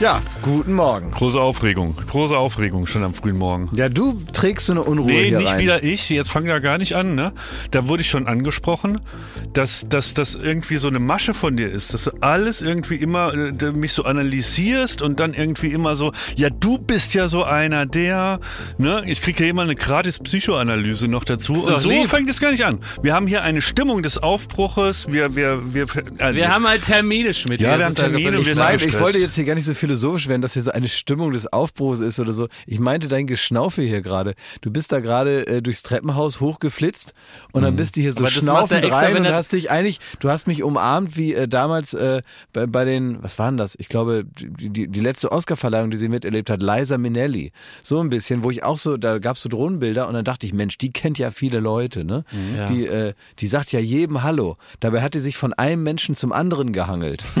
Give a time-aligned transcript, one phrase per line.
[0.00, 1.10] Ja, guten Morgen.
[1.10, 3.68] Große Aufregung, große Aufregung schon am frühen Morgen.
[3.74, 5.58] Ja, du trägst so eine Unruhe Nee, hier nicht rein.
[5.58, 6.08] wieder ich.
[6.08, 7.34] Jetzt fang da gar nicht an, ne?
[7.70, 8.98] Da wurde ich schon angesprochen,
[9.52, 13.34] dass dass das irgendwie so eine Masche von dir ist, dass du alles irgendwie immer
[13.34, 17.84] äh, mich so analysierst und dann irgendwie immer so, ja, du bist ja so einer
[17.84, 18.40] der,
[18.78, 19.02] ne?
[19.06, 22.08] Ich kriege ja immer eine gratis Psychoanalyse noch dazu und so lieb.
[22.08, 22.78] fängt es gar nicht an.
[23.02, 25.08] Wir haben hier eine Stimmung des Aufbruches.
[25.10, 25.84] Wir wir wir
[26.16, 27.60] äh, Wir haben halt Termine, Schmidt.
[27.60, 29.00] Ja, wir haben Termine, wir Ich, sind ich gestresst.
[29.00, 31.98] wollte jetzt hier gar nicht so philosophisch werden, dass hier so eine Stimmung des Aufbruchs
[31.98, 32.46] ist oder so.
[32.66, 34.34] Ich meinte dein Geschnaufe hier gerade.
[34.60, 37.12] Du bist da gerade äh, durchs Treppenhaus hochgeflitzt
[37.52, 40.46] und dann bist du hier so schnaufend extra, rein und hast dich eigentlich, du hast
[40.46, 42.22] mich umarmt wie äh, damals äh,
[42.52, 43.76] bei, bei den, was waren das?
[43.80, 47.50] Ich glaube, die, die, die letzte Oscarverleihung, die sie miterlebt hat, Liza Minnelli.
[47.82, 50.52] So ein bisschen, wo ich auch so, da gab's so Drohnenbilder und dann dachte ich,
[50.52, 52.24] Mensch, die kennt ja viele Leute, ne?
[52.56, 52.66] Ja.
[52.66, 54.56] Die, äh, die sagt ja jedem Hallo.
[54.78, 57.24] Dabei hat die sich von einem Menschen zum anderen gehangelt.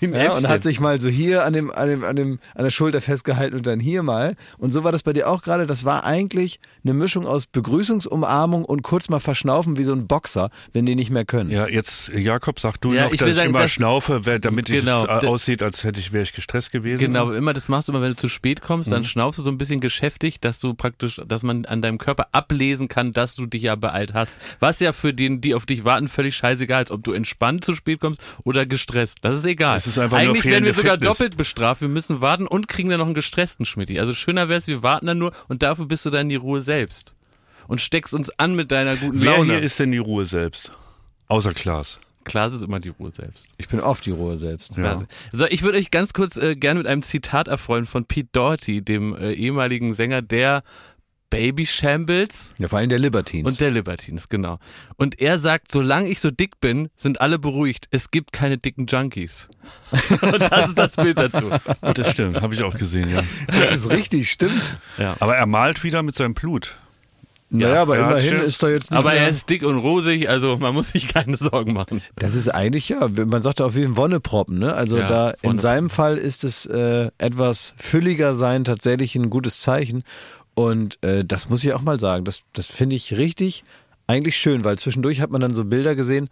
[0.12, 2.70] Ja, und hat sich mal so hier an dem, an dem, an dem, an der
[2.70, 4.36] Schulter festgehalten und dann hier mal.
[4.58, 5.66] Und so war das bei dir auch gerade.
[5.66, 10.50] Das war eigentlich eine Mischung aus Begrüßungsumarmung und kurz mal verschnaufen wie so ein Boxer,
[10.72, 11.50] wenn die nicht mehr können.
[11.50, 14.20] Ja, jetzt Jakob, sag du Ja, noch, ich dass will ich sagen, immer das- schnaufe,
[14.40, 16.98] damit Genau, es aussieht, als hätte ich wäre ich gestresst gewesen.
[17.00, 18.92] Genau, immer das machst du immer, wenn du zu spät kommst, Mhm.
[18.92, 22.28] dann schnaufst du so ein bisschen geschäftig, dass du praktisch, dass man an deinem Körper
[22.32, 24.36] ablesen kann, dass du dich ja beeilt hast.
[24.60, 27.74] Was ja für den, die auf dich warten, völlig scheißegal ist, ob du entspannt zu
[27.74, 29.18] spät kommst oder gestresst.
[29.22, 29.76] Das ist egal.
[29.76, 31.08] Es ist einfach nur Eigentlich werden wir sogar Fitness.
[31.18, 31.71] doppelt bestraft.
[31.80, 33.98] Wir müssen warten und kriegen dann noch einen gestressten Schmidti.
[33.98, 37.14] Also schöner wär's, wir warten dann nur und dafür bist du dann die Ruhe selbst.
[37.68, 39.52] Und steckst uns an mit deiner guten Wer Laune.
[39.54, 40.72] hier ist denn die Ruhe selbst?
[41.28, 41.98] Außer Klaas.
[42.24, 43.48] Klar, es ist immer die Ruhe selbst.
[43.58, 44.76] Ich bin oft die Ruhe selbst.
[44.76, 44.92] Ja.
[44.92, 48.28] Also, So, ich würde euch ganz kurz äh, gerne mit einem Zitat erfreuen von Pete
[48.32, 50.62] Doherty, dem äh, ehemaligen Sänger der
[51.32, 53.50] Baby Shambles Ja, vor allem der Libertines.
[53.50, 54.58] und der Libertines, genau.
[54.96, 57.88] Und er sagt, solange ich so dick bin, sind alle beruhigt.
[57.90, 59.48] Es gibt keine dicken Junkies.
[60.20, 61.50] und das ist das Bild dazu.
[61.80, 63.22] Das stimmt, habe ich auch gesehen, ja.
[63.46, 64.76] das ist richtig, stimmt.
[64.98, 65.16] Ja.
[65.20, 66.76] Aber er malt wieder mit seinem Blut.
[67.48, 68.44] Naja, aber ja, immerhin stimmt.
[68.44, 71.08] ist da jetzt nicht Aber mehr, er ist dick und rosig, also man muss sich
[71.08, 72.02] keine Sorgen machen.
[72.16, 74.74] Das ist eigentlich ja, man sagt auch wie ein Wonneproppen, ne?
[74.74, 79.60] Also Ja, da in seinem Fall ist es äh, etwas fülliger sein tatsächlich ein gutes
[79.60, 80.02] Zeichen.
[80.54, 82.24] Und äh, das muss ich auch mal sagen.
[82.24, 83.64] Das, das finde ich richtig
[84.06, 86.28] eigentlich schön, weil zwischendurch hat man dann so Bilder gesehen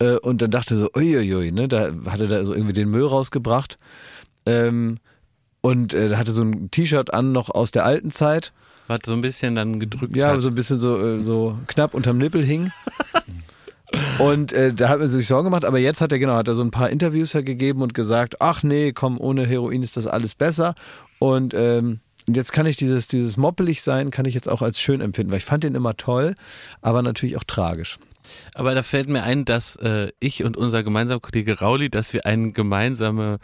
[0.00, 1.68] äh, und dann dachte so, uiuiui, ne?
[1.68, 3.78] Da hatte da so irgendwie den Müll rausgebracht.
[4.46, 4.98] Ähm,
[5.62, 8.52] und äh, hatte so ein T-Shirt an noch aus der alten Zeit.
[8.88, 10.40] Was so ein bisschen dann gedrückt Ja, hat.
[10.40, 12.70] so ein bisschen so, äh, so knapp unterm Nippel hing.
[14.18, 16.54] Und äh, da hat man sich Sorgen gemacht, aber jetzt hat er genau, hat er
[16.54, 20.06] so ein paar Interviews ja gegeben und gesagt, ach nee, komm, ohne Heroin ist das
[20.06, 20.74] alles besser.
[21.18, 21.98] Und ähm,
[22.30, 25.32] und jetzt kann ich dieses, dieses moppelig sein, kann ich jetzt auch als schön empfinden,
[25.32, 26.36] weil ich fand den immer toll,
[26.80, 27.98] aber natürlich auch tragisch.
[28.54, 32.26] Aber da fällt mir ein, dass äh, ich und unser gemeinsamer Kollege Rauli, dass wir
[32.26, 33.38] einen gemeinsame,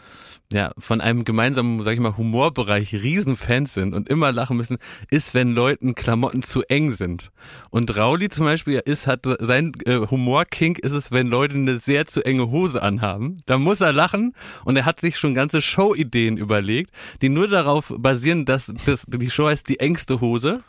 [0.51, 4.77] ja, von einem gemeinsamen, sag ich mal, Humorbereich Riesenfans sind und immer lachen müssen,
[5.09, 7.31] ist, wenn Leuten Klamotten zu eng sind.
[7.69, 12.05] Und Rauli zum Beispiel ist, hat sein äh, Humorkink ist es, wenn Leute eine sehr
[12.05, 13.41] zu enge Hose anhaben.
[13.45, 14.33] Da muss er lachen
[14.65, 19.29] und er hat sich schon ganze Show-Ideen überlegt, die nur darauf basieren, dass das, die
[19.29, 20.63] Show heißt die engste Hose.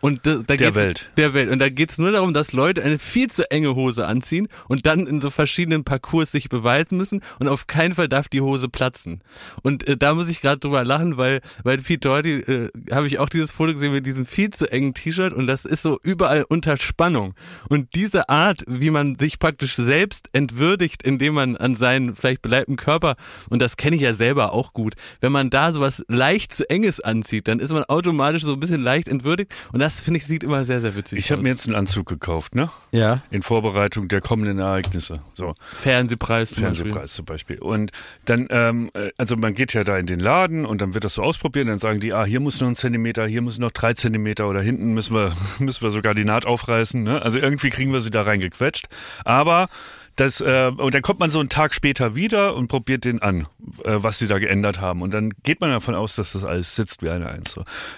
[0.00, 1.10] Und da, da Der geht's- Welt.
[1.16, 1.50] der Welt.
[1.50, 5.06] Und da geht's nur darum, dass Leute eine viel zu enge Hose anziehen und dann
[5.06, 9.22] in so verschiedenen Parcours sich beweisen müssen und auf keinen Fall darf die Hose platzen.
[9.62, 13.18] Und äh, da muss ich gerade drüber lachen, weil weil Pete Doherty äh, habe ich
[13.18, 16.44] auch dieses Foto gesehen mit diesem viel zu engen T-Shirt und das ist so überall
[16.48, 17.34] unter Spannung.
[17.68, 22.76] Und diese Art, wie man sich praktisch selbst entwürdigt, indem man an seinen vielleicht beleibten
[22.76, 23.16] Körper
[23.48, 27.00] und das kenne ich ja selber auch gut, wenn man da sowas leicht zu enges
[27.00, 30.42] anzieht, dann ist man automatisch so ein bisschen leicht entwürdigt und das finde ich sieht
[30.42, 31.42] immer sehr sehr witzig Ich habe aus.
[31.44, 32.70] mir jetzt einen Anzug gekauft, ne?
[32.92, 33.22] Ja.
[33.30, 35.20] In Vorbereitung der kommenden Ereignisse.
[35.34, 35.54] So.
[35.80, 36.84] Fernsehpreis zum Beispiel.
[36.86, 37.58] Fernsehpreis zum Beispiel.
[37.58, 37.92] Und
[38.24, 41.14] dann, ähm, äh, also man geht ja da in den Laden und dann wird das
[41.14, 43.94] so ausprobieren, dann sagen die, ah, hier muss noch ein Zentimeter, hier muss noch drei
[43.94, 47.02] Zentimeter oder hinten müssen wir, müssen wir sogar die Naht aufreißen.
[47.02, 47.22] Ne?
[47.22, 48.86] Also irgendwie kriegen wir sie da reingequetscht.
[49.24, 49.68] Aber
[50.16, 53.46] das, äh, und dann kommt man so einen Tag später wieder und probiert den an,
[53.84, 55.02] äh, was sie da geändert haben.
[55.02, 57.54] Und dann geht man davon aus, dass das alles sitzt wie eine Eins.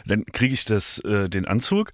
[0.06, 1.92] Dann kriege ich das, äh, den Anzug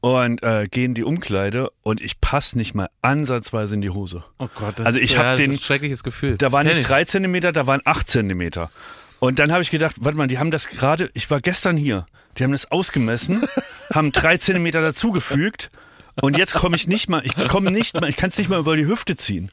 [0.00, 4.24] und äh, gehe in die Umkleide und ich passe nicht mal ansatzweise in die Hose.
[4.38, 6.32] Oh Gott, das Also ist, ich ja, hab das den- ist ein schreckliches Gefühl.
[6.38, 6.86] Da Das waren nicht ich.
[6.86, 8.70] drei Zentimeter, da waren acht Zentimeter.
[9.20, 12.06] Und dann habe ich gedacht, warte mal, die haben das gerade, ich war gestern hier,
[12.38, 13.44] die haben das ausgemessen,
[13.94, 15.70] haben drei Zentimeter dazugefügt
[16.20, 18.58] und jetzt komme ich nicht mal, ich komme nicht mal, ich kann es nicht mal
[18.58, 19.50] über die Hüfte ziehen.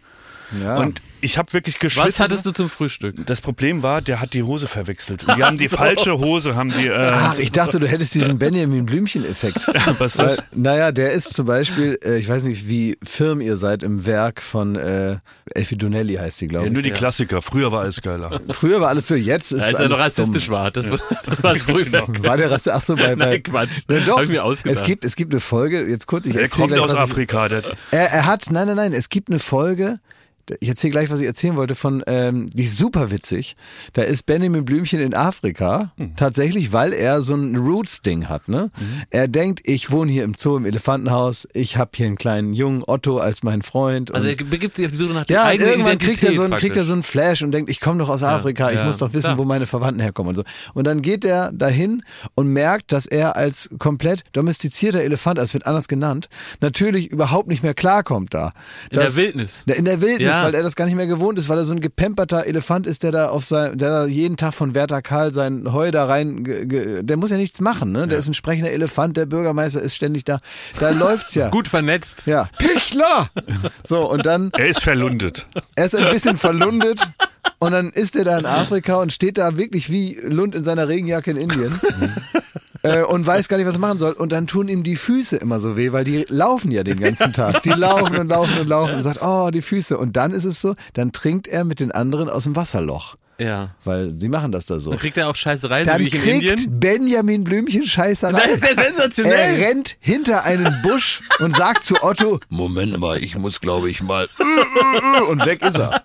[0.61, 0.77] Ja.
[0.77, 2.05] Und ich habe wirklich geschwitzt.
[2.07, 3.15] Was hattest du zum Frühstück?
[3.25, 5.23] Das Problem war, der hat die Hose verwechselt.
[5.35, 6.87] Die haben die falsche Hose, haben die.
[6.87, 9.59] Äh, Ach, ich dachte, du hättest diesen Benjamin Blümchen-Effekt.
[9.99, 10.45] was ist Weil, das?
[10.53, 14.41] naja, der ist zum Beispiel, äh, ich weiß nicht, wie firm ihr seid im Werk
[14.41, 15.17] von äh,
[15.55, 16.73] Elfie Donnelly heißt sie, glaube Ja, ich.
[16.73, 17.41] nur die Klassiker.
[17.41, 18.39] Früher war alles geiler.
[18.51, 20.55] Früher war alles so, jetzt ist Als er alles noch rassistisch dumm.
[20.55, 20.71] war.
[20.71, 22.07] Das, war- das war früher.
[22.23, 22.73] War der Rasse?
[22.73, 23.81] Ach so, bei, bei Nein, Quatsch.
[23.87, 24.81] Na doch, Hab ich mir ausgedacht.
[24.81, 26.99] es gibt, es gibt eine Folge, jetzt kurz, ich Der erzähl kommt gleich, aus ich-
[26.99, 27.47] Afrika.
[27.49, 29.99] Der, Er, er hat, nein, nein, nein, es gibt eine Folge,
[30.59, 33.55] ich erzähle gleich, was ich erzählen wollte, von, ähm, die ist super witzig.
[33.93, 36.15] Da ist Benjamin Blümchen in Afrika, Hm.
[36.15, 38.47] tatsächlich, weil er so ein Roots-Ding hat.
[38.47, 38.71] Ne?
[38.77, 39.01] Mhm.
[39.09, 42.83] Er denkt, ich wohne hier im Zoo im Elefantenhaus, ich habe hier einen kleinen Jungen,
[42.85, 44.13] Otto, als meinen Freund.
[44.13, 46.35] Also er begibt sich auf die Suche nach der ja, eigenen irgendwann Identität kriegt er,
[46.35, 48.77] so einen, kriegt er so einen Flash und denkt, ich komme doch aus Afrika, ich
[48.77, 49.37] ja, muss doch wissen, klar.
[49.37, 50.43] wo meine Verwandten herkommen und so.
[50.73, 52.03] Und dann geht er dahin
[52.35, 56.29] und merkt, dass er als komplett domestizierter Elefant, es wird anders genannt,
[56.61, 58.53] natürlich überhaupt nicht mehr klarkommt da.
[58.89, 59.63] In der Das- Wildnis.
[59.65, 60.47] in der Wildnis, Ja.
[60.47, 63.03] weil er das gar nicht mehr gewohnt ist, weil er so ein gepemperter Elefant ist,
[63.03, 66.43] der da auf sein, der da jeden Tag von Werther Karl sein Heu da rein,
[67.03, 68.07] der muss ja nichts machen, ne?
[68.07, 70.39] Der ist ein sprechender Elefant, der Bürgermeister ist ständig da.
[70.79, 71.49] Da läuft's ja.
[71.51, 72.23] Gut vernetzt.
[72.25, 72.49] Ja.
[72.57, 73.29] Pichler!
[73.83, 75.47] So, und dann, er ist verlundet.
[75.75, 76.99] er ist ein bisschen verlundet
[77.59, 80.87] und dann ist er da in Afrika und steht da wirklich wie Lund in seiner
[80.87, 81.79] Regenjacke in Indien.
[82.83, 84.13] Äh, und weiß gar nicht, was er machen soll.
[84.13, 87.33] Und dann tun ihm die Füße immer so weh, weil die laufen ja den ganzen
[87.33, 87.61] Tag.
[87.63, 89.97] Die laufen und laufen und laufen und sagt, oh, die Füße.
[89.97, 93.15] Und dann ist es so, dann trinkt er mit den anderen aus dem Wasserloch.
[93.37, 93.73] Ja.
[93.85, 94.91] Weil die machen das da so.
[94.91, 96.79] Dann kriegt er auch Scheißereien, so Dann wie ich in kriegt Indien.
[96.79, 99.63] Benjamin Blümchen Scheiße Das ist ja Er sensationell.
[99.63, 104.27] rennt hinter einen Busch und sagt zu Otto, Moment mal, ich muss glaube ich mal.
[105.29, 106.03] Und weg ist er.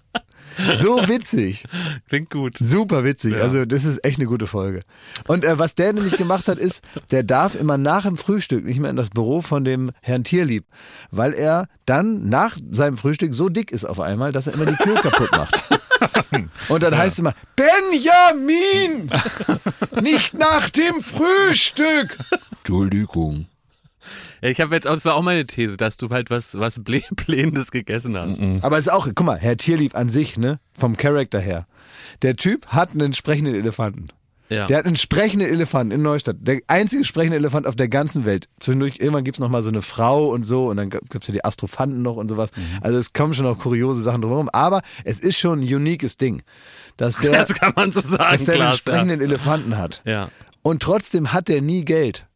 [0.81, 1.65] So witzig.
[2.09, 2.57] Klingt gut.
[2.59, 3.41] Super witzig.
[3.41, 4.81] Also das ist echt eine gute Folge.
[5.27, 8.79] Und äh, was der nämlich gemacht hat, ist, der darf immer nach dem Frühstück nicht
[8.79, 10.67] mehr in das Büro von dem Herrn Tierlieb,
[11.11, 14.77] weil er dann nach seinem Frühstück so dick ist auf einmal, dass er immer die
[14.77, 15.65] Tür kaputt macht.
[16.69, 19.11] Und dann heißt es immer, Benjamin,
[20.01, 22.19] nicht nach dem Frühstück.
[22.59, 23.47] Entschuldigung.
[24.45, 27.03] Ja, ich habe jetzt, das war auch meine These, dass du halt was, was Blä-
[27.27, 28.41] Blähendes gegessen hast.
[28.63, 31.67] Aber es ist auch, guck mal, Herr Tierlieb an sich, ne, vom Charakter her.
[32.21, 34.07] Der Typ hat einen sprechenden Elefanten.
[34.51, 34.67] Ja.
[34.67, 36.37] Der hat einen sprechenden Elefanten in Neustadt.
[36.41, 38.49] Der einzige sprechende Elefant auf der ganzen Welt.
[38.61, 41.43] Zwischendurch, irgendwann gibt's noch mal so eine Frau und so und dann gibt's ja die
[41.45, 42.51] Astrophanten noch und sowas.
[42.55, 42.63] Mhm.
[42.83, 44.51] Also es kommen schon noch kuriose Sachen drumherum.
[44.53, 46.43] Aber es ist schon ein uniques Ding,
[46.99, 48.75] dass der, das kann man so dass sagen, der einen Klaas.
[48.75, 48.79] Ja.
[48.79, 50.03] sprechenden Elefanten hat.
[50.05, 50.29] ja.
[50.63, 52.27] Und trotzdem hat der nie Geld.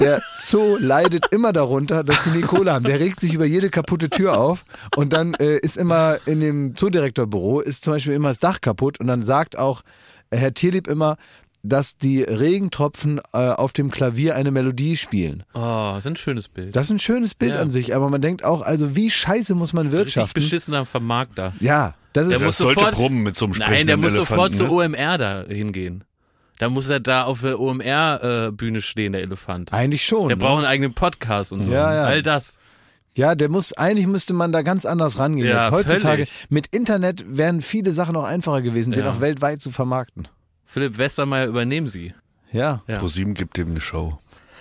[0.00, 2.84] Der Zoo leidet immer darunter, dass sie nie Kohle haben.
[2.84, 4.64] Der regt sich über jede kaputte Tür auf
[4.96, 8.98] und dann äh, ist immer in dem Zoodirektorbüro ist zum Beispiel immer das Dach kaputt
[9.00, 9.82] und dann sagt auch
[10.30, 11.16] äh, Herr Tierlieb immer,
[11.64, 15.44] dass die Regentropfen äh, auf dem Klavier eine Melodie spielen.
[15.54, 16.74] Oh, ist ein schönes Bild.
[16.74, 17.60] Das ist ein schönes Bild Ja.
[17.60, 20.42] an sich, aber man denkt auch, also wie scheiße muss man Richtig wirtschaften?
[20.42, 21.52] beschissener Vermarkter.
[21.60, 24.14] Ja, das Der ist Das muss sollte sofort- brummen mit so einem Nein, der muss
[24.14, 24.58] Elefanten, sofort ne?
[24.58, 26.02] zur OMR da hingehen.
[26.62, 29.72] Da muss er da auf der OMR-Bühne stehen, der Elefant.
[29.72, 30.28] eigentlich schon.
[30.28, 30.42] Der ne?
[30.44, 31.72] braucht einen eigenen Podcast und so.
[31.72, 32.04] Ja, ja.
[32.04, 32.56] All das.
[33.14, 35.48] Ja, der muss, eigentlich müsste man da ganz anders rangehen.
[35.48, 36.46] Ja, Jetzt heutzutage, völlig.
[36.50, 39.10] mit Internet wären viele Sachen auch einfacher gewesen, den Ja.
[39.10, 40.28] auch weltweit zu vermarkten.
[40.64, 42.14] Philipp Westermeier, übernehmen Sie.
[42.52, 42.98] Ja, Ja.
[42.98, 44.18] ProSieben gibt dem eine Show.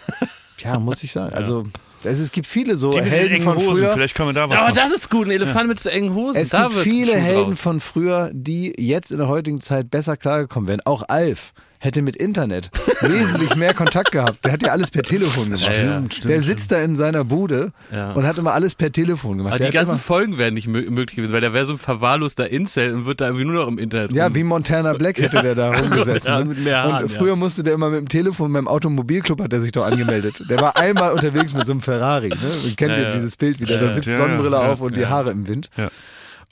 [0.57, 1.35] ja, muss ich sagen.
[1.35, 1.67] Also,
[2.03, 3.93] es, es gibt viele so Die mit den Helden engen von Hosen, früher.
[3.93, 4.75] vielleicht kann man da was Aber machen.
[4.75, 6.41] das ist gut, ein Elefant mit zu engen Hosen.
[6.41, 7.59] Es da gibt wird viele Helden draus.
[7.61, 10.81] von früher, die jetzt in der heutigen Zeit besser klargekommen wären.
[10.83, 12.69] Auch Alf hätte mit Internet
[13.01, 14.45] wesentlich mehr Kontakt gehabt.
[14.45, 15.67] Der hat ja alles per Telefon gemacht.
[15.75, 16.03] Ja, ja.
[16.23, 18.11] Der sitzt da in seiner Bude Ja.
[18.13, 19.53] und hat immer alles per Telefon gemacht.
[19.53, 21.77] Aber Der die ganzen Folgen wären nicht mö möglich gewesen, weil der wäre so ein
[21.79, 25.17] verwahrloster Incel und wird da irgendwie nur noch im Internet ja, rum- wie Montana Black
[25.17, 26.21] hätte der da rumgesessen.
[26.31, 27.17] Ja, mit mehr Haaren, und ja.
[27.17, 30.43] früher musste der immer mit dem Telefon, beim Automobilclub hat er sich doch angemeldet.
[30.49, 32.29] Der war einmal unterwegs mit so einem Ferrari.
[32.29, 32.37] Ne?
[32.63, 33.11] Ihr kennt Ja, ja, ja.
[33.15, 33.77] dieses Bild wieder.
[33.79, 35.09] Da sitzt Ja, Sonnenbrille ja, auf und die ja.
[35.09, 35.69] Haare im Wind.
[35.77, 35.89] Ja.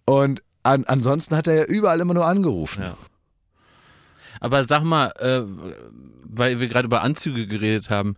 [0.05, 2.81] Und an, ansonsten hat er ja überall immer nur angerufen.
[2.81, 2.97] Ja.
[4.39, 5.41] Aber sag mal, äh,
[6.23, 8.15] weil wir gerade über Anzüge geredet haben,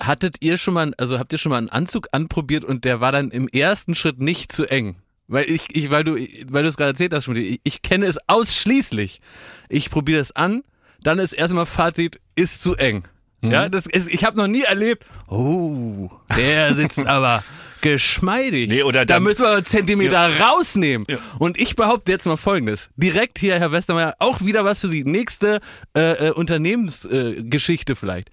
[0.00, 3.12] hattet ihr schon mal, also habt ihr schon mal einen Anzug anprobiert und der war
[3.12, 4.96] dann im ersten Schritt nicht zu eng?
[5.28, 6.16] Weil ich, ich weil du,
[6.48, 9.20] weil du es gerade erzählt hast, ich, ich kenne es ausschließlich.
[9.68, 10.62] Ich probiere es an,
[11.02, 13.04] dann ist erstmal Fazit, ist zu eng.
[13.40, 13.50] Mhm.
[13.50, 17.44] Ja, das ist, ich habe noch nie erlebt, oh, der sitzt aber
[17.82, 18.70] geschmeidig.
[18.70, 21.06] Nee, oder da müssen wir Zentimeter rausnehmen.
[21.38, 22.88] Und ich behaupte jetzt mal Folgendes.
[22.96, 25.04] Direkt hier, Herr Westermeier, auch wieder was für Sie.
[25.04, 25.60] Nächste
[25.94, 28.30] äh, äh, Unternehmensgeschichte äh, vielleicht.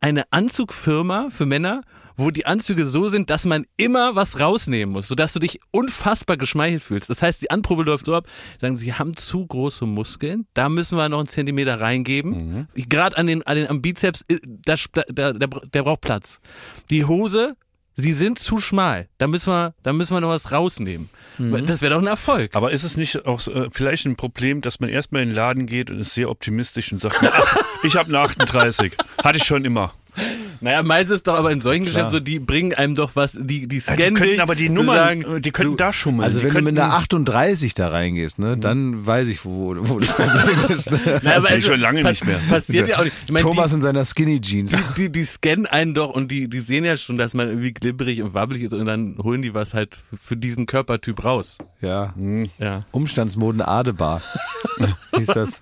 [0.00, 1.82] Eine Anzugfirma für Männer,
[2.16, 6.36] wo die Anzüge so sind, dass man immer was rausnehmen muss, sodass du dich unfassbar
[6.36, 7.08] geschmeichelt fühlst.
[7.08, 8.26] Das heißt, die Anprobe läuft so ab,
[8.60, 12.68] sagen, sie haben zu große Muskeln, da müssen wir noch einen Zentimeter reingeben.
[12.74, 16.40] Gerade an den, an den am Bizeps, äh, da, da, der, der braucht Platz.
[16.90, 17.56] Die Hose
[17.94, 19.08] Sie sind zu schmal.
[19.18, 21.10] Da müssen wir, da müssen wir noch was rausnehmen.
[21.38, 21.66] Mhm.
[21.66, 22.54] Das wäre doch ein Erfolg.
[22.54, 25.66] Aber ist es nicht auch äh, vielleicht ein Problem, dass man erstmal in den Laden
[25.66, 28.96] geht und ist sehr optimistisch und sagt, ach, ich habe eine 38.
[29.22, 29.92] Hatte ich schon immer.
[30.60, 31.94] Naja, meistens ist doch aber in solchen Klar.
[31.94, 34.54] Geschäften so, die bringen einem doch was, die, die Ja, scannen die könnten dich, aber
[34.54, 36.24] die die Nummern, sagen, äh, die könnten du- da schummeln.
[36.24, 39.98] Also die wenn du mit einer 38 da reingehst, ne, dann weiß ich, wo, wo
[40.00, 40.90] das Problem ist.
[40.90, 41.20] Ne?
[41.22, 42.38] Naja, aber sehe ich schon lange pass- nicht mehr.
[42.48, 43.16] Passiert ja auch nicht.
[43.24, 44.72] Ich meine, Thomas in seiner Skinny Jeans.
[44.72, 47.72] die, die, die scannen einen doch und die, die sehen ja schon, dass man irgendwie
[47.72, 51.58] glibberig und wabbelig ist und dann holen die was halt für diesen Körpertyp raus.
[51.80, 52.14] Ja.
[52.58, 52.84] Ja.
[52.90, 54.20] Umstandsmoden Adebar.
[55.16, 55.60] Hieß das.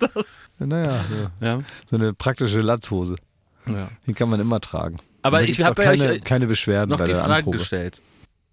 [0.59, 1.59] Naja, so, Ja.
[1.89, 3.15] so eine praktische Latzhose.
[3.75, 3.89] Ja.
[4.07, 4.97] Die kann man immer tragen.
[5.21, 7.57] Aber ich habe keine, euch keine Beschwerden noch bei die der Frage Anprobe.
[7.57, 8.01] gestellt.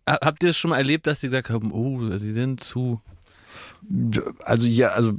[0.08, 3.00] Ha- Habt ihr es schon mal erlebt, dass sie gesagt haben, oh, sie sind zu.
[4.44, 5.14] Also ja, also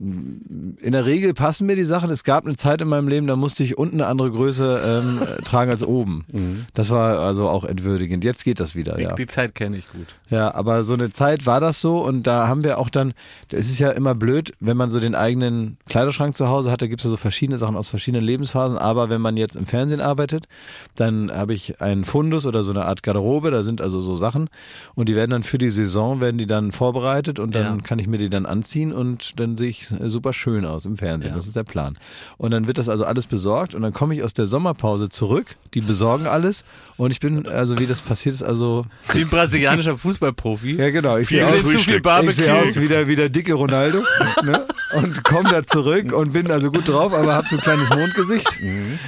[0.00, 2.08] in der Regel passen mir die Sachen.
[2.10, 5.20] Es gab eine Zeit in meinem Leben, da musste ich unten eine andere Größe ähm,
[5.22, 6.24] äh, tragen als oben.
[6.72, 8.22] Das war also auch entwürdigend.
[8.22, 9.14] Jetzt geht das wieder, Die, ja.
[9.16, 10.06] die Zeit kenne ich gut.
[10.30, 13.12] Ja, aber so eine Zeit war das so und da haben wir auch dann,
[13.50, 16.86] es ist ja immer blöd, wenn man so den eigenen Kleiderschrank zu Hause hat, da
[16.86, 20.46] gibt's ja so verschiedene Sachen aus verschiedenen Lebensphasen, aber wenn man jetzt im Fernsehen arbeitet,
[20.94, 24.48] dann habe ich einen Fundus oder so eine Art Garderobe, da sind also so Sachen
[24.94, 27.82] und die werden dann für die Saison, werden die dann vorbereitet und dann Ja.
[27.82, 31.30] kann ich mir die dann anziehen und dann sehe ich super schön aus im Fernsehen,
[31.30, 31.36] Ja.
[31.36, 31.98] das ist der Plan.
[32.36, 35.56] Und dann wird das also alles besorgt und dann komme ich aus der Sommerpause zurück,
[35.74, 36.64] die besorgen alles
[36.96, 40.76] und ich bin, also wie das passiert ist, also Wie ein brasilianischer Fußballprofi.
[40.76, 41.16] ja, genau.
[41.16, 42.00] Ich sehe aus, zu viel.
[42.00, 42.30] Barbecue.
[42.30, 44.02] ich sehe aus wie der, wie der dicke Ronaldo
[44.44, 44.64] ne?
[44.94, 48.48] Und komme da zurück und bin also gut drauf, aber habe so ein kleines Mondgesicht.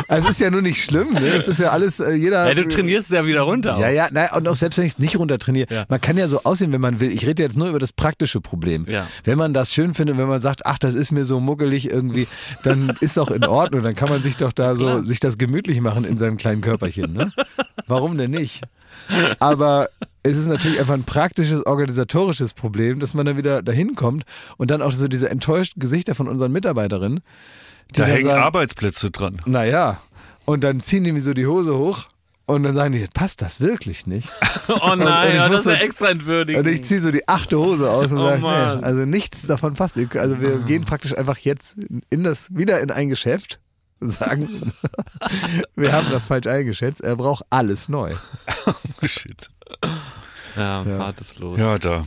[0.08, 1.12] Also es ist ja nur nicht schlimm.
[1.12, 1.26] Ne?
[1.28, 2.46] Es ist ja alles, äh, jeder...
[2.48, 3.78] Ja, du trainierst es ja wieder runter.
[3.78, 5.84] Ja, ja, nein, und auch selbst wenn ich es nicht runtertrainiere, Ja.
[5.88, 7.10] man kann ja so aussehen, wenn man will.
[7.10, 8.84] Ich rede jetzt nur über das praktische Problem.
[8.88, 9.06] Ja.
[9.24, 12.26] Wenn man das schön findet, wenn man sagt, ach, das ist mir so muckelig irgendwie,
[12.62, 13.82] dann ist auch in Ordnung.
[13.82, 17.12] Dann kann man sich doch da so, sich das gemütlich machen in seinem kleinen Körperchen.
[17.12, 17.32] Ne?
[17.86, 18.62] Warum denn nicht?
[19.38, 19.88] Aber
[20.22, 24.24] es ist natürlich einfach ein praktisches, organisatorisches Problem, dass man dann wieder dahin kommt
[24.58, 27.20] und dann auch so diese enttäuschten Gesichter von unseren Mitarbeiterinnen.
[27.94, 29.40] die da hängen sagen, Arbeitsplätze dran.
[29.46, 30.00] Naja,
[30.44, 32.04] und dann ziehen die mir so die Hose hoch
[32.46, 34.28] und dann sagen die, passt das wirklich nicht?
[34.68, 36.64] Oh Und- und nein, oh, das ist ja so- extra entwürdigend.
[36.66, 38.46] Und ich ziehe so die achte Hose aus und Oh sage, nee,
[38.84, 39.96] also nichts davon passt.
[40.16, 41.76] Also wir gehen praktisch einfach jetzt
[42.10, 43.58] in das, wieder in ein Geschäft,
[44.00, 44.72] sagen,
[45.76, 48.12] wir haben das falsch eingeschätzt, er braucht alles neu.
[49.02, 49.50] Shit.
[50.56, 50.98] Ja, Ja.
[50.98, 51.58] hartes Los.
[51.58, 52.04] Ja, da.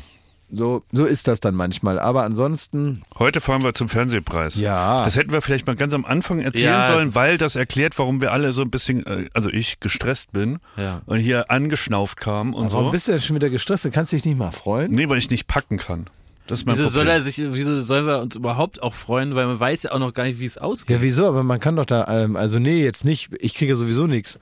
[0.56, 1.98] So, so ist das dann manchmal.
[1.98, 4.56] Aber ansonsten, Heute fahren wir zum Fernsehpreis.
[4.56, 5.04] ja.
[5.04, 8.22] Das hätten wir vielleicht mal ganz am Anfang erzählen Ja, sollen, weil das erklärt, warum
[8.22, 11.02] wir alle so ein bisschen, äh, also ich gestresst bin Ja.
[11.08, 12.92] und hier angeschnauft kam und Warum so.
[12.92, 13.86] bist du denn schon wieder gestresst?
[13.86, 14.92] Du kannst dich nicht mal freuen?
[14.92, 16.06] Nee, weil ich nicht packen kann.
[16.46, 17.22] Das ist mein Wieso soll Problem.
[17.22, 20.14] er sich, wieso sollen wir uns überhaupt auch freuen, weil man weiß ja auch noch
[20.14, 20.98] gar nicht, wie es ausgeht.
[20.98, 21.26] Ja, wieso?
[21.26, 23.30] Aber man kann doch da, ähm, also nee, jetzt nicht.
[23.40, 24.38] Ich kriege sowieso nichts.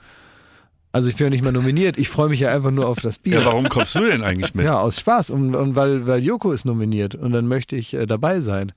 [0.94, 1.98] Also ich bin ja nicht mal nominiert.
[1.98, 3.40] Ich freue mich ja einfach nur auf das Bier.
[3.40, 4.66] ja, warum kommst du denn eigentlich mit?
[4.66, 5.30] Ja, aus Spaß.
[5.30, 7.16] Und, und weil, weil Joko ist nominiert.
[7.16, 8.74] Und dann möchte ich äh, dabei sein.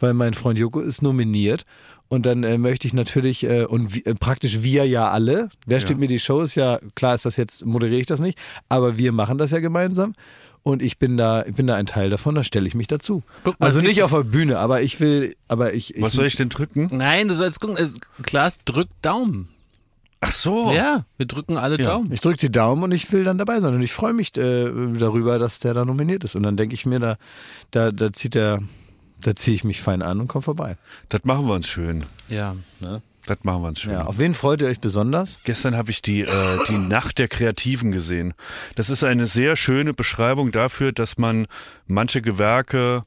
[0.00, 1.64] Weil mein Freund Joko ist nominiert.
[2.08, 5.78] Und dann äh, möchte ich natürlich, äh, und wie, äh, praktisch wir ja alle, wer
[5.78, 5.96] steht Ja.
[5.98, 8.36] mir die Show, ist ja, klar ist das jetzt, moderiere ich das nicht,
[8.68, 10.12] aber wir machen das ja gemeinsam.
[10.62, 13.22] Und ich bin da, ich bin da ein Teil davon, da stelle ich mich dazu.
[13.44, 15.94] Guck mal, also nicht ich- auf der Bühne, aber ich will, aber ich.
[15.96, 16.88] ich Was soll ich denn drücken?
[16.92, 17.88] Nein, du sollst gucken, äh,
[18.22, 19.48] Klaas drückt Daumen.
[20.24, 20.72] Ach so.
[20.72, 21.88] Ja, wir drücken alle Ja.
[21.90, 22.12] Daumen.
[22.12, 23.74] Ich drücke die Daumen und ich will dann dabei sein.
[23.74, 26.36] Und ich freue mich äh, darüber, dass der da nominiert ist.
[26.36, 27.16] Und dann denke ich mir, da,
[27.72, 28.60] da, da zieht der,
[29.20, 30.76] da ziehe ich mich fein an und komme vorbei.
[31.08, 32.04] Das machen wir uns schön.
[32.28, 32.54] Ja.
[33.26, 33.92] Das machen wir uns schön.
[33.92, 35.40] Ja, auf wen freut ihr euch besonders?
[35.42, 36.28] Gestern habe ich die, äh,
[36.68, 38.32] die Nacht der Kreativen gesehen.
[38.76, 41.46] Das ist eine sehr schöne Beschreibung dafür, dass man
[41.88, 43.04] manche Gewerke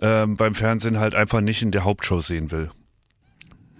[0.00, 2.70] ähm, beim Fernsehen halt einfach nicht in der Hauptshow sehen will.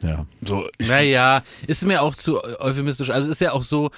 [0.03, 0.27] Ja.
[0.43, 3.11] So, Naja, ist mir auch zu euphemistisch.
[3.11, 3.91] Also es ist ja auch so,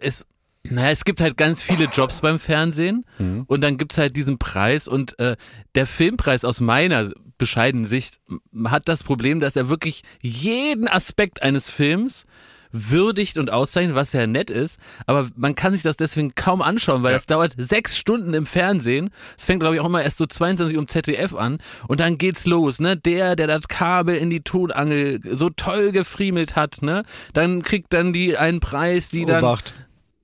[0.00, 0.26] es,
[0.64, 3.44] naja, es gibt halt ganz viele Jobs beim Fernsehen Mhm.
[3.46, 5.36] und dann gibt's halt diesen Preis und äh,
[5.74, 8.20] der Filmpreis aus meiner bescheidenen Sicht
[8.64, 12.26] hat das Problem, dass er wirklich jeden Aspekt eines Films
[12.72, 17.02] würdigt und auszeichnet, was ja nett ist, aber man kann sich das deswegen kaum anschauen,
[17.02, 17.16] weil Ja.
[17.16, 19.10] das dauert sechs Stunden im Fernsehen.
[19.36, 21.58] Es fängt, glaube ich, auch immer erst so 22 Uhr im ZDF an
[21.88, 22.96] und dann geht's los, ne?
[22.96, 27.04] Der, der das Kabel in die Tonangel so toll gefriemelt hat, ne?
[27.32, 29.74] Dann kriegt dann die einen Preis, die dann, Obacht.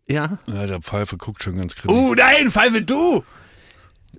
[0.06, 0.38] ja?
[0.46, 1.96] ja, der Pfeife guckt schon ganz kritisch.
[1.96, 3.24] Uh, nein, Pfeife, du!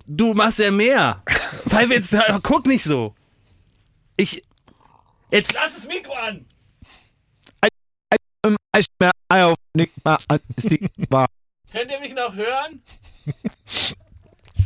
[0.06, 1.22] Du machst ja mehr.
[1.68, 3.14] Pfeife, jetzt äh, guck nicht so.
[4.16, 4.42] Ich,
[5.30, 6.44] jetzt lass das Mikro an!
[11.72, 12.82] Könnt ihr mich noch hören?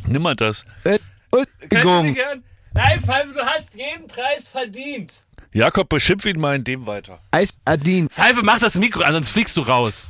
[0.07, 0.65] Nimm mal das.
[0.85, 2.15] Entschuldigung.
[2.17, 2.45] hören?
[2.75, 5.13] Nein, Pfeife, du hast jeden Preis verdient.
[5.53, 7.19] Jakob, beschimpf ihn mal in dem weiter.
[7.31, 8.09] Eis Adin.
[8.09, 10.09] Pfeife, mach das Mikro an, sonst fliegst du raus.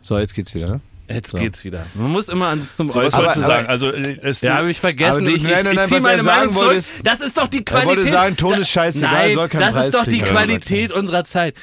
[0.00, 0.80] So, jetzt geht's wieder, ne?
[1.08, 1.38] Jetzt So.
[1.38, 1.84] geht's wieder.
[1.94, 3.66] Man muss immer ans zum So, was wolltest du sagen?
[3.68, 5.18] Also, äh, es, Ja, habe ich vergessen.
[5.18, 6.66] Aber du- ich ich, nein, nein, ich nein, ziehe meine sagen Meinung zurück.
[6.68, 7.96] wollte, ist- Das ist doch die Er Qualität.
[7.98, 10.24] wollte sagen, Ton ist scheißegal, Nein, soll keinen das Preis ist doch die kriegen.
[10.26, 11.54] Qualität unserer Zeit.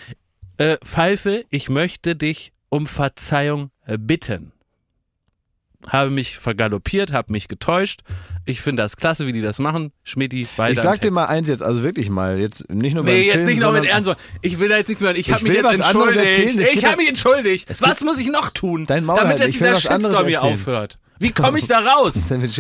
[0.59, 4.51] Äh, Pfeife, ich möchte dich um Verzeihung bitten.
[5.87, 8.01] Habe mich vergaloppiert, habe mich getäuscht.
[8.45, 9.93] Ich finde das klasse, wie die das machen.
[10.03, 10.73] Schmidti, weiter.
[10.73, 13.35] Ich sag dir mal eins jetzt, also wirklich mal, jetzt nicht nur beim Nee, jetzt
[13.35, 14.13] Film, nicht noch mit Ernst.
[14.41, 15.15] Ich will da jetzt nichts mehr.
[15.15, 16.73] Ich habe Ich mich jetzt entschuldigt.
[16.73, 17.81] Ich habe mich entschuldigt.
[17.81, 19.53] Was muss ich noch tun, Dein Maul damit halten.
[19.53, 20.99] jetzt dieser Shitstorm hier aufhört?
[21.19, 22.15] Wie komme ich da raus?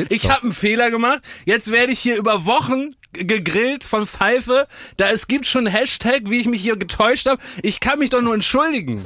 [0.09, 1.21] Ich habe einen Fehler gemacht.
[1.43, 4.67] Jetzt werde ich hier über Wochen gegrillt von Pfeife.
[4.97, 7.41] Da es gibt schon Hashtag, wie ich mich hier getäuscht habe.
[7.63, 9.03] Ich kann mich doch nur entschuldigen.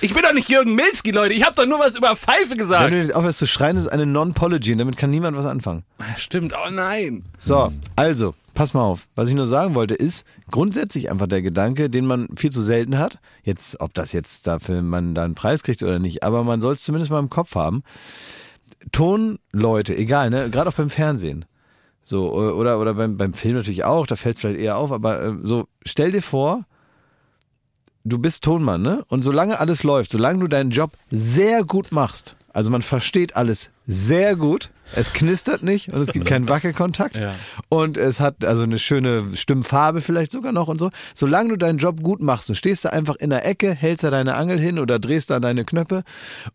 [0.00, 1.34] Ich bin doch nicht Jürgen Milski, Leute.
[1.34, 2.84] Ich habe doch nur was über Pfeife gesagt.
[2.84, 5.84] Wenn du jetzt aufhörst zu schreien, ist eine Non-Pology und damit kann niemand was anfangen.
[6.16, 7.24] Stimmt, oh nein.
[7.38, 9.06] So, also, pass mal auf.
[9.14, 12.98] Was ich nur sagen wollte, ist grundsätzlich einfach der Gedanke, den man viel zu selten
[12.98, 13.18] hat.
[13.42, 16.74] Jetzt, ob das jetzt dafür man da einen Preis kriegt oder nicht, aber man soll
[16.74, 17.82] es zumindest mal im Kopf haben.
[18.92, 20.48] Tonleute, egal, ne?
[20.50, 21.44] Gerade auch beim Fernsehen.
[22.08, 25.22] So, oder, oder beim, beim Film natürlich auch, da fällt es vielleicht eher auf, aber
[25.22, 26.64] äh, so, stell dir vor,
[28.04, 29.04] du bist Tonmann, ne?
[29.08, 33.70] Und solange alles läuft, solange du deinen Job sehr gut machst, also man versteht alles
[33.88, 37.34] sehr gut, es knistert nicht und es gibt keinen Wackelkontakt Ja.
[37.68, 40.90] und es hat also eine schöne Stimmfarbe vielleicht sogar noch und so.
[41.14, 44.10] Solange du deinen Job gut machst, du stehst da einfach in der Ecke, hältst da
[44.10, 46.04] deine Angel hin oder drehst da deine Knöpfe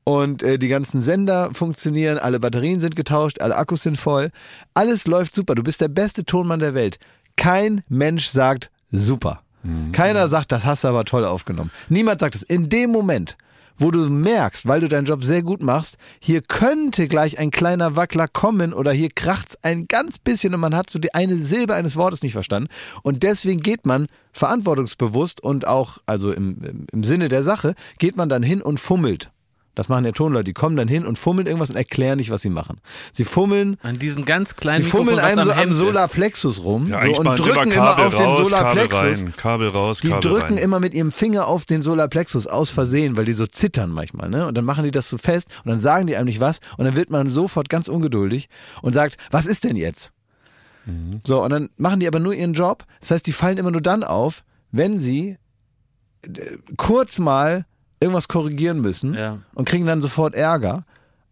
[0.03, 4.29] und äh, die ganzen Sender funktionieren, alle Batterien sind getauscht, alle Akkus sind voll,
[4.73, 6.99] alles läuft super, du bist der beste Tonmann der Welt.
[7.35, 9.41] Kein Mensch sagt super.
[9.91, 11.69] Keiner sagt, das hast du aber toll aufgenommen.
[11.87, 12.41] Niemand sagt es.
[12.41, 13.37] In dem Moment,
[13.81, 17.95] wo du merkst, weil du deinen Job sehr gut machst, hier könnte gleich ein kleiner
[17.95, 21.73] Wackler kommen oder hier kracht's ein ganz bisschen und man hat so die eine Silbe
[21.73, 22.69] eines Wortes nicht verstanden.
[23.01, 28.29] Und deswegen geht man verantwortungsbewusst und auch, also im, im Sinne der Sache, geht man
[28.29, 29.31] dann hin und fummelt.
[29.73, 32.41] Das machen ja Tonleute, die kommen dann hin und fummeln irgendwas und erklären nicht, was
[32.41, 32.81] sie machen.
[33.13, 35.75] Sie fummeln An diesem ganz kleinen die fummeln Mikrofon, was einem so am ist.
[35.77, 38.45] Solarplexus rum ja, so, und sie drücken immer Kabel auf den raus, Kabel
[38.89, 39.21] Solarplexus.
[39.21, 40.57] rein, Kabel raus, Die Kabel drücken rein.
[40.57, 44.45] immer mit ihrem Finger auf den Solarplexus aus Versehen, weil die so zittern manchmal, ne?
[44.45, 46.83] Und dann machen die das so fest und dann sagen die einem nicht was und
[46.85, 48.49] dann wird man sofort ganz ungeduldig
[48.81, 50.11] und sagt, was ist denn jetzt?
[50.85, 51.21] Mhm.
[51.25, 52.83] So, und dann machen die aber nur ihren Job.
[52.99, 55.37] Das heißt, die fallen immer nur dann auf, wenn sie
[56.25, 56.29] äh,
[56.75, 57.65] kurz mal
[58.01, 59.37] irgendwas korrigieren müssen Ja.
[59.53, 60.83] und kriegen dann sofort Ärger.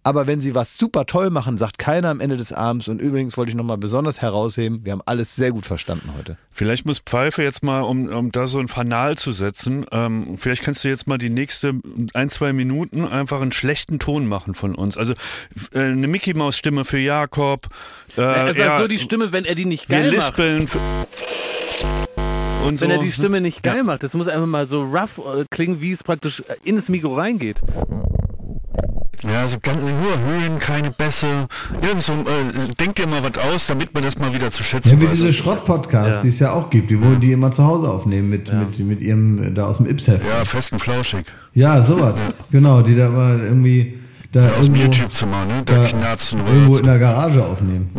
[0.02, 2.88] Aber wenn sie was super toll machen, sagt keiner am Ende des Abends.
[2.88, 6.38] Und übrigens wollte ich nochmal besonders herausheben, wir haben alles sehr gut verstanden heute.
[6.52, 10.64] Vielleicht muss Pfeife jetzt mal, um, um da so ein Fanal zu setzen, ähm, vielleicht
[10.64, 11.74] kannst du jetzt mal die nächste
[12.14, 14.96] ein, zwei Minuten einfach einen schlechten Ton machen von uns.
[14.98, 15.14] Also
[15.74, 17.68] äh, eine Mickey Maus Stimme für Jakob.
[18.16, 20.16] Äh, Einfach ja, so die Stimme, wenn er die nicht wir geil macht.
[20.38, 20.68] lispeln.
[20.70, 20.80] Für,
[22.66, 22.96] und Wenn so.
[22.96, 25.94] er die Stimme nicht geil macht, das muss einfach mal so rough äh, klingen, wie
[25.94, 27.58] es praktisch äh, ins Mikro reingeht.
[29.22, 31.48] Ja, so ganz nur Höhen, keine Bässe.
[31.82, 34.92] Irgend so, äh, denk dir mal was aus, damit man das mal wieder zu schätzen
[34.92, 35.12] Ja, wie weiß.
[35.16, 38.52] diese Schrott-Podcasts, die es ja auch gibt, die wo die immer zu Hause aufnehmen mit,
[38.52, 40.26] mit, mit ihrem, äh, da aus dem Ips-Heft.
[40.26, 41.26] ja, fest und flauschig.
[41.54, 42.14] Ja, sowas.
[42.52, 44.00] Genau, die da immer irgendwie
[44.32, 45.64] da Aus dem irgendwo, YouTube-Zimmer, ne?
[45.66, 47.90] Da da knarzen irgendwo in der Garage aufnehmen.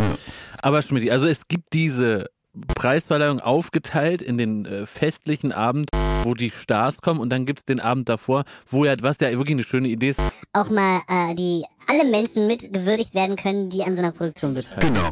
[0.63, 2.31] Aber Schmidt, also es gibt diese
[2.75, 5.89] Preisverleihung aufgeteilt in den äh, festlichen Abend,
[6.25, 9.31] wo die Stars kommen und dann gibt es den Abend davor, wo ja, was ja
[9.31, 10.21] wirklich eine schöne Idee ist,
[10.53, 14.55] auch mal äh, die alle Menschen mit gewürdigt werden können, die an so einer Produktion
[14.55, 15.07] beteiligt Genau.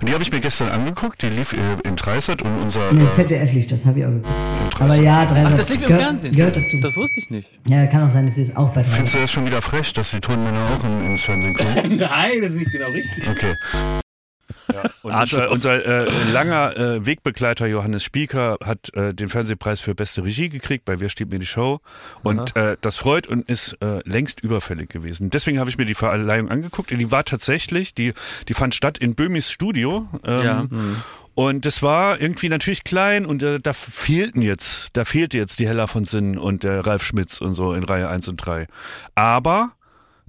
[0.00, 3.04] Und die habe ich mir gestern angeguckt, die lief äh, in Dreisat und unser Nee,
[3.04, 4.28] äh, ZDF lief das, habe ich auch geguckt.
[4.28, 5.04] in Aber Dreisat.
[5.04, 6.36] ja, 300 Ach, das lief im gehört, Fernsehen.
[6.36, 6.76] Gehört dazu.
[6.82, 7.50] Das wusste ich nicht.
[7.68, 9.62] Ja, kann auch sein, dass sie es auch bei 300 Findest du das schon wieder
[9.62, 11.74] frech, dass die Tonmänner auch in, ins Fernsehen kommen?
[11.96, 13.28] Nein, das ist nicht genau richtig.
[13.28, 13.54] Okay.
[15.02, 20.24] Und unser, unser äh, langer äh, Wegbegleiter Johannes Spieker hat äh, den Fernsehpreis für beste
[20.24, 21.80] Regie gekriegt bei Wer steht mir die Show
[22.22, 25.30] und äh, das freut und ist äh, längst überfällig gewesen.
[25.30, 26.90] Deswegen habe ich mir die Verleihung angeguckt.
[26.90, 28.12] Die war tatsächlich, die
[28.48, 30.08] die fand statt in Böhmis Studio.
[30.24, 30.66] Ähm, Ja.
[31.34, 35.68] Und das war irgendwie natürlich klein und äh, da fehlten jetzt, da fehlte jetzt die
[35.68, 38.66] Hella von Sinnen und der Ralf Schmitz und so in Reihe 1 und 3.
[39.14, 39.72] Aber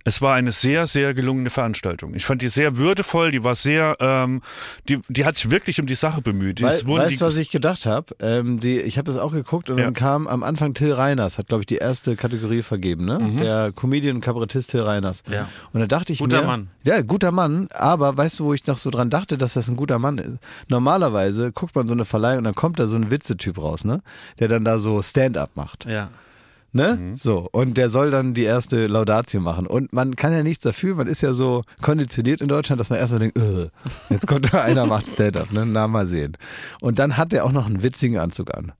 [0.07, 2.15] es war eine sehr, sehr gelungene Veranstaltung.
[2.15, 4.41] Ich fand die sehr würdevoll, die war sehr, ähm,
[4.87, 6.61] die, die hat sich wirklich um die Sache bemüht.
[6.61, 8.15] Wei Es wurden weißt du, was ich gedacht habe?
[8.21, 9.83] Ähm, die- ich habe das auch geguckt und Ja.
[9.83, 13.19] dann kam am Anfang Till Reiners, hat glaube ich die erste Kategorie vergeben, ne?
[13.41, 15.23] Der Comedian und Kabarettist Till Reiners.
[15.27, 15.33] Mhm.
[15.33, 15.49] Ja.
[15.73, 16.67] Und da dachte ich Guter mir, Mann.
[16.85, 19.75] ja, guter Mann, aber weißt du, wo ich noch so dran dachte, dass das ein
[19.75, 20.37] guter Mann ist?
[20.69, 24.01] Normalerweise guckt man so eine Verleihung und dann kommt da so ein Witzetyp raus, ne?
[24.39, 25.85] Der dann da so Stand-up macht.
[25.85, 26.09] Ja.
[26.73, 26.97] Ne?
[26.99, 27.17] Mhm.
[27.17, 27.47] So.
[27.51, 29.67] Und der soll dann die erste Laudatio machen.
[29.67, 32.99] Und man kann ja nichts dafür, man ist ja so konditioniert in Deutschland, dass man
[32.99, 33.69] erstmal denkt, äh,
[34.09, 35.65] jetzt kommt da einer, macht Stand-up, ne?
[35.65, 36.37] Na, mal sehen.
[36.81, 38.73] Und dann hat er auch noch einen witzigen Anzug an.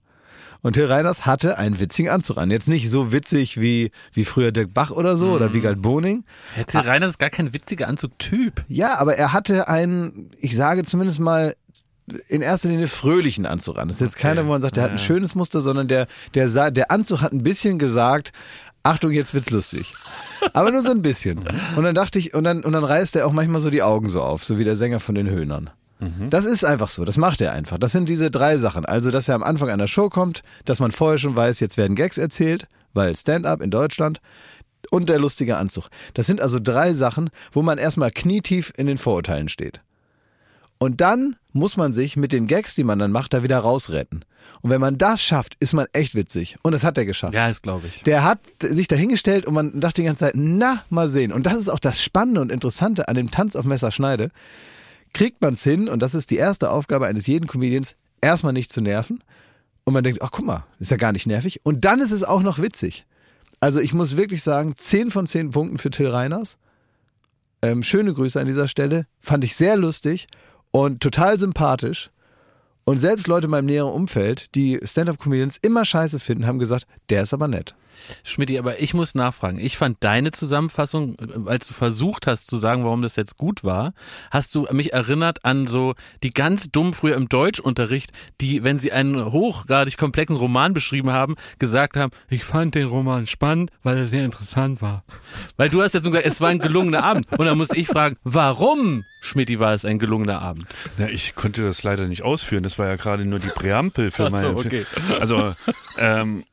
[0.60, 2.50] Und Till Reiners hatte einen witzigen Anzug an.
[2.50, 6.24] Jetzt nicht so witzig wie, wie früher Dirk Bach oder so oder Wiegald Boning.
[6.52, 8.64] Hätte Rainer ist gar kein witziger Anzugtyp.
[8.66, 11.54] Ja, aber er hatte einen, ich sage zumindest mal,
[12.28, 13.88] in erster Linie fröhlichen Anzug an.
[13.88, 16.70] Das ist jetzt keiner, wo man sagt, der hat ein schönes Muster, sondern der, der,
[16.70, 18.32] der Anzug hat ein bisschen gesagt,
[18.82, 19.92] Achtung, jetzt wird's lustig.
[20.52, 21.40] Aber nur so ein bisschen.
[21.76, 24.08] Und dann dachte ich, und dann, und dann reißt er auch manchmal so die Augen
[24.08, 25.70] so auf, so wie der Sänger von den Höhnern.
[26.30, 27.76] Das ist einfach so, das macht er einfach.
[27.76, 28.86] Das sind diese drei Sachen.
[28.86, 31.96] Also, dass er am Anfang einer Show kommt, dass man vorher schon weiß, jetzt werden
[31.96, 34.20] Gags erzählt, weil Stand-up in Deutschland
[34.90, 35.88] und der lustige Anzug.
[36.14, 39.80] Das sind also drei Sachen, wo man erstmal knietief in den Vorurteilen steht.
[40.78, 44.24] Und dann muss man sich mit den Gags, die man dann macht, da wieder rausretten.
[44.60, 46.56] Und wenn man das schafft, ist man echt witzig.
[46.62, 47.34] Und das hat er geschafft.
[47.34, 48.02] Ja, das glaube ich.
[48.04, 51.32] Der hat sich dahingestellt und man dachte die ganze Zeit, na, mal sehen.
[51.32, 54.30] Und das ist auch das Spannende und Interessante an dem Tanz auf Messerschneide.
[55.12, 58.72] Kriegt man es hin, und das ist die erste Aufgabe eines jeden Comedians, erstmal nicht
[58.72, 59.22] zu nerven.
[59.84, 61.60] Und man denkt, ach guck mal, ist ja gar nicht nervig.
[61.64, 63.06] Und dann ist es auch noch witzig.
[63.60, 66.58] Also ich muss wirklich sagen, 10 von 10 Punkten für Till Reiners.
[67.62, 69.06] Ähm, schöne Grüße an dieser Stelle.
[69.20, 70.26] Fand ich sehr lustig
[70.78, 72.10] und total sympathisch.
[72.84, 77.24] Und selbst Leute in meinem näheren Umfeld, die Stand-Up-Comedians immer scheiße finden, haben gesagt, der
[77.24, 77.74] ist aber nett.
[78.24, 79.58] Schmidti, aber ich muss nachfragen.
[79.58, 83.64] Ich fand deine Zusammenfassung, äh, als du versucht hast zu sagen, warum das jetzt gut
[83.64, 83.94] war,
[84.30, 88.92] hast du mich erinnert an so die ganz dumm früher im Deutschunterricht, die, wenn sie
[88.92, 94.06] einen hochgradig komplexen Roman beschrieben haben, gesagt haben, ich fand den Roman spannend, weil er
[94.06, 95.04] sehr interessant war.
[95.56, 97.26] Weil du hast jetzt gesagt, es war ein gelungener Abend.
[97.38, 100.66] Und dann muss ich fragen, warum, Schmidti, war es ein gelungener Abend?
[100.96, 102.62] Na, ich konnte das leider nicht ausführen.
[102.62, 104.56] Das war ja gerade nur die Präambel für Ach so, meine.
[104.56, 104.86] okay.
[105.20, 105.54] Also,
[105.98, 106.44] ähm,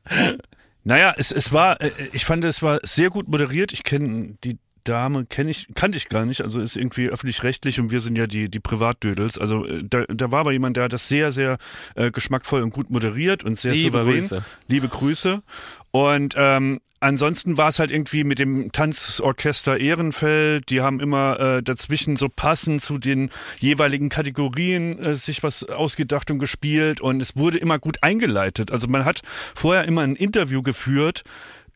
[0.86, 3.72] naja, es, es war, äh, ich fand, es war sehr gut moderiert.
[3.72, 6.42] Ich kenne die Dame, kenne ich, kannte ich gar nicht.
[6.42, 9.36] Also ist irgendwie öffentlich-rechtlich und wir sind ja die, die Privatdödels.
[9.36, 11.58] Also äh, da, da war aber jemand, der hat das sehr, sehr
[11.96, 14.20] äh, geschmackvoll und gut moderiert und sehr Liebe souverän.
[14.20, 14.44] Grüße.
[14.68, 15.42] Liebe Grüße.
[15.90, 21.62] Und ähm, ansonsten war es halt irgendwie mit dem Tanzorchester Ehrenfeld, die haben immer äh,
[21.62, 27.36] dazwischen so passend zu den jeweiligen Kategorien äh, sich was ausgedacht und gespielt und es
[27.36, 28.72] wurde immer gut eingeleitet.
[28.72, 29.22] Also man hat
[29.54, 31.22] vorher immer ein Interview geführt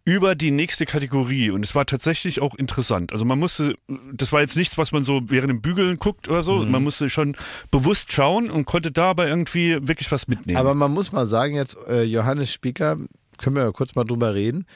[0.04, 3.12] über die nächste Kategorie und es war tatsächlich auch interessant.
[3.12, 3.76] Also man musste,
[4.12, 7.10] das war jetzt nichts, was man so während dem Bügeln guckt oder so, man musste
[7.10, 7.36] schon
[7.70, 10.58] bewusst schauen und konnte dabei irgendwie wirklich was mitnehmen.
[10.58, 12.96] Aber man muss mal sagen, jetzt äh, Johannes Spieker,
[13.40, 14.66] können wir ja kurz mal drüber reden,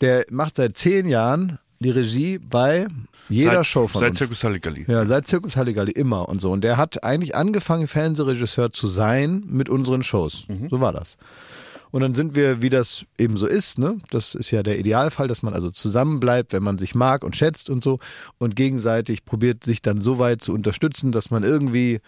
[0.00, 2.86] der macht seit zehn Jahren die Regie bei
[3.28, 4.18] jeder seit, Show von seit uns.
[4.18, 4.84] Zirkus Halligalli.
[4.86, 6.50] Ja, seit Zirkus Halligalli immer und so.
[6.50, 10.46] Und der hat eigentlich angefangen, Fernsehregisseur zu sein mit unseren Shows.
[10.70, 11.16] So war das.
[11.90, 13.98] Und dann sind wir, wie das eben so ist, ne?
[14.10, 17.68] Das ist ja der Idealfall, dass man also zusammenbleibt, wenn man sich mag und schätzt
[17.68, 17.98] und so
[18.38, 22.00] und gegenseitig probiert, sich dann so weit zu unterstützen, dass man irgendwie,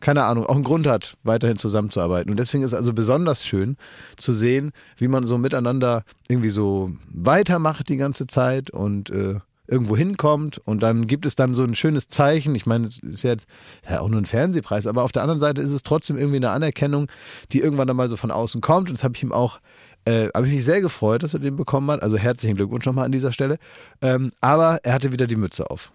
[0.00, 2.30] keine Ahnung, auch einen Grund hat, weiterhin zusammenzuarbeiten.
[2.30, 3.76] Und deswegen ist es also besonders schön
[4.16, 9.96] zu sehen, wie man so miteinander irgendwie so weitermacht die ganze Zeit und äh, irgendwo
[9.96, 12.54] hinkommt und dann gibt es dann so ein schönes Zeichen.
[12.54, 13.46] Ich meine, es ist jetzt
[13.88, 16.50] ja auch nur ein Fernsehpreis, aber auf der anderen Seite ist es trotzdem irgendwie eine
[16.50, 17.08] Anerkennung,
[17.52, 18.88] die irgendwann dann mal so von außen kommt.
[18.88, 19.60] Und das habe ich ihm auch,
[20.06, 22.02] äh, habe ich mich sehr gefreut, dass er den bekommen hat.
[22.02, 23.58] Also herzlichen Glückwunsch nochmal an dieser Stelle.
[24.00, 25.92] Ähm, aber er hatte wieder die Mütze auf.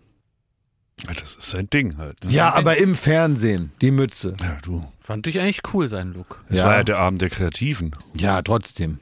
[1.08, 2.24] Ja, Das ist sein Ding halt.
[2.24, 2.32] ne?
[2.32, 4.36] Ja, aber im Fernsehen, die Mütze.
[4.40, 4.86] Ja, du.
[5.00, 6.44] Fand ich eigentlich cool, seinen Look.
[6.50, 6.66] Es Ja.
[6.66, 7.96] war ja der Abend der Kreativen.
[8.16, 9.00] Ja, trotzdem.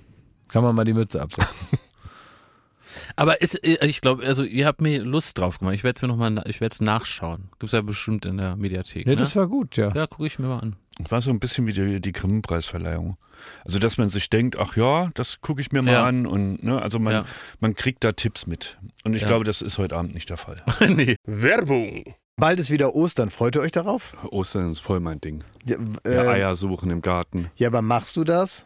[0.48, 1.68] Kann man mal die Mütze absetzen.
[3.16, 5.76] Aber ist, äh, ich glaube, also ihr habt mir Lust drauf gemacht.
[5.76, 7.50] Ich werde es mir nochmal, ich werde es nachschauen.
[7.60, 9.06] Gibt's ja bestimmt in der Mediathek.
[9.06, 9.18] Nee, ne?
[9.18, 9.92] das war gut, ja.
[9.94, 10.76] ja, gucke ich mir mal an.
[11.10, 13.18] War so ein bisschen wie die, die Grimme-Preisverleihung.
[13.66, 16.06] Also, dass man sich denkt, ach ja, das gucke ich mir mal Ja.
[16.06, 17.26] an und, ne, also man, Ja.
[17.60, 18.78] man kriegt da Tipps mit.
[19.04, 19.28] Und ich Ja.
[19.30, 20.62] glaube, das ist heute Abend nicht der Fall.
[20.88, 21.16] nee.
[21.26, 22.04] Werbung.
[22.38, 23.30] Bald ist wieder Ostern.
[23.30, 24.14] Freut ihr euch darauf?
[24.32, 25.44] Ostern ist voll mein Ding.
[25.66, 27.50] Ja, Ja, äh, Eier suchen im Garten.
[27.56, 28.66] ja aber machst du das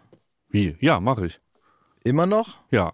[0.50, 0.76] Wie?
[0.80, 1.40] Ja, mache ich.
[2.04, 2.58] immer noch?
[2.72, 2.94] Ja.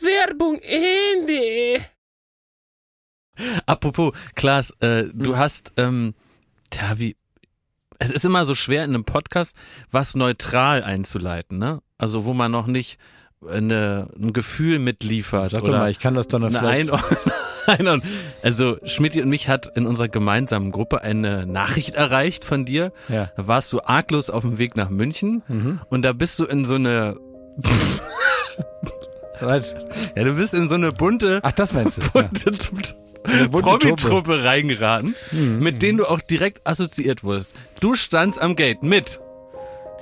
[0.00, 1.80] Werbung Ende.
[3.66, 6.14] Apropos, Klaas, äh, du hast, ähm,
[6.70, 7.16] tja, wie,
[7.98, 9.56] es ist immer so schwer in einem Podcast,
[9.90, 11.82] was neutral einzuleiten, ne?
[11.98, 12.98] Also wo man noch nicht
[13.46, 15.52] eine, ein Gefühl mitliefert.
[15.52, 16.60] Sag doch mal, ich kann das dann eine.
[16.60, 17.18] Einordnung.
[17.66, 18.02] Einordnung.
[18.42, 22.92] Also Schmidt und mich hat in unserer gemeinsamen Gruppe eine Nachricht erreicht von dir.
[23.08, 23.30] Ja.
[23.36, 25.42] Da warst du arglos auf dem Weg nach München
[25.90, 27.16] und da bist du in so eine,
[29.40, 29.74] Was?
[30.16, 32.02] ja, du bist in so eine bunte, Ach, das meinst du?
[32.14, 32.22] Ja.
[32.22, 32.52] bunte
[33.50, 35.14] bunte Promi-Truppe reingeraten,
[35.58, 37.54] mit denen du auch direkt assoziiert wurdest.
[37.80, 39.20] Du standst am Gate mit.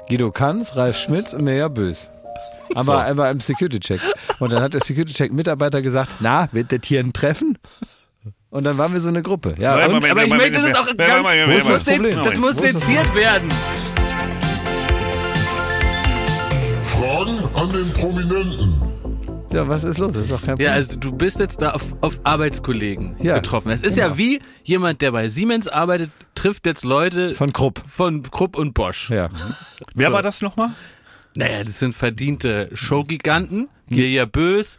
[0.09, 2.11] Guido Kanz, Ralf Schmitz und Mirja Bös.
[2.74, 4.01] Aber er war im Security-Check.
[4.38, 7.59] Und dann hat der Security-Check-Mitarbeiter gesagt, na, wird das hier ein Treffen?
[8.51, 9.55] Und dann waren wir so eine Gruppe.
[9.59, 9.94] Ja, Moment, und?
[9.94, 12.22] Moment, Aber ich Moment, möchte das auch Moment, ganz, das, das muss, Problem?
[12.24, 13.48] das muss seziert werden.
[16.83, 18.98] Fragen an den Prominenten.
[19.51, 20.13] Ja, was ist los?
[20.13, 20.67] Das ist doch kein Problem.
[20.67, 23.71] Ja, also du bist jetzt da auf, auf Arbeitskollegen Ja, getroffen.
[23.71, 24.09] Es ist genau.
[24.09, 27.83] ja wie jemand, der bei Siemens arbeitet, trifft jetzt Leute Von Krupp.
[27.89, 29.11] von Krupp und Bosch.
[29.11, 29.31] Ja.
[29.95, 30.71] Wer war das nochmal?
[31.35, 33.69] Naja, das sind verdiente Showgiganten.
[33.89, 34.79] Mirja Bös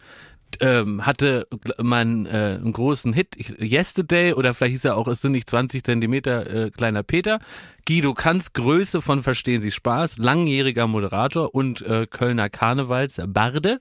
[0.62, 5.32] ähm, hatte einen, äh, einen großen Hit, Yesterday, oder vielleicht hieß er auch, es sind
[5.32, 7.40] nicht 20 Zentimeter äh, kleiner Peter.
[7.88, 13.80] Guido Kanz, Größe von Verstehen Sie Spaß, langjähriger Moderator und äh, Kölner Karnevals Barde.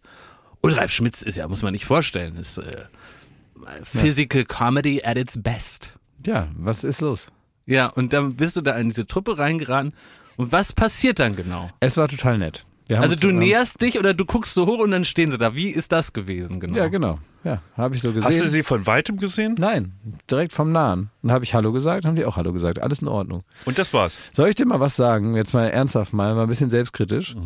[0.61, 2.85] Und Ralf Schmitz ist ja, muss man nicht vorstellen, ist äh,
[3.83, 5.93] Physical Comedy at its best.
[6.27, 7.29] ja, was ist los?
[7.67, 9.93] Ja, und dann bist du da in diese Truppe reingeraten.
[10.37, 11.71] Und was passiert dann genau?
[11.81, 12.65] Es war total nett.
[12.87, 15.37] Wir haben Also du näherst dich oder du guckst so hoch und dann stehen sie
[15.37, 15.55] da.
[15.55, 16.79] Wie ist das gewesen genau?
[16.79, 17.19] Ja, genau.
[17.45, 18.27] Ja, habe ich so gesehen.
[18.27, 19.57] Hast du sie von weitem gesehen?
[19.59, 19.93] Nein,
[20.31, 21.11] direkt vom Nahen.
[21.23, 22.81] Und habe ich Hallo gesagt, haben die auch Hallo gesagt.
[22.81, 23.43] Alles in Ordnung.
[23.67, 24.17] Und das war's.
[24.33, 25.37] Soll ich dir mal was sagen?
[25.37, 27.37] Jetzt mal ernsthaft mal, mal ein bisschen selbstkritisch.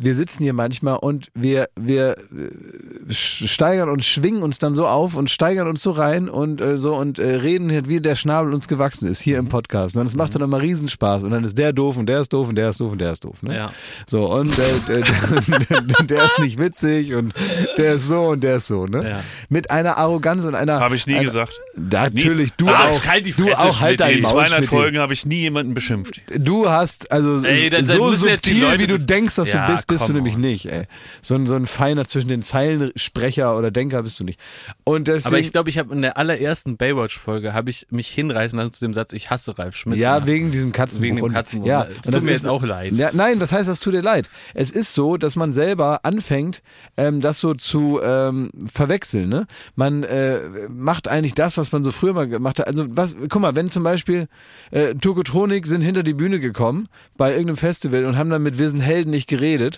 [0.00, 5.14] Wir sitzen hier manchmal und wir, wir äh, steigern und schwingen uns dann so auf
[5.16, 8.68] und steigern uns so rein und äh, so und äh, reden wie der Schnabel uns
[8.68, 9.96] gewachsen ist hier im Podcast.
[9.96, 11.24] Und es macht dann immer Riesenspaß.
[11.24, 13.12] Und dann ist der doof und der ist doof und der ist doof und der
[13.12, 13.42] ist doof.
[13.42, 13.54] Ne?
[13.56, 13.72] Ja.
[14.06, 17.34] So, und äh, der, der ist nicht witzig und
[17.76, 18.86] der ist so und der ist so.
[18.86, 19.08] Ne?
[19.08, 19.20] Ja.
[19.48, 20.78] Mit einer Arroganz und einer.
[20.80, 21.52] Habe ich nie einer, gesagt.
[21.76, 23.06] Natürlich, du Ah, auch.
[23.06, 24.68] halt die du auch, halt Schmidt, dein In Maul, 200 Schmidt.
[24.70, 26.20] Folgen habe ich nie jemanden beschimpft.
[26.36, 29.52] Du hast, also Ey, dann- dann so die subtil, Leute wie du das- denkst, dass
[29.52, 30.40] Ja, du bist, bist du nämlich on.
[30.42, 30.84] nicht, ey.
[31.22, 34.38] So ein, so ein feiner zwischen den Zeilen Sprecher oder Denker bist du nicht.
[34.84, 38.58] Und deswegen, Aber ich glaube, ich habe in der allerersten Baywatch-Folge habe ich mich hinreißen
[38.58, 39.98] lassen zu dem Satz, ich hasse Ralf Schmitz.
[39.98, 41.02] ja, wegen diesem Katzenbuch.
[41.02, 41.66] Wegen dem Und- Katzenbuch.
[41.66, 42.92] Ja, Es und tut das mir ist- jetzt auch leid.
[42.94, 44.28] Ja, nein, das heißt, das tut dir leid.
[44.54, 46.62] Es ist so, dass man selber anfängt,
[46.96, 49.28] ähm, das so zu ähm, verwechseln.
[49.28, 49.46] Ne?
[49.74, 52.66] Man äh, macht eigentlich das, was man so früher mal gemacht hat.
[52.66, 54.28] Also was, guck mal, wenn zum Beispiel
[54.70, 58.68] äh, Tokotronik sind hinter die Bühne gekommen bei irgendeinem Festival und haben dann mit Wir
[58.70, 59.77] sind Helden nicht geredet,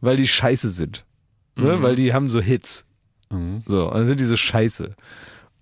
[0.00, 1.04] weil die scheiße sind.
[1.56, 1.82] Ne?
[1.82, 2.84] Weil die haben so Hits.
[3.66, 4.94] So, und dann sind die so scheiße.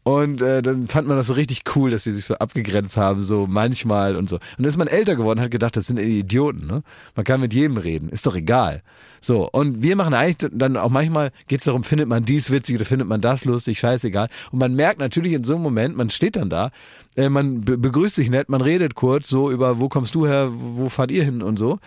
[0.03, 3.23] Und äh, dann fand man das so richtig cool, dass die sich so abgegrenzt haben,
[3.23, 4.37] so manchmal und so.
[4.37, 6.67] Und dann ist man älter geworden, hat gedacht, das sind Idioten.
[6.67, 6.83] Ne?
[7.15, 8.83] Man kann mit jedem reden, ist doch egal.
[9.21, 12.77] So, und wir machen eigentlich dann auch manchmal, geht es darum, findet man dies witzig
[12.77, 14.29] oder findet man das lustig, scheißegal.
[14.53, 16.71] Und man merkt natürlich in so einem Moment, man steht dann da,
[17.17, 20.49] äh, man be begrüßt sich nett, man redet kurz so über, wo kommst du her,
[20.53, 21.79] wo fahrt ihr hin und so.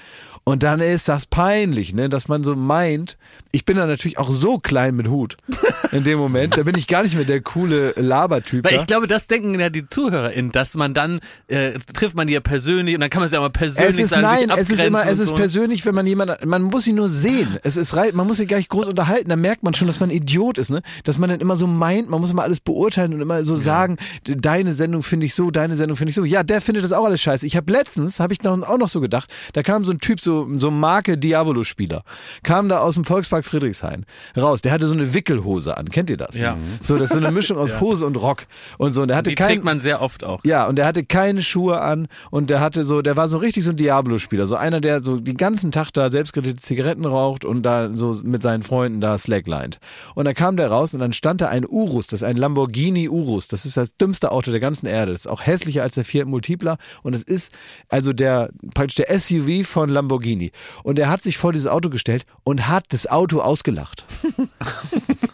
[0.43, 3.17] Und dann ist das peinlich, ne, dass man so meint,
[3.51, 5.37] ich bin dann natürlich auch so klein mit Hut
[5.91, 8.65] in dem Moment, da bin ich gar nicht mehr der coole Labertyp.
[8.65, 8.81] Weil da.
[8.81, 12.39] ich glaube, das denken ja die ZuhörerInnen, dass man dann, äh, trifft man die ja
[12.39, 14.83] persönlich und dann kann man sie ja mal persönlich es ist sagen, nein, es ist
[14.83, 15.35] immer, es ist so.
[15.35, 17.57] persönlich, wenn man jemanden, man muss ihn nur sehen.
[17.63, 19.29] Es ist rei- man muss sich gar nicht groß unterhalten.
[19.29, 20.81] Da merkt man schon, dass man ein Idiot ist, ne?
[21.03, 23.97] Dass man dann immer so meint, man muss immer alles beurteilen und immer so sagen,
[24.27, 26.25] d- deine Sendung finde ich so, deine Sendung finde ich so.
[26.25, 27.45] Ja, der findet das auch alles scheiße.
[27.45, 30.19] Ich habe letztens, habe ich noch, auch noch so gedacht, da kam so ein Typ,
[30.21, 32.03] so so ein Marke Diabolo-Spieler,
[32.43, 34.05] kam da aus dem Volkspark Friedrichshain
[34.37, 34.61] raus.
[34.61, 35.89] Der hatte so eine Wickelhose an.
[35.89, 36.37] Kennt ihr das?
[36.37, 36.57] Ja.
[36.81, 38.45] So, das ist so eine Mischung aus Hose und Rock
[38.77, 39.01] und so.
[39.03, 40.41] Und der hatte Die kein, trägt man sehr oft auch.
[40.45, 43.63] ja, und der hatte keine Schuhe an und der hatte so, der war so richtig
[43.63, 44.47] so ein Diablo-Spieler.
[44.47, 48.41] So einer, der so den ganzen Tag da selbstgerittete Zigaretten raucht und da so mit
[48.41, 49.79] seinen Freunden da slacklined.
[50.15, 53.09] Und dann kam der raus und dann stand da ein Urus, das ist ein Lamborghini
[53.09, 53.47] Urus.
[53.47, 55.11] Das ist das dümmste Auto der ganzen Erde.
[55.11, 57.51] Das ist auch hässlicher als der Fiat Multipla und es ist
[57.89, 60.51] also der, praktisch der SUV von Lamborghini.
[60.83, 64.05] Und er hat sich vor dieses Auto gestellt und hat das Auto ausgelacht.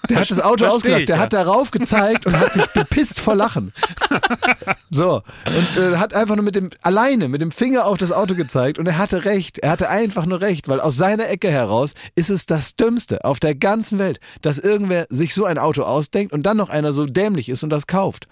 [0.09, 0.99] Der hat das Auto Versteh ausgelacht.
[1.01, 1.21] ich, Der ja.
[1.21, 3.73] hat darauf gezeigt und hat sich bepisst vor Lachen.
[4.89, 8.35] So, und äh, hat einfach nur mit dem, alleine mit dem Finger auf das Auto
[8.35, 9.59] gezeigt und er hatte recht.
[9.59, 11.66] Er hatte einfach nur recht, weil aus seiner Ecke heraus
[12.15, 16.33] ist es das Dümmste auf der ganzen Welt, dass irgendwer sich so ein Auto ausdenkt
[16.33, 18.27] und dann noch einer so dämlich ist und das kauft.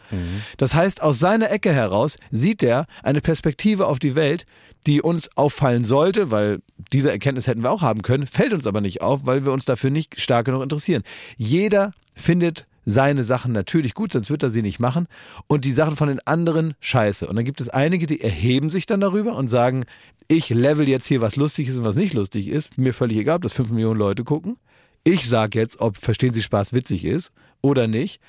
[0.58, 4.45] Das heißt, aus seiner Ecke heraus sieht er eine Perspektive auf die Welt,
[4.88, 6.60] die uns auffallen sollte, weil
[6.93, 9.65] diese Erkenntnis hätten wir auch haben können, fällt uns aber nicht auf, weil wir uns
[9.65, 11.04] dafür nicht stark genug interessieren.
[11.38, 15.08] Jeder findet seine Sachen natürlich gut, sonst wird er sie nicht machen.
[15.48, 17.28] Und die Sachen von den anderen scheiße.
[17.28, 19.86] Und dann gibt es einige, die erheben sich dann darüber und sagen,
[20.28, 22.78] ich level jetzt hier, was lustig ist und was nicht lustig ist.
[22.78, 24.58] Mir völlig egal, ob das fünf Millionen Leute gucken.
[25.04, 28.19] Ich sage jetzt, ob Verstehen Sie Spaß witzig ist oder nicht.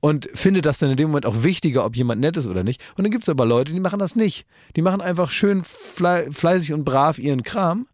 [0.00, 2.82] Und finde das dann in dem Moment auch wichtiger, ob jemand nett ist oder nicht.
[2.96, 4.46] Und dann gibt es aber Leute, die machen das nicht.
[4.76, 7.86] Die machen einfach schön flei fleißig und brav ihren Kram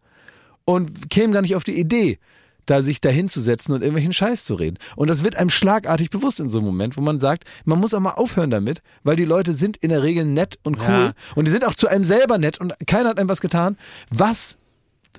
[0.64, 2.18] und kämen gar nicht auf die Idee,
[2.66, 4.78] da sich dahin zu setzen und irgendwelchen Scheiß zu reden.
[4.96, 7.94] Und das wird einem schlagartig bewusst in so einem Moment, wo man sagt, man muss
[7.94, 11.12] auch mal aufhören damit, weil die Leute sind in der Regel nett und cool Ja.
[11.34, 13.76] und die sind auch zu einem selber nett und keiner hat einem was getan.
[14.10, 14.58] Was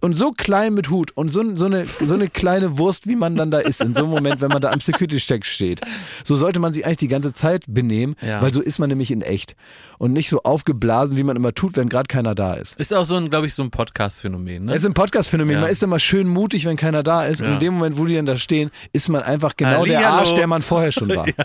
[0.01, 3.35] und so klein mit Hut und so, so, eine, so eine kleine Wurst, wie man
[3.35, 5.81] dann da ist, in so einem Moment, wenn man da am Security-Check steht.
[6.23, 8.41] So sollte man sich eigentlich die ganze Zeit benehmen, Ja.
[8.41, 9.55] weil so ist man nämlich in echt.
[9.99, 12.77] Und nicht so aufgeblasen, wie man immer tut, wenn gerade keiner da ist.
[12.79, 14.65] Ist auch so ein, glaube ich, so ein Podcast-Phänomen.
[14.65, 14.71] Ne?
[14.73, 15.55] Es ist ein Podcast-Phänomen.
[15.55, 15.61] Ja.
[15.61, 17.41] Man ist immer schön mutig, wenn keiner da ist.
[17.41, 17.53] Und Ja.
[17.53, 20.17] in dem Moment, wo die dann da stehen, ist man einfach genau der Hallihallo.
[20.19, 21.25] Arsch, der man vorher schon war.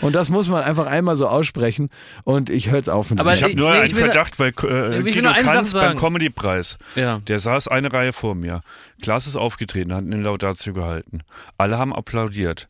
[0.00, 1.90] Und das muss man einfach einmal so aussprechen.
[2.24, 4.38] Und ich höre jetzt auf mit Aber Ich habe ich- nur nee, einen ich Verdacht,
[4.38, 5.96] weil äh, ich Guido Kanz beim.
[5.96, 7.18] Comedy-Preis, Ja.
[7.26, 8.60] der saß eine Reihe vor mir.
[9.02, 11.20] Klaas ist aufgetreten, hat eine Laudatio gehalten.
[11.58, 12.68] Alle haben applaudiert.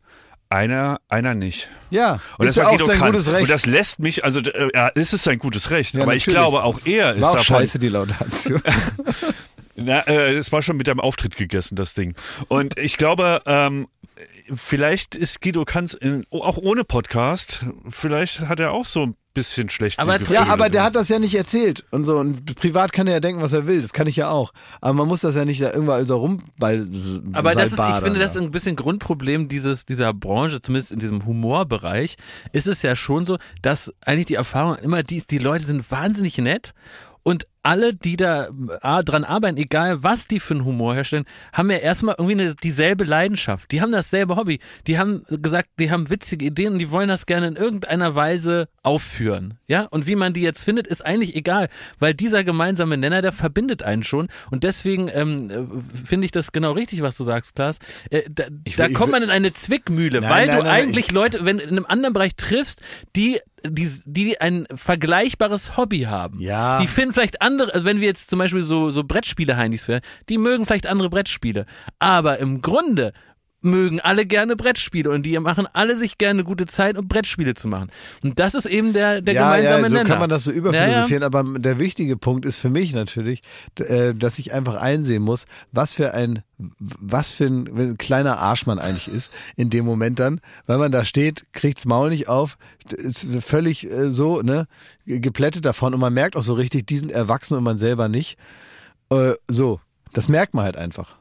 [0.51, 1.69] Einer, einer nicht.
[1.91, 3.11] Ja, Und ist das ja auch Guido sein Kanz.
[3.13, 3.43] gutes Recht.
[3.43, 5.95] Und das lässt mich, also äh, ja, es ist sein gutes Recht.
[5.97, 6.39] Ja, aber ich natürlich.
[6.39, 7.57] glaube, auch er ist war auch davon.
[7.57, 8.59] scheiße, die Laudatio.
[9.77, 12.15] Na, äh, es war schon mit deinem Auftritt gegessen, das Ding.
[12.47, 13.89] Und ich glaube, ähm,
[14.55, 19.69] vielleicht ist Guido Kanz in, auch ohne Podcast, vielleicht hat er auch so ein bisschen
[19.69, 20.39] schlecht Aber Gefühle.
[20.39, 22.17] Ja, aber der hat das ja nicht erzählt und so.
[22.19, 23.83] Und privat kann er ja denken, was er will.
[23.83, 24.53] Das kann ich ja auch.
[24.81, 26.87] Aber man muss das ja nicht da irgendwann so rumball.
[27.33, 28.21] Aber das ist, ich finde, da.
[28.21, 32.17] das ist ein bisschen Grundproblem dieses, dieser Branche, zumindest in diesem Humorbereich,
[32.53, 35.91] ist es ja schon so, dass eigentlich die Erfahrung immer die ist, die Leute sind
[35.91, 36.73] wahnsinnig nett
[37.25, 38.49] und alle, die da
[38.83, 42.55] äh, dran arbeiten, egal was die für einen Humor herstellen, haben ja erstmal irgendwie eine,
[42.55, 43.73] dieselbe Leidenschaft.
[43.73, 44.61] Die haben dasselbe Hobby.
[44.87, 48.69] Die haben gesagt, die haben witzige Ideen und die wollen das gerne in irgendeiner Weise
[48.83, 49.55] aufführen.
[49.67, 49.83] Ja?
[49.91, 53.83] Und wie man die jetzt findet, ist eigentlich egal, weil dieser gemeinsame Nenner, der verbindet
[53.83, 54.29] einen schon.
[54.51, 57.79] Und deswegen ähm, äh, finde ich das genau richtig, was du sagst, Klaas.
[58.11, 60.73] Äh, da da will- ich kommt man in eine Zwickmühle, Nein, weil nein, du nein,
[60.73, 62.83] eigentlich Leute, wenn du in einem anderen Bereich triffst,
[63.17, 66.41] die die, die ein vergleichbares Hobby haben.
[66.41, 66.81] Ja.
[66.81, 70.39] Die finden vielleicht andere, also wenn wir jetzt zum Beispiel so, so Brettspiele-Heinis wären, die
[70.39, 71.67] mögen vielleicht andere Brettspiele.
[71.99, 73.13] Aber im Grunde
[73.65, 77.67] mögen alle gerne Brettspiele und die machen alle sich gerne gute Zeit, um Brettspiele zu
[77.69, 77.91] machen.
[78.23, 80.09] Und das ist eben der, der ja, gemeinsame ja, so Nenner.
[80.09, 83.43] kann man das so überphilosophieren, Ja, aber der wichtige Punkt ist für mich natürlich,
[83.81, 86.43] äh, dass ich einfach einsehen muss, was für ein
[86.79, 91.05] was für ein, kleiner Arsch man eigentlich ist in dem Moment dann, weil man da
[91.05, 92.59] steht, kriegt's Maul nicht auf,
[92.93, 94.67] ist völlig äh, so, ne,
[95.05, 98.09] ge- geplättet davon und man merkt auch so richtig, die sind erwachsen und man selber
[98.09, 98.39] nicht.
[99.11, 99.81] Äh, so,
[100.15, 101.17] Das merkt man halt einfach.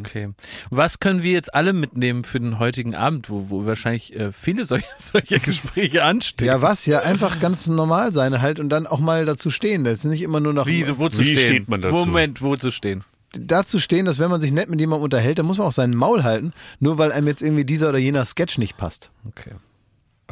[0.00, 0.30] Okay.
[0.70, 4.64] Was können wir jetzt alle mitnehmen für den heutigen Abend, wo, wo wahrscheinlich äh, viele
[4.66, 6.46] solche, solche Gespräche anstehen?
[6.46, 6.86] Ja, was?
[6.86, 9.84] Ja, einfach ganz normal sein halt und dann auch mal dazu stehen.
[9.84, 11.48] Das ist nicht immer nur nach Wie, so, wo zu Wie stehen?
[11.48, 11.96] steht man dazu?
[11.96, 13.02] Moment, wo zu stehen?
[13.36, 15.96] dazu stehen, dass wenn man sich nett mit jemandem unterhält, dann muss man auch seinen
[15.96, 19.10] Maul halten, nur weil einem jetzt irgendwie dieser oder jener Sketch nicht passt.
[19.26, 19.50] Okay.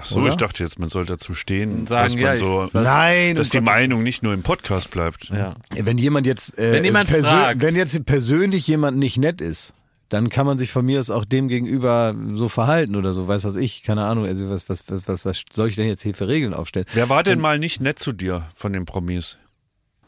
[0.03, 0.30] Ach so, Oder?
[0.30, 2.84] ich dachte jetzt, man soll dazu stehen, Und sagen, dass man ja, ich- so, was-
[2.84, 5.28] Nein, dass die Gottes- Meinung nicht nur im Podcast bleibt.
[5.30, 5.55] Ja.
[5.76, 7.62] Wenn jemand jetzt, äh, Wenn jemand fragt.
[7.62, 9.72] wenn jetzt persönlich jemand nicht nett ist,
[10.09, 13.44] dann kann man sich von mir aus auch dem gegenüber so verhalten oder so, weiß
[13.44, 16.14] was ich, keine Ahnung, also was, was, was, was, was soll ich denn jetzt hier
[16.14, 16.84] für Regeln aufstellen?
[16.92, 19.38] Wer war denn mal nicht nett zu dir von den Promis?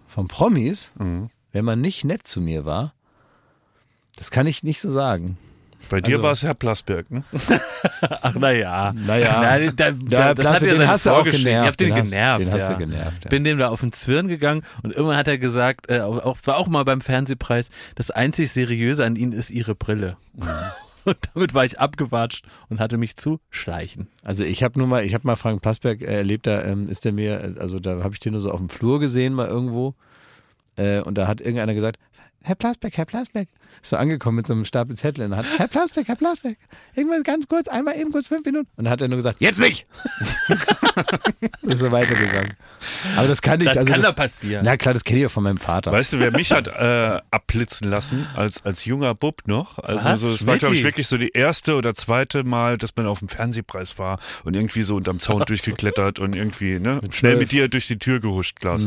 [0.09, 1.31] Von Promis, Mhm.
[1.53, 2.93] wenn man nicht nett zu mir war,
[4.17, 5.39] das kann ich nicht so sagen.
[5.89, 7.25] Bei dir Also- war es Herr Plasberg, ne?
[8.23, 8.93] Ach, naja.
[8.95, 9.39] Naja.
[9.41, 11.47] Na, da, da, das hat ja den hast du auch genervt.
[11.47, 12.41] Ich hab den, den hast, genervt.
[12.41, 12.73] Den hast ja.
[12.73, 13.25] du genervt.
[13.25, 13.31] Ja.
[13.31, 16.39] bin dem da auf den Zwirn gegangen und irgendwann hat er gesagt, äh, auch, auch-
[16.39, 20.17] zwar auch mal beim Fernsehpreis, das einzig Seriöse an ihnen ist ihre Brille.
[21.07, 24.09] Und damit war ich abgewatscht und hatte mich zu schleichen.
[24.23, 27.05] Also ich habe nur mal, ich habe mal Frank Plasberg äh, erlebt, da ähm, ist
[27.05, 29.95] der mir, also da habe ich den nur so auf dem Flur gesehen mal irgendwo
[30.77, 31.99] äh, und da hat irgendeiner gesagt,
[32.43, 33.49] Herr Plasberg, Herr Plasberg,
[33.83, 36.57] ist so angekommen mit so einem Stapel Zettel und hat, Herr Plasberg, Herr Plasberg,
[36.95, 39.61] irgendwas ganz kurz, einmal eben kurz fünf Minuten und dann hat er nur gesagt, jetzt
[39.61, 39.87] nicht!
[41.63, 42.55] ist so weitergegangen.
[43.17, 44.65] Aber das kann ich, Das also kann das, da passieren.
[44.65, 45.93] Na klar, das kenne ich ja von meinem Vater.
[45.93, 49.79] Weißt du, wer mich hat äh, abblitzen lassen als als junger Bub noch?
[49.79, 50.21] Also Was?
[50.21, 53.19] so, das war glaube ich wirklich so die erste oder zweite Mal, dass man auf
[53.19, 57.39] dem Fernsehpreis war und irgendwie so unterm Zaun durchgeklettert und irgendwie ne schnell zwölf.
[57.39, 58.87] mit dir durch die Tür gehuscht, Klaus.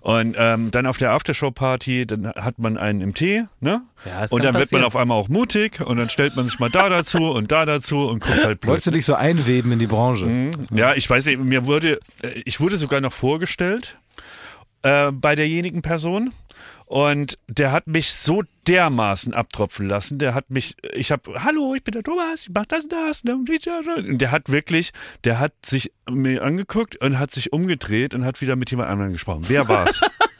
[0.00, 3.82] Und ähm, dann auf der Aftershow-Party, dann hat man einen im Tee, ne?
[4.04, 6.70] Ja, und dann wird man auf einmal auch mutig und dann stellt man sich mal
[6.70, 8.70] da dazu und da dazu und guckt halt blöd.
[8.70, 10.50] Wolltest du dich so einweben in die Branche?
[10.70, 13.96] Ja, ich weiß nicht, mir wurde, äh, ich wurde sogar noch vorgestellt
[14.82, 16.32] äh, bei derjenigen Person.
[16.86, 20.18] Und der hat mich so dermaßen abtropfen lassen.
[20.18, 23.22] Der hat mich, ich habe, hallo, ich bin der Thomas, ich mach das und das.
[23.22, 24.92] Und der hat wirklich,
[25.24, 29.14] der hat sich mir angeguckt und hat sich umgedreht und hat wieder mit jemand anderem
[29.14, 29.44] gesprochen.
[29.48, 30.02] Wer war's?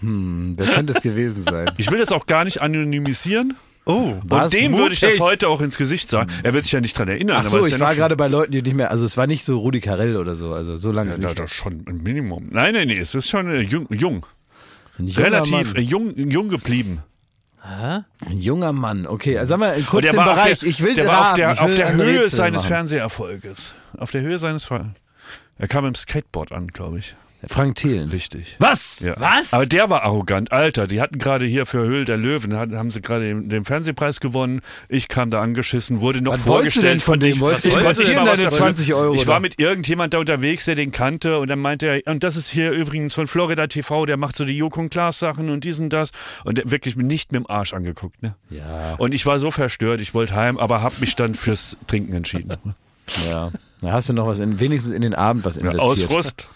[0.00, 1.70] Hm, wer könnte es gewesen sein?
[1.76, 3.56] Ich will das auch gar nicht anonymisieren.
[3.86, 6.30] Oh, Und dem würde ich das heute auch ins Gesicht sagen.
[6.42, 7.38] Er wird sich ja nicht dran erinnern.
[7.40, 9.44] Ach so, ich ja war gerade bei Leuten, die nicht mehr, also es war nicht
[9.46, 11.38] so Rudi Carell oder so, also so lange Ja, ist nicht.
[11.40, 12.48] das schon ein Minimum.
[12.50, 14.26] Nein, nein, nee, es ist schon äh, jung, jung.
[14.98, 15.84] Ein junger relativ äh, Mann.
[15.84, 17.02] jung, jung geblieben.
[17.62, 18.00] Hä?
[18.26, 19.38] Ein junger Mann, okay.
[19.38, 20.52] Also sag mal, kurz den war Bereich.
[20.52, 22.68] auf der, ich will der war auf der, auf der Höhe Rätsel seines machen.
[22.68, 23.74] Fernseherfolges.
[23.96, 24.92] Auf der Höhe seines Ver
[25.56, 27.14] Er kam im Skateboard an, glaube ich.
[27.46, 28.08] Frank Thelen.
[28.10, 28.56] Richtig.
[28.58, 28.98] Was?
[29.00, 29.14] Ja.
[29.18, 29.52] Was?
[29.52, 30.50] Aber der war arrogant.
[30.50, 33.64] Alter, die hatten gerade hier für Höhl der Löwen, hatten- haben sie gerade den, den
[33.64, 34.60] Fernsehpreis gewonnen.
[34.88, 37.32] Ich kam da angeschissen, wurde noch Was wolltest du vorgestellt denn von dem?
[37.34, 38.50] ich- Wolltest du ich mal was deine dafür.
[38.50, 42.12] 20 Euro, Ich war mit irgendjemand da unterwegs, der den kannte und dann meinte er,
[42.12, 45.18] und das ist hier übrigens von Florida TV, der macht so die Joko und Klaas
[45.20, 46.10] Sachen und dies und das.
[46.44, 48.20] Und der wirklich nicht mit dem Arsch angeguckt.
[48.22, 48.34] Ne?
[48.50, 52.14] Ja, Und ich war so verstört, ich wollte heim, aber habe mich dann fürs Trinken
[52.14, 52.56] entschieden.
[53.28, 53.52] ja.
[53.80, 55.88] Da hast du noch was in, wenigstens in den Abend was Ja, investiert.
[55.88, 56.48] aus Frust.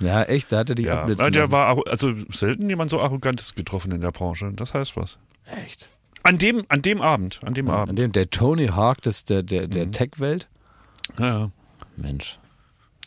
[0.00, 1.52] Ja, echt, da hat er dich Ja, abblitzen der lassen.
[1.52, 4.50] war also selten jemand so arrogantes getroffen in der Branche.
[4.54, 5.18] Das heißt was.
[5.46, 5.88] echt.
[6.24, 7.98] An dem, an dem Abend, an dem An Abend.
[7.98, 9.92] dem, der Tony Hawk des, der, der, der Mhm.
[9.92, 10.48] Tech-Welt.
[11.18, 11.50] Ja, ja.
[11.96, 12.38] Mensch.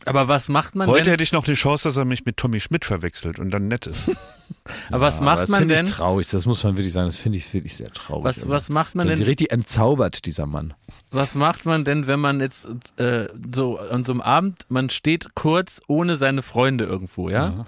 [0.06, 1.12] Aber was macht man Heute denn?
[1.14, 3.88] hätte ich noch die Chance, dass er mich mit Tommy Schmidt verwechselt und dann nett
[3.88, 4.10] ist.
[4.92, 5.86] Aber was Aber macht das man finde denn?
[5.86, 8.24] ich traurig, das muss man wirklich sagen, das finde ich wirklich sehr traurig.
[8.24, 8.52] Was, immer.
[8.56, 9.22] was macht man denn?
[9.22, 10.74] richtig entzaubert, dieser Mann.
[11.12, 15.34] Was macht man denn, wenn man jetzt äh, so an so einem Abend, man steht
[15.36, 17.66] kurz ohne seine Freunde irgendwo, ja?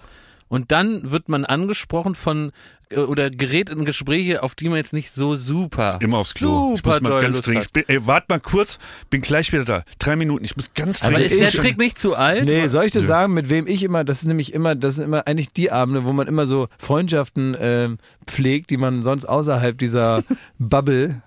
[0.49, 2.51] Und dann wird man angesprochen von
[2.89, 6.71] äh, oder gerät in Gespräche, auf die man jetzt nicht so super Immer aufs Klo.
[6.73, 7.65] ich super muss mal ganz dringend.
[7.65, 7.67] hat.
[7.67, 8.79] Ich bin, ey, wart mal kurz,
[9.09, 9.83] bin gleich wieder da.
[9.99, 10.45] Drei Minuten.
[10.45, 11.31] Ich muss ganz Also Aber dringend.
[11.33, 12.45] ist der ich- Trick nicht zu alt?
[12.45, 15.03] Nee, soll ich dir sagen, mit wem ich immer, das ist nämlich immer, das sind
[15.05, 19.77] immer eigentlich die Abende, wo man immer so Freundschaften ähm, pflegt, die man sonst außerhalb
[19.77, 20.23] dieser
[20.59, 21.21] Bubble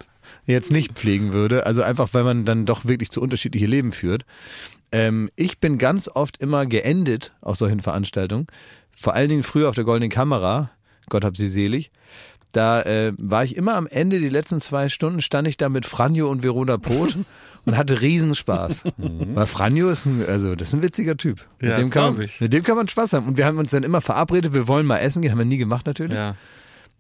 [0.47, 1.67] jetzt nicht pflegen würde.
[1.67, 4.25] Also einfach, weil man dann doch wirklich zu unterschiedliche Leben führt.
[4.93, 8.47] Ähm, ich bin ganz oft immer geendet auf solchen Veranstaltungen.
[9.01, 10.71] Vor allen Dingen früher auf der Goldenen Kamera.
[11.09, 11.91] Gott hab sie selig.
[12.53, 15.87] Da äh, war ich immer am Ende, die letzten zwei Stunden, stand ich da mit
[15.87, 17.17] Franjo und Verona Poth
[17.65, 18.85] und hatte Riesenspaß.
[18.99, 21.47] Weil Franjo ist ein, also das ist ein witziger Typ.
[21.63, 22.43] Ja, mit, dem kann man, ich.
[22.43, 23.27] mit dem kann man Spaß haben.
[23.27, 25.57] Und wir haben uns dann immer verabredet, wir wollen mal essen gehen, haben wir nie
[25.57, 26.17] gemacht natürlich.
[26.17, 26.37] Ja.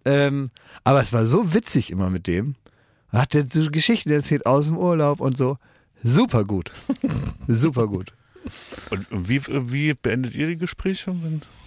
[0.07, 0.51] Ähm,
[0.85, 2.55] aber es war so witzig immer mit dem.
[3.11, 5.59] Hat der so Geschichten erzählt aus dem Urlaub und so.
[6.03, 6.73] Super gut.
[7.47, 8.15] Super gut.
[8.91, 11.15] Und wie, wie beendet ihr die Gespräche?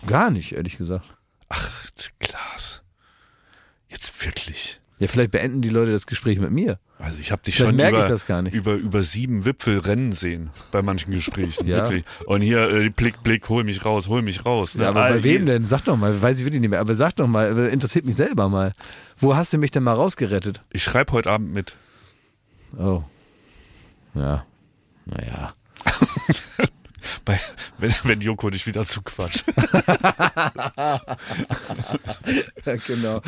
[0.08, 1.06] Gar nicht, ehrlich gesagt.
[1.50, 1.86] Ach,
[2.20, 2.82] Klaas.
[3.90, 4.80] Jetzt wirklich.
[5.00, 6.80] Ja, vielleicht beenden die Leute das Gespräch mit mir.
[7.00, 8.54] Also ich habe dich Vielleicht schon merke über, ich das gar nicht.
[8.54, 11.68] über über sieben Wipfel rennen sehen bei manchen Gesprächen.
[11.68, 11.84] Ja.
[11.90, 12.06] Wirklich.
[12.26, 14.76] Und hier äh, Blick, Blick, hol mich raus, hol mich raus.
[14.76, 14.84] ne?
[14.84, 15.66] Ja, aber All- bei wem denn?
[15.66, 16.80] Sag doch mal, weiß ich wirklich nicht mehr.
[16.80, 18.72] Aber sag doch mal, äh, interessiert mich selber mal.
[19.18, 20.62] Wo hast du mich denn mal rausgerettet?
[20.72, 21.76] Ich schreibe heute Abend mit.
[22.78, 23.04] Oh.
[24.16, 24.46] Ja.
[25.06, 25.54] Naja.
[27.26, 27.40] Bei,
[27.78, 29.46] wenn, wenn Joko dich wieder zuquatscht.
[32.66, 33.22] Ja, genau.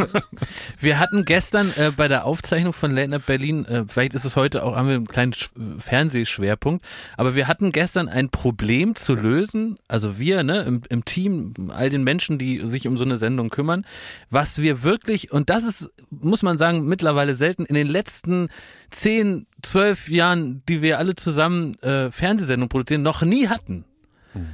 [0.80, 4.36] Wir hatten gestern äh, bei der Aufzeichnung von Late Night Berlin, äh, vielleicht ist es
[4.36, 6.84] heute auch, haben wir einen kleinen Sch Fernsehschwerpunkt,
[7.16, 11.90] aber wir hatten gestern ein Problem zu lösen, also wir, ne, im, im Team, all
[11.90, 13.86] den Menschen, die sich um so eine Sendung kümmern,
[14.30, 18.48] was wir wirklich, und das ist, muss man sagen, mittlerweile selten, in den letzten
[18.90, 23.84] zehn, zwölf Jahren, die wir alle zusammen äh, Fernsehsendungen produzieren, noch nie hatten.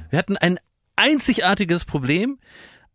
[0.09, 0.59] Wir hatten ein
[0.95, 2.39] einzigartiges Problem,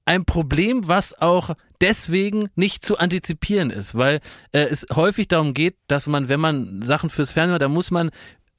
[0.04, 4.20] ein Problem, was auch deswegen nicht zu antizipieren ist, weil
[4.52, 7.90] äh, es häufig darum geht, dass man, wenn man Sachen fürs Fernsehen macht, da muss
[7.90, 8.10] man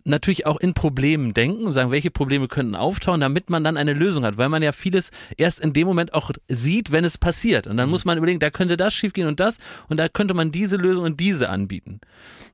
[0.05, 3.93] natürlich auch in Problemen denken und sagen, welche Probleme könnten auftauchen, damit man dann eine
[3.93, 7.67] Lösung hat, weil man ja vieles erst in dem Moment auch sieht, wenn es passiert.
[7.67, 10.51] Und dann muss man überlegen, da könnte das schiefgehen und das und da könnte man
[10.51, 11.99] diese Lösung und diese anbieten.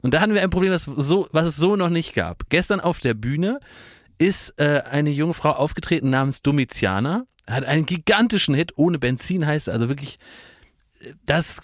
[0.01, 2.49] Und da hatten wir ein Problem, das so, was es so noch nicht gab.
[2.49, 3.59] Gestern auf der Bühne
[4.17, 9.69] ist äh, eine junge Frau aufgetreten namens Domitiana, hat einen gigantischen Hit, ohne Benzin heißt,
[9.69, 10.19] also wirklich,
[11.01, 11.61] äh, das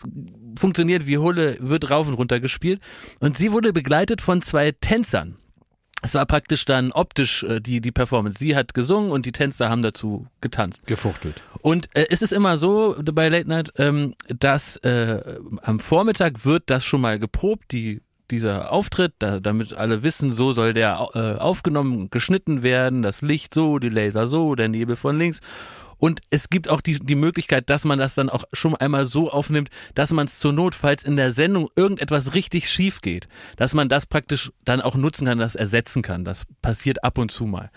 [0.60, 2.82] funktioniert wie Hulle, wird rauf und runter gespielt.
[3.20, 5.38] Und sie wurde begleitet von zwei Tänzern.
[6.02, 8.40] Es war praktisch dann optisch äh, die, die Performance.
[8.40, 10.88] Sie hat gesungen und die Tänzer haben dazu getanzt.
[10.88, 11.42] Gefuchtelt.
[11.62, 15.22] Und äh, es ist immer so bei Late Night, ähm, dass äh,
[15.62, 20.54] am Vormittag wird das schon mal geprobt, die dieser Auftritt, da, damit alle wissen, so
[20.54, 25.18] soll der äh, aufgenommen, geschnitten werden, das Licht so, die Laser so, der Nebel von
[25.18, 25.42] links.
[26.02, 29.30] Und es gibt auch die, die Möglichkeit, dass man das dann auch schon einmal so
[29.30, 33.76] aufnimmt, dass man es zur Not, falls in der Sendung irgendetwas richtig schief geht, dass
[33.76, 36.26] man das praktisch dann auch nutzen kann, das ersetzen kann.
[36.26, 37.70] Das passiert ab und zu mal.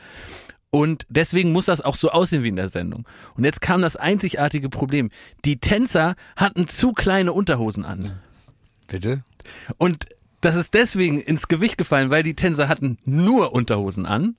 [0.71, 3.07] Und deswegen muss das auch so aussehen wie in der Sendung.
[3.37, 5.11] Und jetzt kam das einzigartige Problem.
[5.45, 8.19] Die Tänzer hatten zu kleine Unterhosen an.
[8.87, 9.23] Bitte?
[9.77, 10.07] Und
[10.41, 14.37] das ist deswegen ins Gewicht gefallen, weil die Tänzer hatten nur Unterhosen an.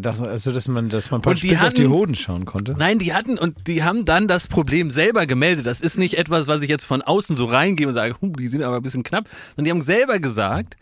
[0.00, 2.74] Das, also, dass man, dass man praktisch die bis auf die hatten- Hoden schauen konnte.
[2.78, 5.66] Nein, die hatten und die haben dann das Problem selber gemeldet.
[5.66, 8.48] Das ist nicht etwas, was ich jetzt von außen so reingehe und sage, huh, die
[8.48, 9.28] sind aber ein bisschen knapp.
[9.56, 10.76] Und die haben selber gesagt,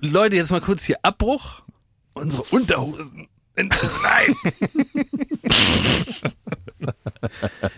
[0.00, 1.62] Leute, jetzt mal kurz hier Abbruch.
[2.14, 3.28] Unsere Unterhosen
[3.68, 4.34] klein.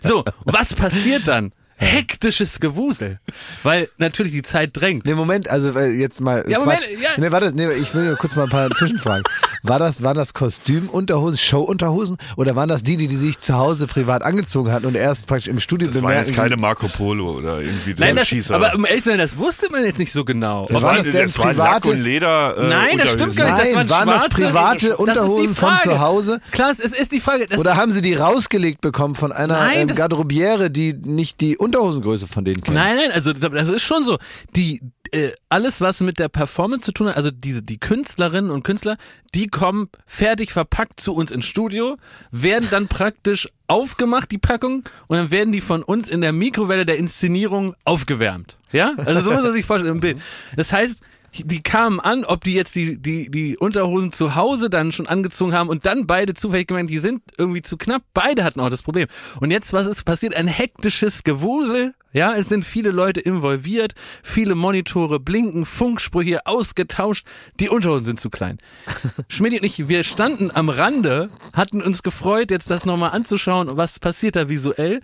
[0.02, 1.52] so, was passiert dann?
[1.84, 3.18] Hektisches Gewusel.
[3.62, 5.06] Weil natürlich die Zeit drängt.
[5.06, 6.44] Nee, Moment, also äh, jetzt mal.
[6.48, 6.82] Ja, Quatsch.
[6.88, 7.10] Moment, ja.
[7.16, 9.24] Nee, warte, nee, ich will nur kurz mal ein paar Zwischenfragen.
[9.62, 13.86] War das, war das Kostümunterhosen, Showunterhosen oder waren das die, die, die sich zu Hause
[13.86, 16.28] privat angezogen hatten und erst praktisch im Studio Das war bemerken?
[16.28, 18.54] jetzt keine Marco Polo oder irgendwie Nein, das, Schießer.
[18.54, 20.66] aber um ehrlich zu sein, das wusste man jetzt nicht so genau.
[20.68, 22.56] Das war das denn das war Lack private- und Leder.
[22.58, 23.36] Äh, Nein, das stimmt Unterhosen.
[23.36, 23.66] gar nicht.
[23.66, 26.40] Das Nein, waren waren das private Das Unterhosen von zu Hause?
[26.50, 27.46] Klar, es ist die Frage.
[27.46, 31.40] Das Oder haben sie die rausgelegt bekommen von einer Nein, ähm, das- Garderobiere, die nicht
[31.40, 32.76] die Unterhosengröße von denen kennt?
[32.76, 34.18] Nein, nein, also das ist schon so.
[34.54, 34.80] Die
[35.12, 38.96] äh, alles, was mit der Performance zu tun hat, also diese die Künstlerinnen und Künstler,
[39.34, 41.96] die kommen fertig verpackt zu uns ins Studio,
[42.30, 46.84] werden dann praktisch aufgemacht, die Packung, und dann werden die von uns in der Mikrowelle
[46.84, 48.58] der Inszenierung aufgewärmt.
[48.72, 48.94] Ja?
[49.04, 50.20] Also so muss man sich vorstellen im Bild.
[50.56, 51.00] Das heißt,
[51.42, 55.52] die kamen an, ob die jetzt die, die, die Unterhosen zu Hause dann schon angezogen
[55.52, 58.02] haben und dann beide zufällig gemerkt, die sind irgendwie zu knapp.
[58.14, 59.08] Beide hatten auch das Problem.
[59.40, 60.34] Und jetzt, was ist passiert?
[60.34, 61.94] Ein hektisches Gewusel.
[62.12, 67.26] Ja, es sind viele Leute involviert, viele Monitore blinken, Funksprüche ausgetauscht.
[67.58, 68.58] Die Unterhosen sind zu klein.
[69.28, 73.98] Schmidt und ich, wir standen am Rande, hatten uns gefreut, jetzt das nochmal anzuschauen, was
[73.98, 75.00] passiert da visuell.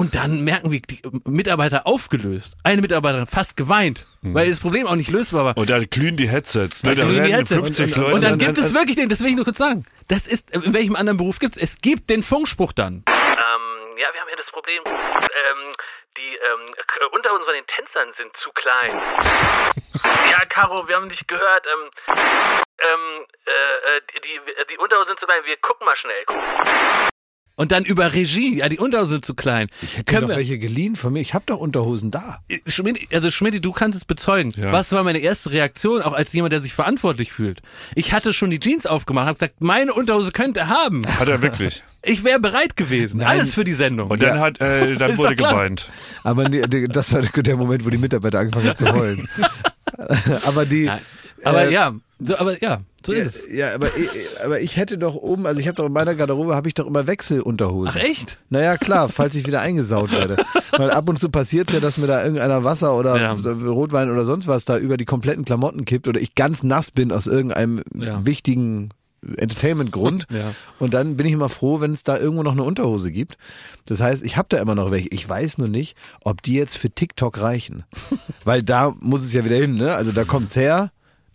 [0.00, 2.56] Und dann merken wir, die Mitarbeiter aufgelöst.
[2.64, 5.56] Eine Mitarbeiterin fast geweint, weil das Problem auch nicht lösbar war.
[5.58, 6.82] Und da glühen die Headsets.
[6.82, 6.94] Ne?
[6.94, 7.60] Da glühen die rennen Headsets.
[7.78, 8.14] 50 und, Leute.
[8.14, 9.84] Und dann und gibt dann- es wirklich den, das will ich nur kurz sagen.
[10.08, 11.58] Das ist, in welchem anderen Beruf gibt's?
[11.58, 13.04] Es gibt den Funkspruch dann.
[13.06, 14.82] Ähm, ja, wir haben hier das Problem.
[14.86, 15.76] Ähm,
[16.16, 18.96] die ähm, K- Unterhosen von den Tänzern sind zu klein.
[20.32, 21.66] ja, Caro, wir haben dich gehört.
[21.66, 24.40] Ähm, ähm, äh, äh, die,
[24.72, 25.42] die Unterhosen sind zu klein.
[25.44, 26.24] Wir gucken mal schnell.
[27.60, 29.68] Und dann über Regie, ja, die Unterhosen sind zu klein.
[29.82, 31.20] Ich hätte Können doch wir- welche geliehen von mir.
[31.20, 32.38] Ich habe doch Unterhosen da.
[32.66, 34.54] Schmidt, also Schmidt, du kannst es bezeugen.
[34.56, 34.72] Ja.
[34.72, 37.60] Was war meine erste Reaktion, auch als jemand, der sich verantwortlich fühlt?
[37.94, 41.06] Ich hatte schon die Jeans aufgemacht, habe gesagt, meine Unterhose könnte er haben.
[41.06, 41.82] Hat er wirklich.
[42.02, 43.22] Ich wäre bereit gewesen.
[43.22, 44.10] Alles für die Sendung.
[44.10, 45.90] Und dann hat, äh, dann wurde geweint.
[46.24, 49.28] Aber nee, das war der Moment, wo die Mitarbeiter angefangen haben zu heulen.
[50.46, 50.84] Aber die.
[50.86, 51.00] Nein.
[51.44, 51.92] Aber äh, ja,
[52.22, 53.52] So, aber ja, so Ja, ist es.
[53.52, 54.08] ja aber, ich-
[54.44, 56.86] aber ich hätte doch oben, also ich habe doch in meiner Garderobe habe ich doch
[56.86, 57.94] immer Wechselunterhosen.
[57.94, 58.38] Ach echt?
[58.50, 60.36] Naja, klar, falls ich wieder eingesaut werde.
[60.76, 63.32] Weil ab und zu passiert's ja, dass mir da irgendeiner Wasser oder Ja.
[63.32, 67.10] Rotwein oder sonst was da über die kompletten Klamotten kippt oder ich ganz nass bin
[67.10, 68.24] aus irgendeinem Ja.
[68.26, 68.90] wichtigen
[69.36, 70.26] Entertainment-Grund.
[70.30, 70.54] Ja.
[70.78, 73.36] Und dann bin ich immer froh, wenn es da irgendwo noch eine Unterhose gibt.
[73.86, 75.08] Das heißt, ich habe da immer noch welche.
[75.10, 77.84] Ich weiß nur nicht, ob die jetzt für TikTok reichen.
[78.44, 79.94] Weil da muss es ja wieder hin, ne?
[79.94, 80.90] Also da kommt's her,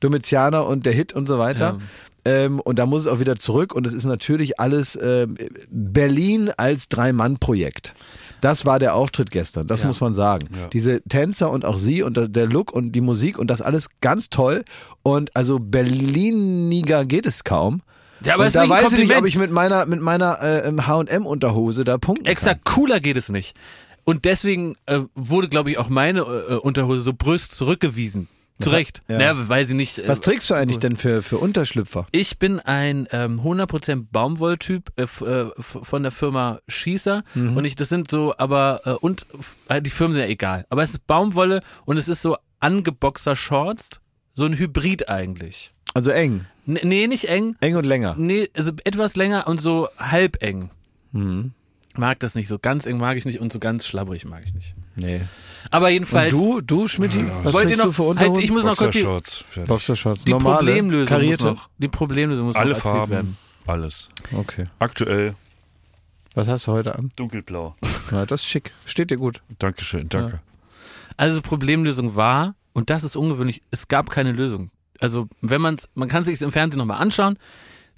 [0.06, 1.80] Domitianer und der Hit und so weiter.
[2.28, 3.74] Ähm, und da muss es auch wieder zurück.
[3.76, 5.38] Und es ist natürlich alles ähm,
[5.70, 7.94] Berlin als Drei-Mann-Projekt.
[8.42, 9.88] Das war der Auftritt gestern, das Ja.
[9.88, 10.48] muss man sagen.
[10.74, 14.30] Diese Tänzer und auch sie und der Look und die Musik und das alles ganz
[14.30, 14.64] toll.
[15.04, 17.82] Und also Berliniger geht es kaum.
[18.24, 20.72] Ja, aber und ist da weiß ich nicht, ob ich mit meiner mit meiner äh,
[20.72, 23.56] H&M-Unterhose da punkten Exakt, cooler geht es nicht.
[24.04, 28.28] Und deswegen äh, wurde, glaube ich, auch meine äh, Unterhose so brüst zurückgewiesen.
[28.62, 29.02] Zu Recht.
[29.10, 29.18] ja.
[29.18, 29.98] Naja, weil sie nicht.
[29.98, 32.08] Äh, Was trägst du eigentlich denn für, für Unterschlüpfer?
[32.12, 37.58] Ich bin ein ähm, 100% Baumwolltyp äh, äh, von der Firma Schießer Mhm.
[37.58, 39.26] und ich das sind so aber äh, und
[39.68, 43.36] äh, die Firmen sind ja egal, aber es ist Baumwolle und es ist so angeboxer
[43.36, 44.00] Shorts,
[44.34, 45.74] so ein Hybrid eigentlich.
[45.94, 46.46] Also eng.
[46.66, 47.56] N nee, nicht eng.
[47.60, 48.16] Eng und länger.
[48.18, 50.70] Nee, also etwas länger und so halb eng.
[51.12, 51.52] Mhm.
[51.98, 54.54] Mag das nicht, so ganz eng mag ich nicht und so ganz schlabbrig mag ich
[54.54, 54.76] nicht.
[54.96, 55.22] Nee.
[55.72, 58.44] Aber Und jedenfalls du, du Schmidti, was wollt ihr trägst du noch für halt, Unterhosen?
[58.44, 61.44] ich muss noch kurz die, Boxershorts, die normale, Problemlösung karierte.
[61.46, 63.38] muss noch, die Problemlösung muss Alle noch erzählt Farben, werden.
[63.66, 64.10] alles.
[64.32, 64.66] Okay.
[64.80, 65.36] Aktuell
[66.36, 67.10] Was hast du heute an?
[67.16, 67.76] dunkelblau.
[68.12, 68.72] Ja, das ist schick.
[68.86, 69.42] Steht dir gut.
[69.58, 70.40] Dankeschön, danke.
[71.18, 74.70] Also Problemlösung war, und das ist ungewöhnlich, es gab keine Lösung.
[75.00, 77.40] Also wenn man's, man kann sich im Fernsehen nochmal anschauen.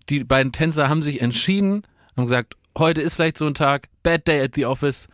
[0.09, 1.83] Die beiden Tänzer haben sich entschieden,
[2.15, 5.09] haben gesagt, heute ist vielleicht so ein Tag, bad day at the office,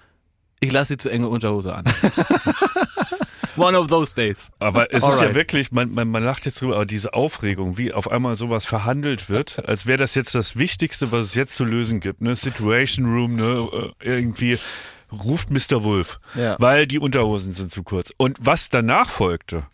[0.63, 1.83] ich lasse sie zu enge Unterhose an.
[3.55, 4.49] One of those days.
[4.59, 5.35] Aber es ist ja Alright.
[5.35, 9.29] wirklich, man, man, man lacht jetzt drüber, aber diese Aufregung, wie auf einmal sowas verhandelt
[9.29, 12.21] wird, als wäre das jetzt das Wichtigste, was es jetzt zu lösen gibt.
[12.21, 12.35] Ne?
[12.35, 13.67] Situation Room, ne?
[14.01, 14.57] äh, irgendwie
[15.11, 15.83] ruft Mr.
[15.83, 16.55] Wolf, Ja.
[16.59, 18.11] weil die Unterhosen sind zu kurz.
[18.17, 19.67] Und was danach folgte,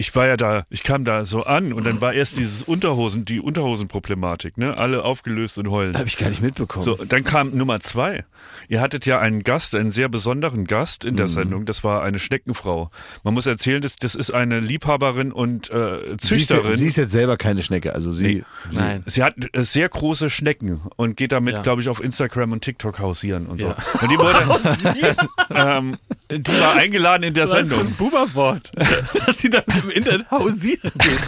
[0.00, 3.24] ich war ja da, ich kam da so an und dann war erst dieses Unterhosen,
[3.24, 4.76] die Unterhosenproblematik, ne?
[4.76, 5.96] Alle aufgelöst und heulen.
[5.96, 6.84] Habe ich gar nicht mitbekommen.
[6.84, 8.24] So, dann kam Nummer zwei.
[8.68, 11.30] Ihr hattet ja einen Gast, einen sehr besonderen Gast in der Mhm.
[11.32, 11.66] Sendung.
[11.66, 12.90] Das war eine Schneckenfrau.
[13.24, 16.74] Man muss erzählen, das, das ist eine Liebhaberin und äh, sie, ist, Züchterin.
[16.76, 17.94] sie ist jetzt selber keine Schnecke.
[17.94, 19.02] Also sie, sie Nein.
[19.06, 21.62] Sie hat äh, sehr große Schnecken und geht damit, Ja.
[21.62, 23.68] glaube ich, auf Instagram und TikTok hausieren und so.
[23.68, 23.76] Ja.
[24.00, 24.38] Und die wurde,
[25.54, 25.96] ähm,
[26.30, 27.80] die war eingeladen in der Was Sendung.
[27.80, 28.70] ein Buberwort.
[29.26, 31.20] Dass sie da im Internet hausieren geht.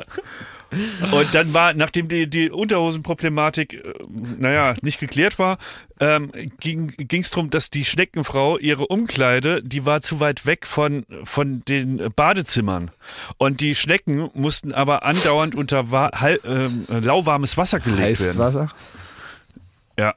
[1.12, 3.94] Und dann war, nachdem die, die Unterhosenproblematik, äh,
[4.38, 5.58] naja, nicht geklärt war,
[6.00, 11.06] ähm, ging es darum, dass die Schneckenfrau ihre Umkleide, die war zu weit weg von,
[11.24, 12.90] von den Badezimmern.
[13.38, 18.38] Und die Schnecken mussten aber andauernd unter wa hal- ähm, lauwarmes Wasser gelegt heißes werden.
[18.38, 18.68] Wasser.
[19.98, 20.14] Ja,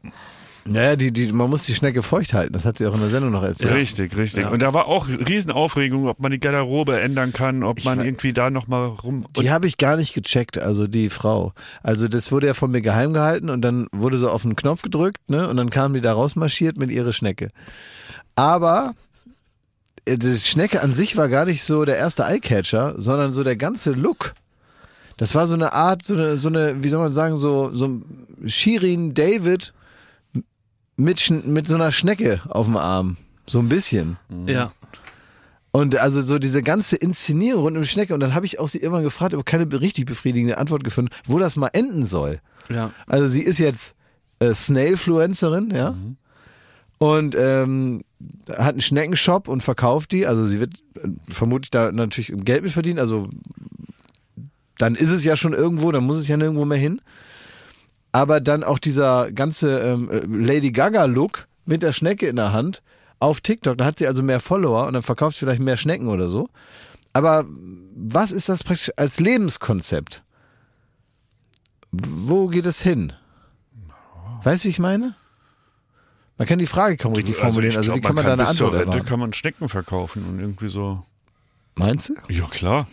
[0.70, 2.54] Naja, die, die, man muss die Schnecke feucht halten.
[2.54, 3.74] Das hat sie auch in der Sendung noch erzählt.
[3.74, 4.44] richtig, richtig.
[4.44, 4.50] Ja.
[4.50, 8.50] Und da war auch Riesenaufregung, ob man die Garderobe ändern kann, ob man irgendwie da
[8.50, 9.26] nochmal rum...
[9.38, 11.54] Die habe ich gar nicht gecheckt, also die Frau.
[11.82, 14.84] Also das wurde ja von mir geheim gehalten und dann wurde so auf den Knopf
[14.84, 15.48] gedrückt, ne?
[15.48, 17.50] Und dann kam die da rausmarschiert mit ihrer Schnecke.
[18.36, 18.94] Aber
[20.06, 23.56] äh, die Schnecke an sich war gar nicht so der erste Eyecatcher, sondern so der
[23.56, 24.34] ganze Look.
[25.18, 27.88] Das war so eine Art, so eine, so eine, wie soll man sagen, so, so
[27.88, 28.06] ein
[28.46, 29.74] Shirin David
[31.00, 33.18] mit, Schn- mit so einer Schnecke auf dem Arm.
[33.46, 34.18] So ein bisschen.
[34.46, 34.72] Ja.
[35.72, 38.14] Und also so diese ganze Inszenierung rund um die Schnecke.
[38.14, 41.40] Und dann habe ich auch sie irgendwann gefragt, aber keine richtig befriedigende Antwort gefunden, wo
[41.40, 42.42] das mal enden soll.
[42.70, 42.92] Ja.
[43.08, 43.96] Also sie ist jetzt
[44.40, 45.96] äh, Snailfluencerin, ja.
[46.98, 48.02] Und ähm,
[48.50, 50.28] hat einen Schneckenshop und verkauft die.
[50.28, 53.00] Also sie wird äh, vermutlich da natürlich Geld mit verdienen.
[53.00, 53.30] Also
[54.78, 57.02] dann ist es ja schon irgendwo, dann muss es ja nirgendwo mehr hin.
[58.20, 62.84] Aber dann auch dieser ganze ähm, äh, Lady Gaga-Look mit der Schnecke in der Hand
[63.20, 66.10] auf TikTok, da hat sie also mehr Follower und dann verkauft sie vielleicht mehr Schnecken
[66.10, 66.50] oder so.
[67.14, 67.46] Aber
[67.96, 70.22] was ist das praktisch als Lebenskonzept?
[71.94, 73.14] Wo geht es hin?
[74.44, 75.16] Weißt du, wie ich meine?
[76.38, 77.78] Man kann die Frage kaum richtig formulieren.
[77.78, 79.10] Also, ich wie glaub, kann man da eine bis zur Antwort Rente erwarten?
[79.10, 81.06] kann man Schnecken verkaufen und irgendwie so...
[81.76, 82.16] Meinst du?
[82.28, 82.86] Ja, klar.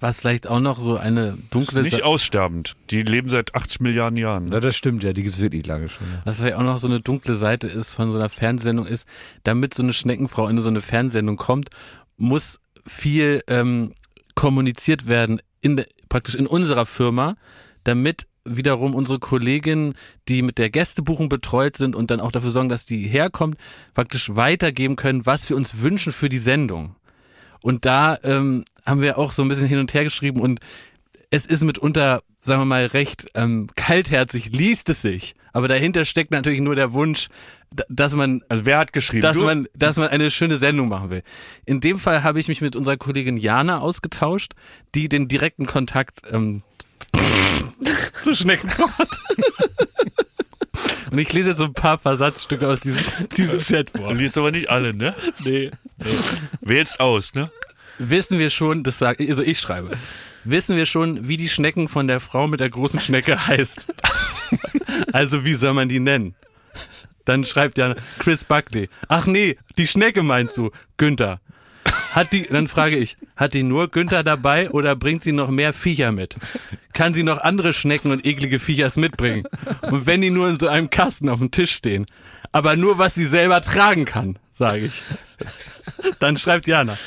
[0.00, 2.76] Was vielleicht auch noch so eine Ist dunkle nicht Sa- aussterbend.
[2.90, 4.44] Die leben seit 80 Milliarden Jahren.
[4.46, 4.54] Ne?
[4.54, 6.06] Ja, das stimmt, ja, die gibt's wirklich lange schon.
[6.10, 6.22] Ja.
[6.24, 9.06] was vielleicht auch noch so eine dunkle Seite ist von so einer Fernsehsendung ist,
[9.44, 11.70] damit so eine Schneckenfrau in so eine Fernsehsendung kommt,
[12.16, 13.92] muss viel ähm,
[14.34, 17.36] kommuniziert werden in der, praktisch in unserer Firma,
[17.84, 19.94] damit wiederum unsere Kolleginnen,
[20.28, 23.58] die mit der Gästebuchung betreut sind und dann auch dafür sorgen, dass die herkommt,
[23.92, 26.94] praktisch weitergeben können, was wir uns wünschen für die Sendung.
[27.62, 30.60] Und da ähm, haben wir auch so ein bisschen hin und her geschrieben und
[31.30, 35.34] es ist mitunter, sagen wir mal, recht ähm, kaltherzig, liest es sich.
[35.52, 37.28] Aber dahinter steckt natürlich nur der Wunsch,
[37.88, 39.22] dass man Also wer hat geschrieben?
[39.22, 39.44] dass du?
[39.44, 41.22] man, dass man eine schöne Sendung machen will.
[41.66, 44.52] In dem Fall habe ich mich mit unserer Kollegin Jana ausgetauscht,
[44.94, 46.62] die den direkten Kontakt ähm,
[48.22, 49.08] zu Schnecken hat.
[51.10, 53.02] Und ich lese jetzt so ein paar Versatzstücke aus diesem,
[53.36, 54.08] diesem Chat vor.
[54.08, 55.14] Du liest aber nicht alle, ne?
[55.44, 55.70] Nee.
[56.60, 57.50] Wählst aus, ne?
[57.98, 59.90] Wissen wir schon, das sagt, also ich schreibe,
[60.44, 63.86] wissen wir schon, wie die Schnecken von der Frau mit der großen Schnecke heißt.
[65.12, 66.34] also wie soll man die nennen?
[67.24, 68.88] Dann schreibt ja Chris Buckley.
[69.08, 71.40] Ach nee, die Schnecke meinst du, Günther.
[72.12, 75.72] Hat die, dann frage ich, hat die nur Günther dabei oder bringt sie noch mehr
[75.72, 76.36] Viecher mit?
[76.92, 79.44] Kann sie noch andere Schnecken und eklige Viechers mitbringen?
[79.82, 82.06] Und wenn die nur in so einem Kasten auf dem Tisch stehen,
[82.52, 85.02] aber nur was sie selber tragen kann, sage ich.
[86.18, 86.98] Dann schreibt Jana,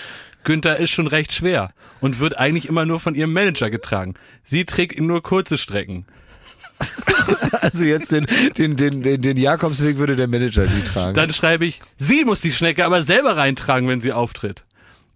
[0.44, 4.16] Günther ist schon recht schwer und wird eigentlich immer nur von ihrem Manager getragen.
[4.44, 6.06] Sie trägt ihn nur kurze Strecken.
[7.62, 8.26] Also jetzt den,
[8.58, 11.14] den, den, den, den Jakobsweg würde der Manager nie tragen.
[11.14, 14.64] Dann schreibe ich, sie muss die Schnecke aber selber reintragen, wenn sie auftritt.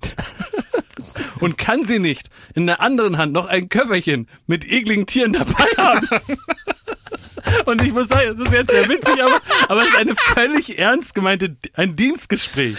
[1.40, 5.66] Und kann sie nicht in der anderen Hand noch ein Köfferchen mit ekligen Tieren dabei
[5.78, 6.08] haben.
[7.66, 10.80] Und ich muss sagen, das ist jetzt sehr witzig, aber, aber es ist eine völlig
[10.80, 12.78] ernst gemeinte, ein Dienstgespräch.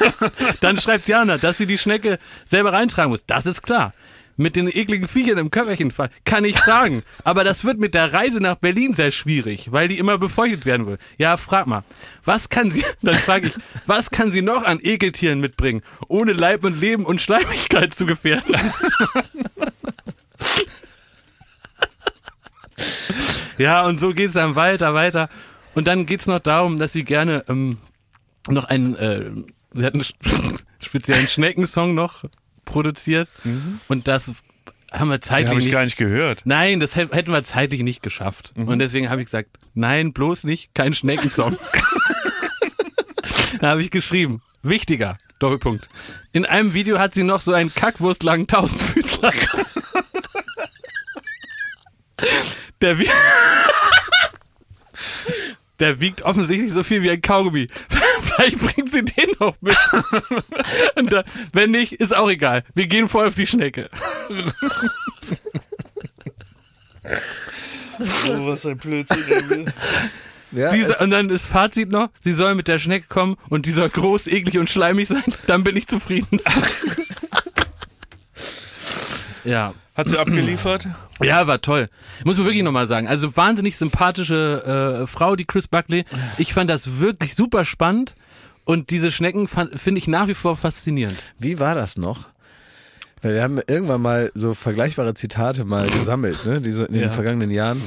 [0.60, 3.26] Dann schreibt Jana, dass sie die Schnecke selber reintragen muss.
[3.26, 3.92] Das ist klar.
[4.38, 7.02] Mit den ekligen Viechern im Köfferchen fahren, kann ich fragen.
[7.24, 10.86] Aber das wird mit der Reise nach Berlin sehr schwierig, weil die immer befeuchtet werden
[10.86, 10.98] will.
[11.18, 11.84] Ja, frag mal.
[12.24, 13.54] Was kann sie, dann frage ich,
[13.86, 18.54] was kann sie noch an Ekeltieren mitbringen, ohne Leib und Leben und Schleimigkeit zu gefährden?
[23.58, 25.28] Ja, und so geht's dann weiter, weiter.
[25.74, 27.78] Und dann geht's noch darum, dass sie gerne ähm,
[28.48, 29.32] noch einen, äh,
[29.74, 30.04] sie hat einen
[30.80, 32.22] speziellen Schneckensong noch
[32.68, 33.28] produziert.
[33.88, 34.32] Und das
[34.92, 35.72] haben wir zeitlich Habe ich nicht.
[35.72, 36.42] gar nicht gehört.
[36.44, 38.52] Nein, das hä- hätten wir zeitlich nicht geschafft.
[38.56, 41.58] Und deswegen habe ich gesagt, nein, bloß nicht, kein Schneckensong.
[43.60, 45.88] da habe ich geschrieben, wichtiger, Doppelpunkt.
[46.32, 49.32] In einem Video hat sie noch so einen kackwurstlangen Tausendfüßler.
[52.80, 53.08] Der, wie
[55.80, 57.68] der wiegt offensichtlich so viel wie ein Kaugummi.
[58.20, 59.76] Vielleicht bringt sie den noch mit.
[60.96, 62.64] Und da, wenn nicht, ist auch egal.
[62.74, 63.88] Wir gehen voll auf die Schnecke.
[68.28, 69.72] Oh, was ein Blödsinn.
[70.52, 73.72] ja, Sie, und dann ist Fazit noch, sie soll mit der Schnecke kommen und die
[73.72, 75.24] soll groß, eklig und schleimig sein.
[75.48, 76.40] Dann bin ich zufrieden.
[79.42, 79.74] ja.
[79.98, 80.86] Hat sie abgeliefert?
[81.20, 81.88] Ja, war toll.
[82.24, 83.08] Muss man wirklich nochmal sagen.
[83.08, 86.04] Also wahnsinnig sympathische äh, Frau, die Chris Buckley.
[86.38, 88.14] Ich fand das wirklich super spannend.
[88.64, 91.18] Und diese Schnecken fand- finde ich nach wie vor faszinierend.
[91.38, 92.28] Wie war das noch?
[93.22, 96.60] Weil wir haben irgendwann mal so vergleichbare Zitate mal gesammelt, ne?
[96.60, 97.10] Die so in den Ja.
[97.10, 97.82] vergangenen Jahren.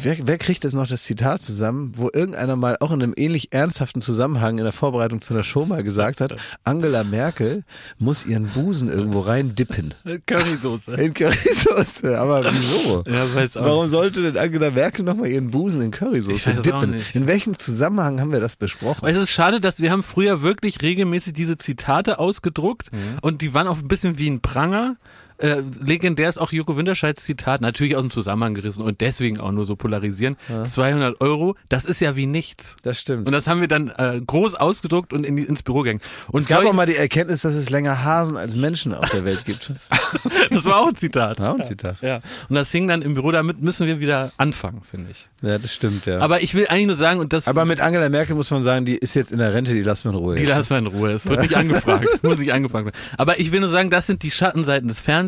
[0.00, 3.52] Wer, wer kriegt jetzt noch das Zitat zusammen, wo irgendeiner mal auch in einem ähnlich
[3.52, 7.64] ernsthaften Zusammenhang in der Vorbereitung zu einer Show mal gesagt hat, Angela Merkel
[7.98, 9.92] muss ihren Busen irgendwo rein dippen.
[10.26, 10.94] Currysoße.
[10.94, 12.16] In Currysoße.
[12.16, 13.02] Aber wieso?
[13.08, 13.64] Ja, weiß auch.
[13.64, 16.94] Warum sollte denn Angela Merkel nochmal ihren Busen in Currysoße dippen?
[17.14, 19.08] In welchem Zusammenhang haben wir das besprochen?
[19.08, 23.18] Es ist schade, dass wir haben früher wirklich regelmäßig diese Zitate ausgedruckt Mhm.
[23.22, 24.96] und die waren auch ein bisschen wie ein Pranger.
[25.38, 29.52] Äh, legendär ist auch Joko Winterscheids Zitat, natürlich aus dem Zusammenhang gerissen und deswegen auch
[29.52, 30.36] nur so polarisieren.
[30.64, 32.76] 200 Euro, das ist ja wie nichts.
[32.82, 33.26] Das stimmt.
[33.26, 36.00] Und das haben wir dann äh, groß ausgedruckt und in die, ins Büro gegangen.
[36.28, 39.24] Und es gab auch mal die Erkenntnis, dass es länger Hasen als Menschen auf der
[39.24, 39.72] Welt gibt.
[40.50, 41.38] das war auch ein Zitat.
[41.38, 41.96] Ja, ein Zitat.
[42.00, 42.20] Ja.
[42.48, 45.28] Und das hing dann im Büro, damit müssen wir wieder anfangen, finde ich.
[45.42, 46.20] Ja, das stimmt, ja.
[46.20, 48.84] Aber ich will eigentlich nur sagen, und das Aber mit Angela Merkel muss man sagen,
[48.84, 50.36] die ist jetzt in der Rente, die lassen wir in Ruhe.
[50.36, 51.12] Die lassen wir in Ruhe.
[51.12, 52.22] Das wird nicht angefragt.
[52.22, 52.96] Muss nicht angefragt werden.
[53.18, 55.25] Aber ich will nur sagen, das sind die Schattenseiten des Fernsehens.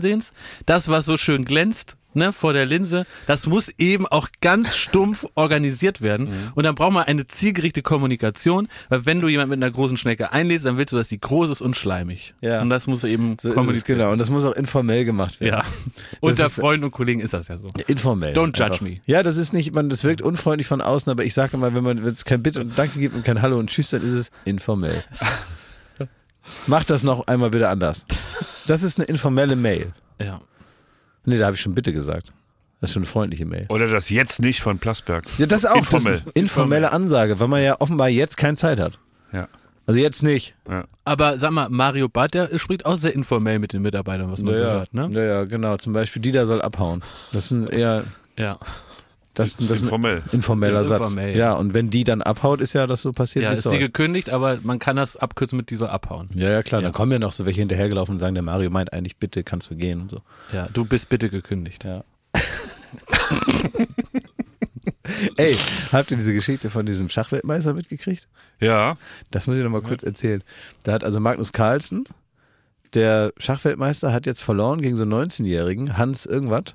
[0.66, 5.26] Das, was so schön glänzt, ne, vor der Linse, das muss eben auch ganz stumpf
[5.34, 6.28] organisiert werden.
[6.30, 6.52] Mhm.
[6.54, 10.32] Und dann braucht man eine zielgerichtete Kommunikation, weil wenn du jemand mit einer großen Schnecke
[10.32, 12.34] einlädst, dann willst du, dass sie groß ist und schleimig.
[12.40, 12.60] Ja.
[12.60, 14.10] Und das muss eben so kommuniziert genau.
[14.12, 15.60] Und das muss auch informell gemacht werden.
[15.60, 15.64] Ja.
[16.20, 17.68] Unter ist- Freunden und Kollegen ist das ja so.
[17.86, 18.34] Informell.
[18.34, 18.80] Don't judge einfach.
[18.80, 19.00] me.
[19.06, 21.84] Ja, das ist nicht, man, das wirkt unfreundlich von außen, aber ich sage immer, wenn
[21.84, 24.12] man, wenn es kein Bitte und Danke gibt und kein Hallo und Tschüss, dann ist
[24.12, 25.04] es informell.
[26.66, 28.06] Mach das noch einmal bitte anders.
[28.68, 29.92] Das ist eine informelle Mail.
[30.20, 30.40] Ja.
[31.24, 32.32] Nee, da habe ich schon bitte gesagt.
[32.80, 33.64] Das ist schon eine freundliche Mail.
[33.70, 35.24] Oder das jetzt nicht von Plasberg.
[35.38, 36.22] Ja, das ist auch Informell.
[36.24, 38.98] Das informelle Ansage, weil man ja offenbar jetzt keine Zeit hat.
[39.32, 39.48] Ja.
[39.86, 40.54] Also jetzt nicht.
[40.68, 40.84] ja.
[41.06, 44.54] Aber sag mal, Mario Barth, der spricht auch sehr informell mit den Mitarbeitern, was man
[44.54, 45.08] so ja, hört, ne?
[45.12, 45.78] ja, ja, genau.
[45.78, 47.02] Zum Beispiel, die da soll abhauen.
[47.32, 48.04] Das sind eher
[48.38, 48.58] Ja.
[49.38, 50.22] Das, Das ist informell.
[50.32, 50.98] informeller Ist Satz.
[51.00, 51.38] informell, ja.
[51.38, 51.52] ja.
[51.52, 53.44] und wenn die dann abhaut, ist ja das so passiert.
[53.44, 56.28] Ja, ist sie gekündigt, aber man kann das abkürzen mit dieser abhauen.
[56.34, 56.80] Ja, ja, klar.
[56.80, 56.86] Ja.
[56.86, 59.70] Dann kommen ja noch so welche hinterhergelaufen und sagen, der Mario meint eigentlich, bitte kannst
[59.70, 60.22] du gehen und so.
[60.52, 61.84] Ja, du bist bitte gekündigt.
[61.84, 62.02] Ja.
[65.36, 65.56] Ey,
[65.92, 68.28] habt ihr diese Geschichte von diesem Schachweltmeister mitgekriegt?
[68.60, 68.96] Ja,
[69.30, 70.42] Das muss ich noch mal kurz erzählen.
[70.82, 72.04] Da hat also Magnus Carlsen,
[72.94, 76.74] der Schachweltmeister, hat jetzt verloren gegen so einen 19-Jährigen, Hans irgendwas,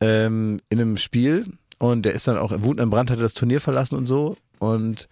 [0.00, 1.46] ähm, in einem Spiel.
[1.78, 4.36] Und der ist dann auch Wut im Brand, hatte das Turnier verlassen und so.
[4.58, 5.08] Und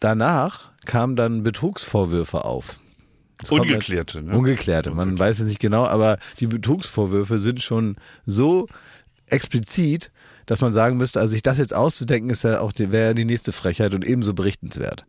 [0.00, 2.80] danach kamen dann Betrugsvorwürfe auf.
[3.38, 4.22] Das kommt jetzt- ungeklärte.
[4.22, 4.36] Ne?
[4.36, 8.68] Ungeklärte, man weiß es nicht genau, aber die Betrugsvorwürfe sind schon so
[9.26, 10.12] explizit,
[10.46, 13.14] dass man sagen müsste, also sich das jetzt auszudenken, ist ja auch die, wäre ja
[13.14, 15.06] die nächste Frechheit und ebenso berichtenswert.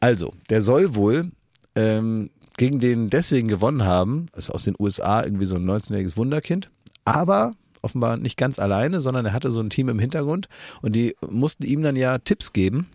[0.00, 1.30] Also, der soll wohl
[1.74, 6.70] ähm, gegen den deswegen gewonnen haben, ist aus den USA irgendwie so ein 19-jähriges Wunderkind,
[7.04, 10.48] aber offenbar nicht ganz alleine, sondern er hatte so ein Team im Hintergrund
[10.80, 12.88] und die mussten ihm dann ja Tipps geben,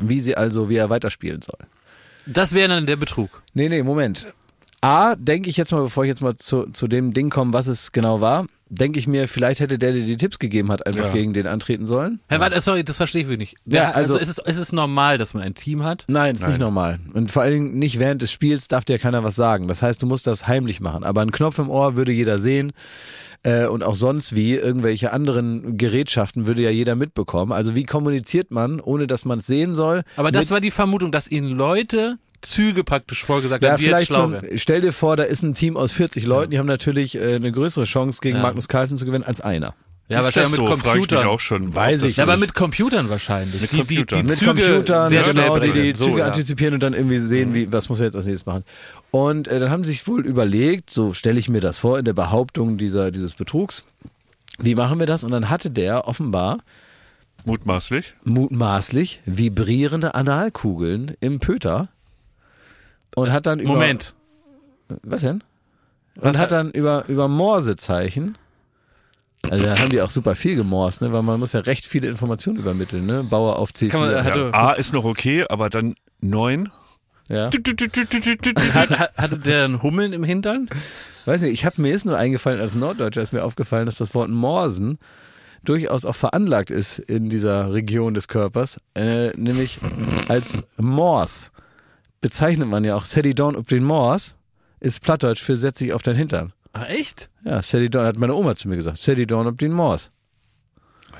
[0.00, 1.58] wie sie also, wie er weiterspielen soll.
[2.26, 3.42] Das wäre dann der Betrug.
[3.52, 4.28] Nee, nee, Moment.
[4.80, 7.66] A, denke ich jetzt mal, bevor ich jetzt mal zu, zu dem Ding komme, was
[7.68, 11.06] es genau war, denke ich mir, vielleicht hätte der, der die Tipps gegeben hat, einfach
[11.06, 11.12] Ja.
[11.12, 12.18] gegen den antreten sollen.
[12.28, 13.56] Herr, warte, sorry, das verstehe ich wirklich nicht.
[13.64, 16.04] Der, Ja, also, also- ist es, ist es normal, dass man ein Team hat?
[16.08, 16.50] Nein, ist Nein.
[16.52, 16.98] nicht normal.
[17.12, 19.68] Und vor allen Dingen nicht während des Spiels darf dir keiner was sagen.
[19.68, 21.04] Das heißt, du musst das heimlich machen.
[21.04, 22.72] Aber einen Knopf im Ohr würde jeder sehen.
[23.44, 27.50] Äh, und auch sonst wie irgendwelche anderen Gerätschaften würde ja jeder mitbekommen.
[27.52, 30.02] Also wie kommuniziert man, ohne dass man es sehen soll?
[30.16, 34.30] Aber das war die Vermutung, dass ihnen Leute Züge praktisch vorgesagt Ja, haben, vielleicht so,
[34.32, 34.48] werden.
[34.50, 37.34] ein- stell dir vor, da ist ein Team aus 40 Leuten, die haben natürlich äh,
[37.36, 38.42] eine größere Chance gegen Ja.
[38.42, 39.74] Magnus Carlsen zu gewinnen als einer.
[40.12, 40.76] Ja, ist wahrscheinlich das mit so?
[40.76, 41.26] Frage ich mich Computern.
[41.28, 41.74] auch schon.
[41.74, 43.60] Weiß ich Ja, aber mit Computern wahrscheinlich.
[43.60, 44.18] Mit die, Computern.
[44.18, 45.94] Die, die mit Züge Computern, sehr genau, schnell die die berechnen.
[45.96, 46.26] Züge so, ja.
[46.26, 48.64] antizipieren und dann irgendwie sehen, wie, was muss man jetzt als nächstes machen.
[49.10, 52.04] Und äh, dann haben sie sich wohl überlegt, so stelle ich mir das vor, in
[52.04, 53.84] der Behauptung dieser, dieses Betrugs,
[54.58, 55.24] wie machen wir das?
[55.24, 56.58] Und dann hatte der offenbar
[57.44, 58.14] Mutmaßlich.
[58.24, 61.88] mutmaßlich vibrierende Analkugeln im Pöter
[63.14, 63.72] und hat dann über...
[63.72, 64.14] Moment.
[65.02, 65.42] Was denn?
[66.16, 68.36] Und Was hat- dann über, über Morsezeichen,
[69.50, 71.12] also da haben die auch super viel gemorst, ne?
[71.12, 73.24] weil man muss ja recht viele Informationen übermitteln, ne?
[73.24, 73.88] Bauer auf C4.
[73.88, 76.70] Kann man- Ja, Hatte- A ist noch okay, aber dann neun.
[77.28, 77.50] ja.
[78.74, 80.68] Hat, hat, hatte der einen Hummeln im Hintern?
[81.24, 84.14] Weiß nicht, ich habe mir ist nur eingefallen, als Norddeutscher ist mir aufgefallen, dass das
[84.14, 84.98] Wort Morsen
[85.64, 89.78] durchaus auch veranlagt ist in dieser Region des Körpers, äh, nämlich
[90.28, 91.52] als Mors
[92.20, 94.34] bezeichnet man ja auch Sadie Dawn up den Mors,
[94.80, 96.52] ist Plattdeutsch für setz dich auf dein Hintern.
[96.72, 97.28] Ah, echt?
[97.44, 100.10] Ja, Sadie Dawn, hat meine Oma zu mir gesagt, Sadie Dawn up den Mors.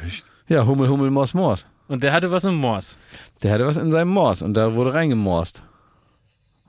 [0.06, 0.24] Echt?
[0.48, 1.66] Ja, Hummel, Hummel, Mors, Mors.
[1.88, 2.96] Und der hatte was im Mors.
[3.42, 5.62] Der hatte was in seinem Mors und da wurde reingemorst.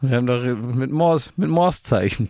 [0.01, 2.29] Und wir haben da mit Mors, mit Morszeichen.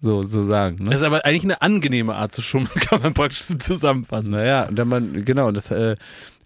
[0.00, 0.84] So, so sagen.
[0.84, 0.90] Ne?
[0.90, 4.32] Das ist aber eigentlich eine angenehme Art zu schummeln, kann man praktisch zusammenfassen.
[4.32, 5.96] Naja, und dann man, genau, das, äh,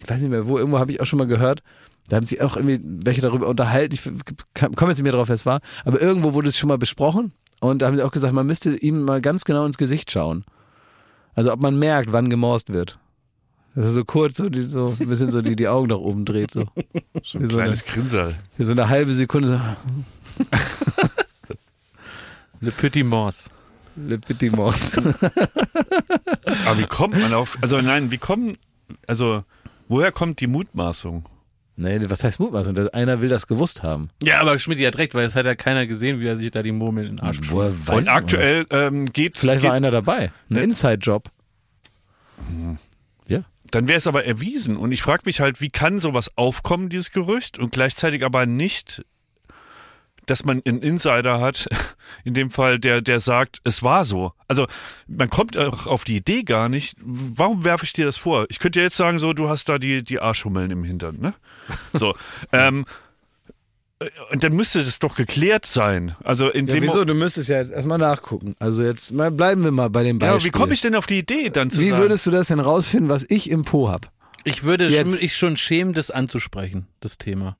[0.02, 1.62] ich weiß nicht mehr, wo, irgendwo habe ich auch schon mal gehört,
[2.08, 5.34] da haben sich auch irgendwie welche darüber unterhalten, ich komme jetzt nicht mehr drauf, wer
[5.34, 8.32] es war, aber irgendwo wurde es schon mal besprochen und da haben sie auch gesagt,
[8.32, 10.44] man müsste ihm mal ganz genau ins Gesicht schauen.
[11.34, 12.98] Also ob man merkt, wann gemorst wird.
[13.76, 16.24] Dass er so kurz so, die, so ein bisschen so die, die Augen nach oben
[16.24, 16.64] dreht, so.
[16.64, 18.34] So ein so eine- kleines Grinsal.
[18.56, 19.60] Für so eine halbe Sekunde so,
[22.60, 23.48] Le Petit Mors.
[23.96, 24.92] Le Petit Mors.
[26.66, 28.56] Aber wie kommt man auf, also nein, wie kommen,
[29.06, 29.44] also
[29.88, 31.24] woher kommt die Mutmaßung?
[31.80, 32.76] Nee, was heißt Mutmaßung?
[32.90, 34.10] Einer will das gewusst haben.
[34.22, 36.62] Ja, aber Schmidt hat recht, weil das hat ja keiner gesehen, wie er sich da
[36.62, 39.36] die Murmeln in den Arsch Woher weiß Und aktuell ähm, geht?
[39.36, 40.24] Vielleicht geht war einer dabei.
[40.24, 40.62] Ein Ne?
[40.62, 41.30] Inside-Job.
[43.28, 43.44] Ja.
[43.70, 44.76] dann wäre es aber erwiesen.
[44.76, 49.04] Und ich frage mich halt, wie kann sowas aufkommen, dieses Gerücht, und gleichzeitig aber nicht,
[50.30, 51.68] dass man einen Insider hat,
[52.24, 54.32] in dem Fall, der, der sagt, es war so.
[54.48, 54.66] Also
[55.08, 58.46] man kommt auch auf die Idee gar nicht, warum werfe ich dir das vor?
[58.48, 61.34] Ich könnte ja jetzt sagen, so, du hast da die, die Arschhummeln im Hintern, ne?
[61.92, 62.14] So.
[62.52, 62.86] ähm,
[64.32, 66.16] und dann müsste das doch geklärt sein.
[66.24, 67.04] Also in Ja, dem wieso?
[67.04, 68.56] Du müsstest ja jetzt erstmal nachgucken.
[68.58, 70.34] Also jetzt mal bleiben wir mal bei dem Ja, Beispiel.
[70.36, 72.00] aber wie komme ich denn auf die Idee, dann zu Wie sagen?
[72.02, 74.10] würdest du das denn rausfinden, was ich im Po hab?
[74.44, 75.16] Ich würde Jetzt.
[75.16, 77.58] sch- ich schon schämen, das anzusprechen, das Thema.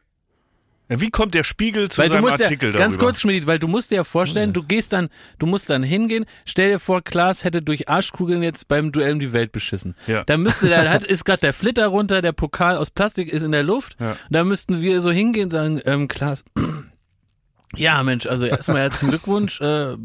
[0.91, 3.13] Ja, wie kommt der Spiegel zu weil seinem Artikel ja, ganz darüber?
[3.13, 6.27] kurz, Schmidt, weil du musst dir ja vorstellen, du gehst dann, du musst dann hingehen,
[6.45, 9.95] stell dir vor, Klaas hätte durch Arschkugeln jetzt beim Duell um die Welt beschissen.
[10.09, 10.25] Ja.
[10.25, 13.53] Da müsste der, hat, ist gerade der Flitter runter, der Pokal aus Plastik ist in
[13.53, 13.97] der Luft.
[14.01, 14.17] Ja.
[14.31, 16.45] Da müssten wir so hingehen und sagen, ähm, Klaas,
[17.77, 19.97] ja Mensch, also erstmal herzlichen Glückwunsch, äh,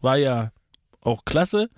[0.00, 0.50] war ja
[1.02, 1.68] auch klasse.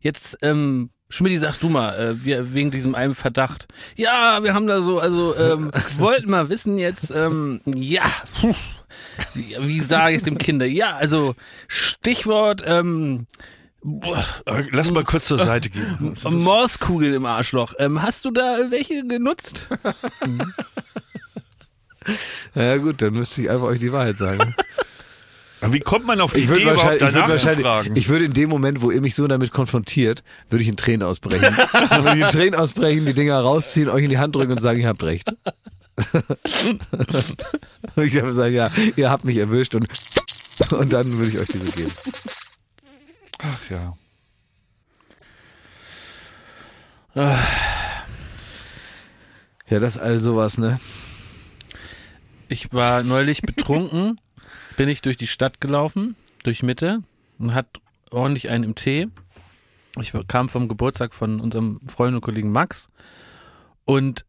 [0.00, 3.66] Jetzt, ähm, Schmidt, sag du mal, äh, wir, wegen diesem einen Verdacht.
[3.96, 8.54] Ja, wir haben da so, also, ähm, wollten mal wissen jetzt, ähm, ja, puh,
[9.34, 10.66] wie, wie sage ich es dem Kinder?
[10.66, 11.34] Ja, also,
[11.66, 13.26] Stichwort, ähm,
[14.44, 16.16] Äh, Lass mal kurz zur Seite gehen.
[16.24, 17.74] Morskugeln im Arschloch.
[17.78, 19.68] Ähm, hast du da welche genutzt?
[22.54, 24.54] Ja gut, dann müsste ich einfach euch die Wahrheit sagen.
[25.60, 27.96] Wie kommt man auf die Ich Idee, überhaupt wahrscheinlich, ich würde wahrscheinlich, fragen?
[27.96, 31.02] ich würde in dem Moment, wo ihr mich so damit konfrontiert, würde ich in Tränen
[31.02, 31.56] ausbrechen.
[31.90, 34.62] Dann würde ich in Tränen ausbrechen, die Dinger rausziehen, euch in die Hand drücken und
[34.62, 35.32] sagen, ihr habt recht.
[37.96, 39.88] und ich würde sagen, ja, ihr habt mich erwischt und,
[40.70, 41.92] und dann würde ich euch diese geben.
[43.38, 43.94] Ach ja.
[49.68, 50.78] Ja, das ist all sowas, ne?
[52.48, 54.20] Ich war neulich betrunken,
[54.78, 56.14] bin ich durch die Stadt gelaufen,
[56.44, 57.02] durch Mitte
[57.40, 57.66] und hat
[58.12, 59.08] ordentlich einen im Tee.
[60.00, 62.88] Ich kam vom Geburtstag von unserem Freund und Kollegen Max
[63.84, 64.24] und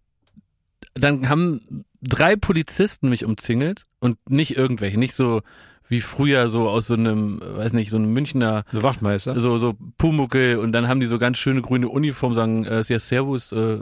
[0.95, 5.43] dann haben drei Polizisten mich umzingelt und nicht irgendwelche, nicht so
[5.89, 9.39] wie früher so aus so einem, weiß nicht, so einem Münchner Eine Wachtmeister.
[9.39, 12.99] so so Pumuckel und dann haben die so ganz schöne grüne Uniform sagen äh, sehr
[12.99, 13.79] Servus äh,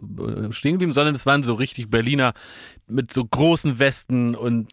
[0.52, 2.34] stehen geblieben, sondern es waren so richtig Berliner
[2.88, 4.70] mit so großen Westen und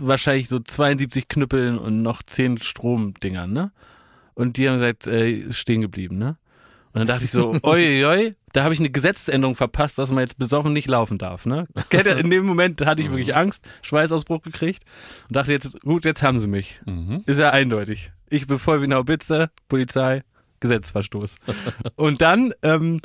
[0.00, 3.72] wahrscheinlich so 72 Knüppeln und noch 10 Stromdingern, ne?
[4.34, 6.36] Und die haben gesagt, äh, stehen geblieben, ne?
[6.94, 10.20] Und dann dachte ich so, oi, oi, da habe ich eine Gesetzesänderung verpasst, dass man
[10.20, 11.66] jetzt besoffen nicht laufen darf, ne?
[12.20, 14.84] In dem Moment hatte ich wirklich Angst, Schweißausbruch gekriegt
[15.28, 16.80] und dachte jetzt, gut, jetzt haben sie mich.
[17.26, 18.12] Ist ja eindeutig.
[18.30, 20.22] Ich bin voll wie eine Haubitze, Polizei,
[20.60, 21.34] Gesetzesverstoß.
[21.96, 23.00] Und dann ähm,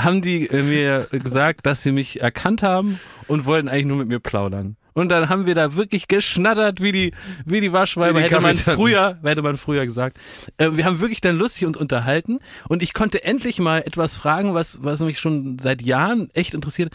[0.00, 4.08] haben die äh, mir gesagt, dass sie mich erkannt haben und wollten eigentlich nur mit
[4.08, 4.76] mir plaudern.
[4.94, 7.12] Und dann haben wir da wirklich geschnattert wie die,
[7.44, 10.18] wie die Waschweiber, Wie die hätte man früher, hätte man früher gesagt.
[10.56, 12.38] Äh, wir haben wirklich dann lustig uns unterhalten
[12.68, 16.92] und ich konnte endlich mal etwas fragen, was, was mich schon seit Jahren echt interessiert.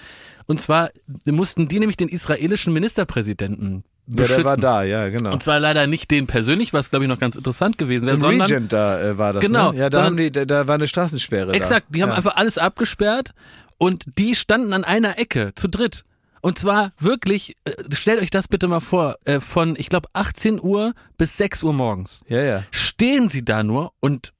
[0.47, 0.89] Und zwar
[1.26, 4.36] mussten die nämlich den israelischen Ministerpräsidenten Ja, beschützen.
[4.38, 5.34] der war da, ja, genau.
[5.34, 8.22] Und zwar leider nicht den persönlich, was glaube ich noch ganz interessant gewesen wäre, Im
[8.22, 9.78] sondern Regent da äh, war das, Genau, ne?
[9.78, 11.93] Ja, da haben die, da, da war eine Straßensperre Exakt, da.
[11.93, 12.16] die haben ja.
[12.16, 13.34] einfach alles abgesperrt
[13.78, 16.06] und die standen an einer Ecke zu dritt.
[16.42, 20.62] Und zwar wirklich, äh, stellt euch das bitte mal vor, äh, von, ich glaube, 18
[20.62, 22.22] Uhr bis 6 Uhr morgens.
[22.28, 22.64] Ja, ja.
[22.72, 24.34] Stehen sie da nur und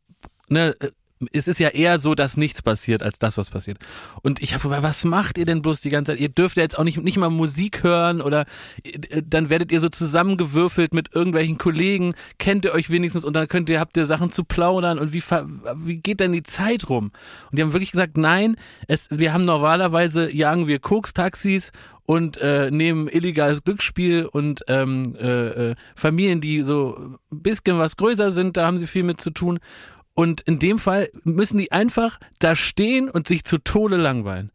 [0.50, 0.92] ne, äh,
[1.34, 3.78] es ist ja eher so, dass nichts passiert, als das, was passiert.
[4.22, 6.22] Und ich habe was macht ihr denn bloß die ganze Zeit?
[6.22, 8.46] Ihr dürft ja jetzt auch nicht, nicht mal Musik hören oder
[8.84, 13.48] äh, dann werdet ihr so zusammengewürfelt mit irgendwelchen Kollegen, kennt ihr euch wenigstens und dann
[13.48, 15.24] könnt ihr, habt ihr Sachen zu plaudern und wie,
[15.76, 17.12] wie geht denn die Zeit rum?
[17.52, 18.56] Und die haben wirklich gesagt, nein,
[18.88, 21.72] es, wir haben normalerweise, jagen wir Koks-Taxis
[22.06, 27.98] und äh, nehmen illegales Glücksspiel und ähm, äh, äh, Familien, die so ein bisschen was
[27.98, 29.60] größer sind, da haben sie viel mit zu tun.
[30.20, 34.52] Und in dem Fall müssen die einfach da stehen und sich zu Tode langweilen.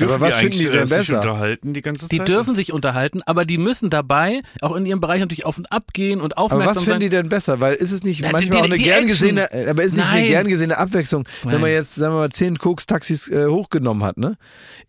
[0.00, 1.20] Aber was finden die denn äh, sich besser?
[1.20, 2.26] unterhalten die ganze Die Zeit?
[2.28, 5.92] dürfen sich unterhalten, aber die müssen dabei auch in ihrem Bereich natürlich auf und ab
[5.92, 7.00] gehen und Aber aufmerksam was finden sein.
[7.00, 7.60] die denn besser?
[7.60, 9.36] Weil ist es nicht Na, die- manchmal auch die- eine die gern Action.
[9.36, 11.60] gesehene, aber ist nicht eine gern gesehene Abwechslung, wenn Nein.
[11.60, 14.36] man jetzt, sagen wir mal, zehn Koks-Taxis äh, hochgenommen hat, ne?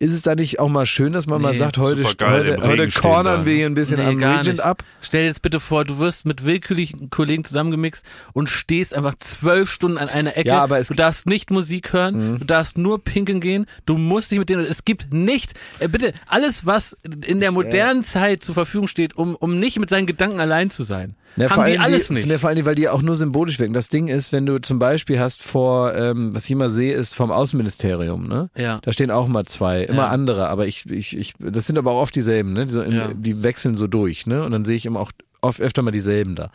[0.00, 1.58] Ist es da nicht auch mal schön, dass man mal Nee.
[1.58, 4.60] sagt, heute, heute, heute cornern wir hier ein bisschen Nee, am Regent nicht.
[4.60, 4.82] ab?
[5.00, 8.04] Stell dir jetzt bitte vor, du wirst mit willkürlichen Kollegen zusammengemixt
[8.34, 10.48] und stehst einfach zwölf Stunden an einer Ecke.
[10.48, 14.30] Ja, aber es- du darfst nicht Musik hören, du darfst nur pinkeln gehen, du musst
[14.32, 18.54] dich mit denen, es gibt nicht, äh, bitte, alles, was in der modernen Zeit zur
[18.54, 22.08] Verfügung steht, um, um nicht mit seinen Gedanken allein zu sein, Ne, haben die alles
[22.08, 22.26] nicht.
[22.26, 23.74] Ne, vor allem, weil die auch nur symbolisch wirken.
[23.74, 27.14] Das Ding ist, wenn du zum Beispiel hast vor, ähm, was ich immer sehe, ist
[27.14, 28.48] vom Außenministerium, ne?
[28.56, 28.80] Ja.
[28.82, 30.08] Da stehen auch mal zwei, immer Ja.
[30.08, 32.64] andere, aber ich, ich, ich, das sind aber auch oft dieselben, ne?
[32.64, 33.08] Die, so in, Ja.
[33.12, 34.44] die wechseln so durch, ne?
[34.44, 36.50] Und dann sehe ich immer auch oft öfter mal dieselben da.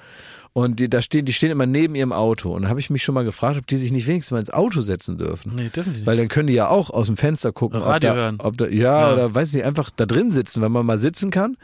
[0.53, 2.53] Und die, da stehen, die stehen immer neben ihrem Auto.
[2.53, 4.49] Und da habe ich mich schon mal gefragt, ob die sich nicht wenigstens mal ins
[4.49, 5.55] Auto setzen dürfen.
[5.55, 6.05] Nee, dürfen die nicht.
[6.05, 8.35] Weil dann können die ja auch aus dem Fenster gucken, Radio ob da, hören.
[8.39, 9.13] ob da, ja, Ja.
[9.13, 11.55] oder weiß nicht, einfach da drin sitzen, wenn man mal sitzen kann.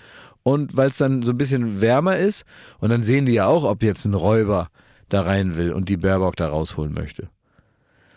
[0.43, 2.45] Und weil es dann so ein bisschen wärmer ist.
[2.79, 4.69] Und dann sehen die ja auch, ob jetzt ein Räuber
[5.09, 7.27] da rein will und die Baerbock da rausholen möchte.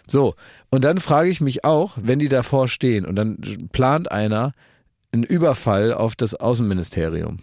[0.06, 0.34] So,
[0.70, 3.38] und dann frage ich mich auch, wenn die davor stehen und dann
[3.72, 4.52] plant einer
[5.12, 7.38] einen Überfall auf das Außenministerium,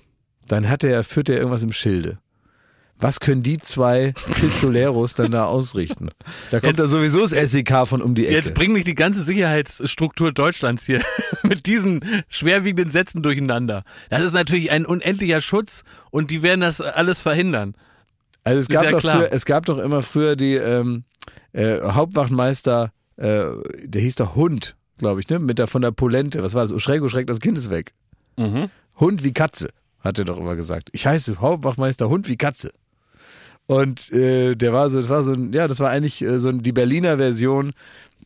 [0.47, 2.19] dann hat er, führt er irgendwas im Schilde.
[2.99, 6.09] Was können die zwei Pistoleros dann da ausrichten?
[6.49, 8.35] Da kommt Jetzt- da sowieso das SEK von um die Ecke.
[8.35, 11.01] Jetzt bring nicht die ganze Sicherheitsstruktur Deutschlands hier
[11.43, 13.83] mit diesen schwerwiegenden Sätzen durcheinander.
[14.09, 17.75] Das ist natürlich ein unendlicher Schutz und die werden das alles verhindern.
[18.43, 19.17] Also es Ist gab ja doch klar.
[19.17, 21.03] früher, es gab doch immer früher die ähm,
[21.53, 23.43] äh, Hauptwachtmeister, äh,
[23.83, 25.37] der hieß doch Hund, glaube ich, ne?
[25.39, 26.41] Mit der von der Polente.
[26.41, 26.81] Was war das?
[26.81, 27.93] Schräg, oh, schräg, das Kind ist weg.
[28.37, 28.69] Mhm.
[28.99, 29.69] Hund wie Katze,
[29.99, 30.89] hat er doch immer gesagt.
[30.93, 32.71] Ich heiße Hauptwachtmeister Hund wie Katze.
[33.67, 36.51] Und äh, der war so, das war so ein, ja, das war eigentlich äh, so
[36.51, 37.73] die Berliner Version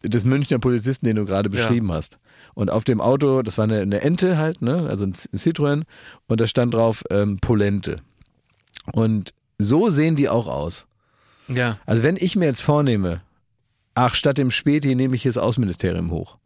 [0.03, 1.63] des Münchner Polizisten, den du gerade Ja.
[1.63, 2.17] beschrieben hast.
[2.53, 5.83] Und auf dem Auto, das war eine, eine Ente halt, ne, also ein Citroën,
[6.27, 7.97] und da stand drauf ähm, Polente.
[8.93, 10.85] Und so sehen die auch aus.
[11.47, 11.79] Ja.
[11.85, 13.21] Also wenn ich mir jetzt vornehme,
[13.95, 16.37] ach, statt dem Späti nehme ich hier das Außenministerium hoch.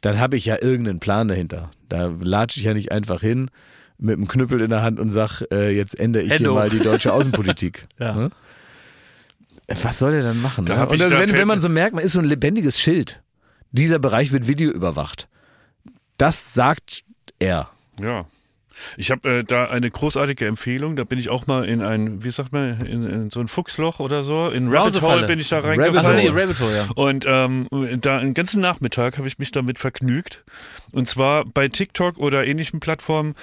[0.00, 1.70] Dann habe ich ja irgendeinen Plan dahinter.
[1.88, 3.50] Da latsche ich ja nicht einfach hin
[3.98, 6.70] mit einem Knüppel in der Hand und sag, äh, jetzt ändere ich Hände hier mal
[6.70, 7.88] die deutsche Außenpolitik.
[7.98, 8.14] Ja.
[8.14, 8.30] Ne?
[9.82, 10.64] Was soll der dann machen?
[10.64, 10.86] Da Ne?
[10.86, 13.22] Und das, da wenn, wenn man so merkt, man ist so ein lebendiges Schild.
[13.70, 15.28] Dieser Bereich wird videoüberwacht.
[16.16, 17.04] Das sagt
[17.38, 17.68] er.
[18.00, 18.26] Ja.
[18.96, 20.96] Ich habe äh, da eine großartige Empfehlung.
[20.96, 24.00] Da bin ich auch mal in ein, wie sagt man, in, in so ein Fuchsloch
[24.00, 24.48] oder so.
[24.48, 25.02] In Rabbit.
[25.02, 26.18] Hole bin ich da Rabbit reingefallen.
[26.18, 26.40] Achso, nee.
[26.40, 26.88] Rabbit Hole, ja.
[26.94, 27.68] Und ähm,
[28.00, 30.44] da einen ganzen Nachmittag habe ich mich damit vergnügt.
[30.92, 33.34] Und zwar bei TikTok oder ähnlichen Plattformen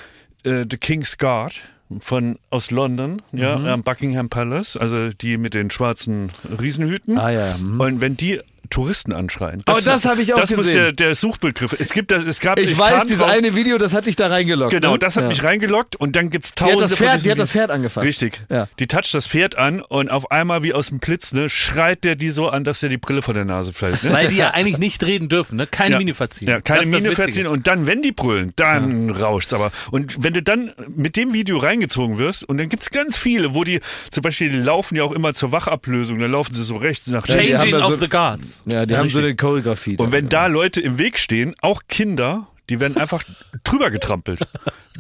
[0.46, 1.62] äh, The King's Guard
[2.00, 7.18] von aus London, ja, am Buckingham Palace, also die mit den schwarzen Riesenhüten.
[7.18, 7.58] Ah ja.
[7.58, 7.80] mhm.
[7.80, 8.42] Und wenn die
[8.76, 9.62] Touristen anschreien.
[9.70, 10.74] Oh, das hab ich auch Das gesehen.
[10.74, 11.74] der, der Suchbegriff.
[11.80, 12.60] Es gibt das, es gab.
[12.60, 14.72] Ich kam weiß, dieses drauf- eine Video, das hat dich da reingelockt.
[14.72, 15.00] Genau, ne?
[15.00, 15.30] das hat ja.
[15.30, 17.52] mich reingelockt und dann gibt's Die hat, tausende das von Pferd, diesen die hat das.
[17.52, 18.06] Pferd angefasst.
[18.06, 18.44] Richtig.
[18.50, 18.68] Ja.
[18.80, 22.16] Die toucht das Pferd an und auf einmal wie aus dem Blitz, ne, schreit der
[22.18, 24.04] die so an, dass der die Brille von der Nase fällt.
[24.04, 24.12] Ne?
[24.12, 25.68] Weil die ja eigentlich nicht reden dürfen, ne?
[25.68, 25.98] Keine ja.
[26.00, 26.50] Miene verziehen.
[26.50, 27.16] Ja, keine Das ist das Miene Witzige.
[27.24, 29.72] verziehen und dann, wenn die brüllen, dann rauscht's aber.
[29.92, 33.64] Und wenn du dann mit dem Video reingezogen wirst und dann gibt's ganz viele, wo
[33.64, 33.80] die,
[34.12, 37.26] zum Beispiel, die laufen ja auch immer zur Wachablösung, dann laufen sie so rechts nach
[37.30, 37.56] Ja, links.
[37.56, 38.64] Changing of the Guards.
[38.66, 39.24] Ja, die Ja, haben so richtig.
[39.24, 39.98] eine Choreografie.
[39.98, 43.24] Und wenn da Leute im Weg stehen, auch Kinder, die werden einfach
[43.64, 44.40] drüber getrampelt.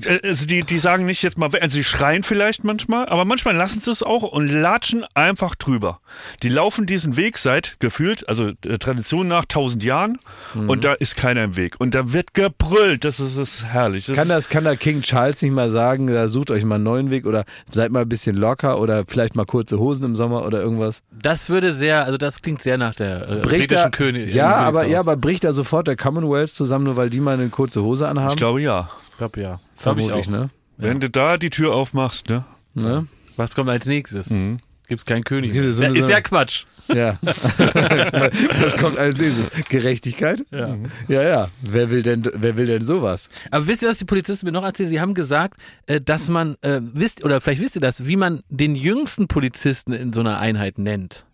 [0.03, 3.55] Äh, Also die, die sagen nicht jetzt mal, also sie schreien vielleicht manchmal, aber manchmal
[3.55, 5.99] lassen sie es auch und latschen einfach drüber.
[6.43, 10.17] Die laufen diesen Weg seit gefühlt, also der Tradition nach tausend Jahren
[10.53, 10.69] Mhm.
[10.69, 11.75] und da ist keiner im Weg.
[11.79, 14.05] Und da wird gebrüllt, das ist, das ist herrlich.
[14.05, 16.83] Das Kann das, kann da King Charles nicht mal sagen, da sucht euch mal einen
[16.83, 20.45] neuen Weg oder seid mal ein bisschen locker oder vielleicht mal kurze Hosen im Sommer
[20.45, 21.01] oder irgendwas?
[21.11, 24.33] Das würde sehr, also das klingt sehr nach der äh, Bricht da, britischen König.
[24.33, 27.49] ja, aber, ja, aber bricht da sofort der Commonwealth zusammen, nur weil die mal eine
[27.49, 28.31] kurze Hose anhaben?
[28.31, 28.89] ich glaube ja.
[29.15, 29.61] Ich glaube ja.
[29.81, 30.23] Glaube ich auch.
[30.23, 30.49] Vermutlich, ne?
[30.75, 32.43] Wenn du da die Tür aufmachst, ne?
[32.73, 33.07] ne?
[33.37, 34.29] Was kommt als nächstes?
[34.29, 34.57] Mhm.
[34.89, 35.55] Gibt's keinen König.
[35.55, 35.71] Ja, mehr.
[35.71, 36.65] Ist ja, ist ja Quatsch.
[36.89, 37.17] Ja.
[37.21, 39.49] das kommt als nächstes.
[39.69, 40.45] Gerechtigkeit?
[40.51, 40.75] Ja.
[41.07, 41.47] Ja, ja.
[41.61, 43.29] Wer will denn, wer will denn sowas?
[43.51, 44.89] Aber wisst ihr, was die Polizisten mir noch erzählen?
[44.89, 48.43] Sie haben gesagt, äh, dass man, äh, wisst, oder vielleicht wisst ihr das, wie man
[48.49, 51.25] den jüngsten Polizisten in so einer Einheit nennt.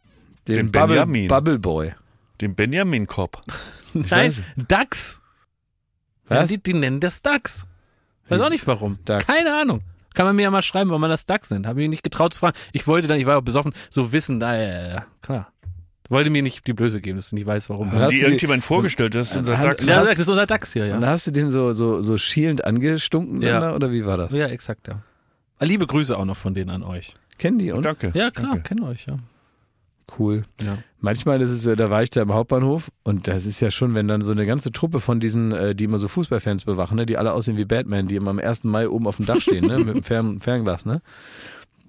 [0.47, 1.27] Den Bubble, Benjamin.
[1.27, 1.93] Bubble Boy.
[2.41, 3.41] Den Benjamin Cop.
[3.95, 4.35] Nein.
[4.67, 5.19] Dax.
[6.29, 6.49] Ja, Was?
[6.49, 7.65] die, die nennen das Dax.
[8.31, 8.99] Weiß auch nicht warum.
[9.05, 9.25] Dax.
[9.27, 9.81] Keine Ahnung.
[10.13, 11.65] Kann man mir ja mal schreiben, warum man das Dax nennt.
[11.67, 12.57] Habe ich nicht getraut zu fragen.
[12.73, 15.51] Ich wollte dann, ich war auch besoffen, so wissen, da, ja, ja, klar.
[16.09, 17.87] Wollte mir nicht die Blöße geben, dass ich nicht weiß, warum.
[17.89, 19.85] Hast Haben du die irgendjemand vorgestellt, das ist unser Dachs.
[19.85, 21.07] Ja, das ist unser Dax hier, Und ja.
[21.07, 23.61] hast du den so, so, so schielend angestunken Ja.
[23.61, 24.33] da, oder wie war das?
[24.33, 25.01] Ja, exakt, ja.
[25.59, 27.13] Ah, Liebe Grüße auch noch von denen an euch.
[27.37, 27.83] Kennen die uns?
[27.83, 28.11] Danke.
[28.13, 28.63] Ja, klar, Danke.
[28.63, 29.15] kennen euch, ja.
[30.19, 30.43] Cool.
[30.61, 30.77] ja.
[31.03, 34.07] Manchmal ist es, da war ich da im Hauptbahnhof und das ist ja schon, wenn
[34.07, 37.17] dann so eine ganze Truppe von diesen, äh, die immer so Fußballfans bewachen, ne, die
[37.17, 38.65] alle aussehen wie Batman, die immer am 1.
[38.65, 41.01] Mai oben auf dem Dach stehen, ne, mit dem Fern Fernglas, ne.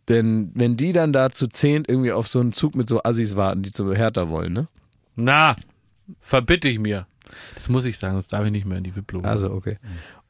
[0.08, 3.36] Denn wenn die dann da zu zehnt irgendwie auf so einen Zug mit so Assis
[3.36, 4.68] warten, die zu Hertha wollen, ne?
[5.14, 5.56] Na,
[6.20, 7.06] verbitte ich mir.
[7.54, 9.20] Das muss ich sagen, das darf ich nicht mehr in die Wipplo.
[9.20, 9.78] Also, okay.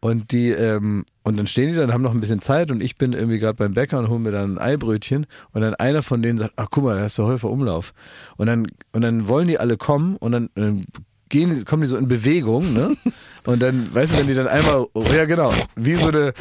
[0.05, 2.96] Und die, ähm, und dann stehen die dann, haben noch ein bisschen Zeit und ich
[2.96, 6.20] bin irgendwie gerade beim Bäcker und hole mir dann ein Eibrötchen und dann einer von
[6.22, 7.94] denen sagt, ach guck mal, da ist der Häufer Umlauf.
[8.36, 10.86] Und dann, und dann wollen die alle kommen und dann, dann
[11.28, 12.96] gehen, die- kommen die so in Bewegung, ne?
[13.44, 14.86] Und dann, weißt du, wenn die dann einmal,
[15.16, 16.32] ja genau, wie so eine,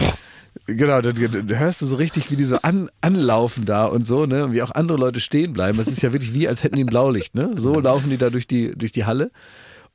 [0.68, 4.26] Genau, dann, dann hörst du so richtig, wie die so an, anlaufen da und so,
[4.26, 4.44] ne?
[4.44, 5.80] Und wie auch andere Leute stehen bleiben.
[5.80, 7.54] Es ist ja wirklich wie, als hätten die ein Blaulicht, ne?
[7.56, 9.32] So laufen die da durch die, durch die Halle.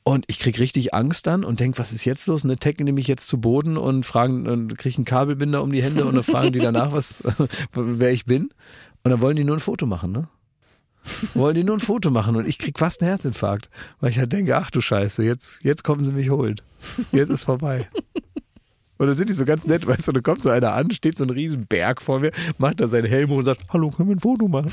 [0.09, 2.45] Und ich krieg richtig Angst dann und denk, was ist jetzt los?
[2.45, 5.83] Ne, tecken die mich jetzt zu Boden und fragen und krieg einen Kabelbinder um die
[5.83, 7.25] Hände und dann fragen die danach, was,
[7.73, 8.51] wer ich bin.
[9.03, 10.29] Und dann wollen die nur ein Foto machen, ne?
[11.35, 14.33] Wollen die nur ein Foto machen und ich krieg fast einen Herzinfarkt, weil ich halt
[14.33, 16.61] denke, ach du Scheiße, jetzt, jetzt kommen sie mich holen.
[17.11, 17.89] Jetzt ist vorbei.
[18.99, 21.19] Und dann sind die so ganz nett, weißt du, dann kommt so einer an, steht
[21.19, 24.15] so ein riesen Berg vor mir, macht da seinen Helm und sagt, hallo, können wir
[24.15, 24.73] ein Foto machen?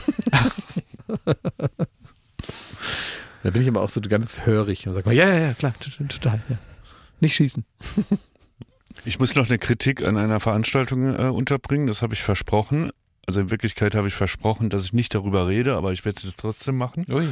[3.43, 5.73] Da bin ich aber auch so ganz hörig und sag mal, ja, ja, ja, klar,
[6.09, 6.57] total, ja.
[7.19, 7.63] Nicht schießen.
[9.05, 12.91] Ich muss noch eine Kritik an einer Veranstaltung äh, unterbringen, das habe ich versprochen.
[13.25, 16.35] Also in Wirklichkeit habe ich versprochen, dass ich nicht darüber rede, aber ich werde das
[16.35, 17.05] trotzdem machen.
[17.09, 17.27] Ui.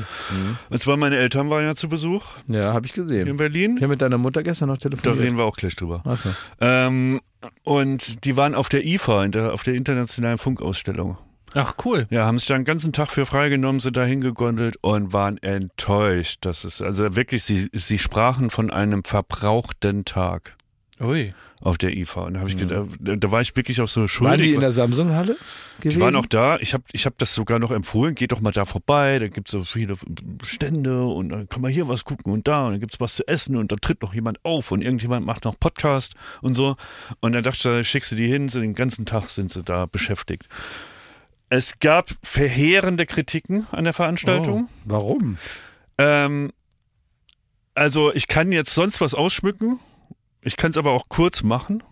[0.70, 3.38] Und zwar meine Eltern waren ja zu Besuch Ja, habe ich in gesehen.
[3.38, 3.76] Berlin.
[3.76, 5.22] Ich habe mit deiner Mutter gestern noch Da telefoniert.
[5.22, 6.02] reden wir auch gleich drüber.
[6.06, 6.30] Achso.
[6.62, 7.20] Ähm,
[7.64, 11.18] und die waren auf der IFA, in der, auf der internationalen Funkausstellung.
[11.54, 12.08] Ach, cool.
[12.10, 16.40] Ja, haben sich da einen ganzen Tag für freigenommen, sind da hingegondelt und waren enttäuscht.
[16.42, 20.56] Das ist also wirklich, sie, sie sprachen von einem verbrauchten Tag
[21.02, 21.34] Ui.
[21.60, 22.22] auf der IFA.
[22.22, 24.48] Und da habe ich gedacht, da, da war ich wirklich auch so Waren schuldig.
[24.48, 25.36] die in der Samsung-Halle
[25.82, 26.00] gewesen?
[26.00, 26.58] Die waren auch da.
[26.60, 28.16] Ich habe ich hab das sogar noch empfohlen.
[28.16, 29.20] Geht doch mal da vorbei.
[29.20, 29.96] Da gibt's so viele
[30.44, 33.28] Stände und dann kann man hier was gucken und da und dann gibt's was zu
[33.28, 36.78] essen und da tritt noch jemand auf und irgendjemand macht noch Podcast und so.
[37.20, 38.48] Und dann dachte ich, schickst du die hin.
[38.48, 40.48] So den ganzen Tag sind sie da beschäftigt.
[41.54, 44.70] Es gab verheerende Kritiken an der Veranstaltung.
[44.86, 45.38] Warum?
[45.98, 46.54] Ähm,
[47.76, 49.78] also ich kann jetzt sonst was ausschmücken.
[50.42, 51.84] Ich kann es aber auch kurz machen.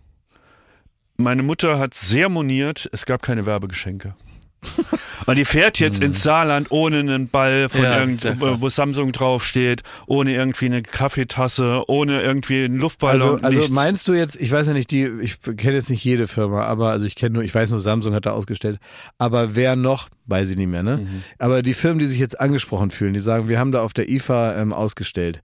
[1.17, 4.15] Meine Mutter hat sehr moniert, es gab keine Werbegeschenke.
[5.25, 9.83] Und die fährt jetzt ins Saarland ohne einen Ball von Ja, irgend, wo Samsung draufsteht,
[10.07, 13.43] ohne irgendwie eine Kaffeetasse, ohne irgendwie einen Luftballon.
[13.43, 16.27] Also, also meinst du jetzt, ich weiß ja nicht, die, ich kenne jetzt nicht jede
[16.27, 18.79] Firma, aber also ich kenne nur, ich weiß nur, Samsung hat da ausgestellt.
[19.17, 20.97] Aber wer noch, weiß ich nicht mehr, ne?
[20.97, 21.23] Mhm.
[21.37, 24.09] Aber die Firmen, die sich jetzt angesprochen fühlen, die sagen, wir haben da auf der
[24.09, 25.41] IFA ähm, ausgestellt.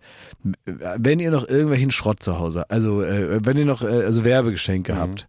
[0.97, 4.93] Wenn ihr noch irgendwelchen Schrott zu Hause, also äh, wenn ihr noch äh, also Werbegeschenke
[4.93, 4.97] Mhm.
[4.97, 5.27] habt,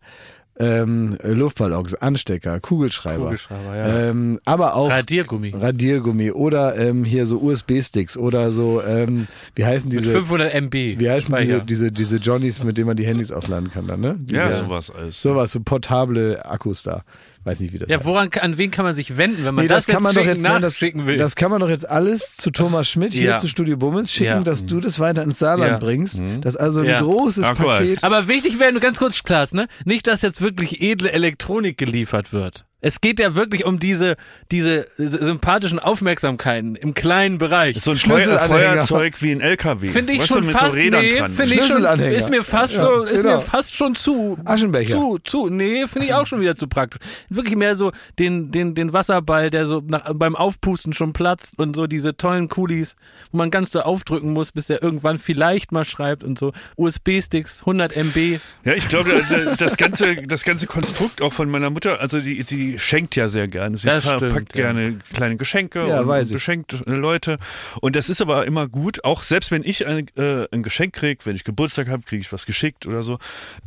[0.59, 4.09] ähm, Luftballons, Anstecker, Kugelschreiber, Kugelschreiber, ja.
[4.09, 5.55] ähm, aber auch Radiergummi.
[5.55, 10.75] Radiergummi oder ähm, hier so USB-Sticks oder so, ähm, wie heißen Mit diese, 500 MB.
[10.75, 14.17] wie heißen diese, diese, diese Johnnies, mit denen man die Handys aufladen kann dann, ne?
[14.19, 15.21] Diese, ja, sowas alles.
[15.21, 17.03] Sowas, so portable Akkus da.
[17.47, 18.07] Weiß nicht, wie das Ja, heißt.
[18.07, 20.17] woran, an wen kann man sich wenden, wenn man Nee, das, das, kann man jetzt
[20.17, 21.17] doch schicken, jetzt nein, das, nachschicken will?
[21.17, 23.37] das kann man doch jetzt alles zu Thomas Schmidt hier Ja.
[23.39, 24.41] zu Studio Bummens schicken, Ja.
[24.41, 25.79] dass du das weiter ins Saarland Ja.
[25.79, 26.21] bringst.
[26.41, 27.01] Das ist also ein Ja.
[27.01, 27.55] großes cool.
[27.55, 28.03] Paket.
[28.05, 29.69] Aber wichtig wäre nur ganz kurz, Klaas, ne?
[29.85, 32.65] Nicht, dass jetzt wirklich edle Elektronik geliefert wird.
[32.87, 34.15] Es geht ja wirklich um diese,
[34.53, 37.81] diese sympathischen Aufmerksamkeiten im kleinen Bereich.
[37.81, 37.97] so ein.
[37.97, 39.89] Feuerzeug wie ein LKW.
[39.89, 42.45] Finde ich weißt du, schon mit fast, so Rädern nee, finde ich schon, ist mir
[42.45, 43.39] fast Ja, so, ist genau.
[43.39, 44.95] mir fast schon zu, Aschenbecher.
[44.95, 47.01] zu, zu, nee, finde ich auch schon wieder zu praktisch.
[47.29, 47.91] Wirklich mehr so
[48.21, 52.47] den, den, den Wasserball, der so nach, beim Aufpusten schon platzt und so diese tollen
[52.49, 52.95] Kulis,
[53.33, 56.53] wo man ganz so aufdrücken muss, bis der irgendwann vielleicht mal schreibt und so.
[56.77, 58.39] USB-Sticks, 100 MB.
[58.65, 62.76] Ja, ich glaube, da- das ganze, das ganze Konstrukt auch von meiner Mutter, also die,
[62.77, 63.77] sie schenkt ja sehr gerne.
[63.77, 64.73] Sie Das pa- stimmt, packt ja.
[64.73, 67.39] gerne kleine Geschenke Ja, und beschenkt äh, Leute.
[67.81, 71.27] Und das ist aber immer gut, auch selbst wenn ich ein, äh, ein Geschenk krieg,
[71.27, 73.19] wenn ich Geburtstag habe, kriege ich was geschickt oder so.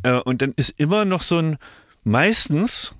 [0.02, 1.58] Äh, und dann ist immer noch so ein,
[2.04, 2.92] meistens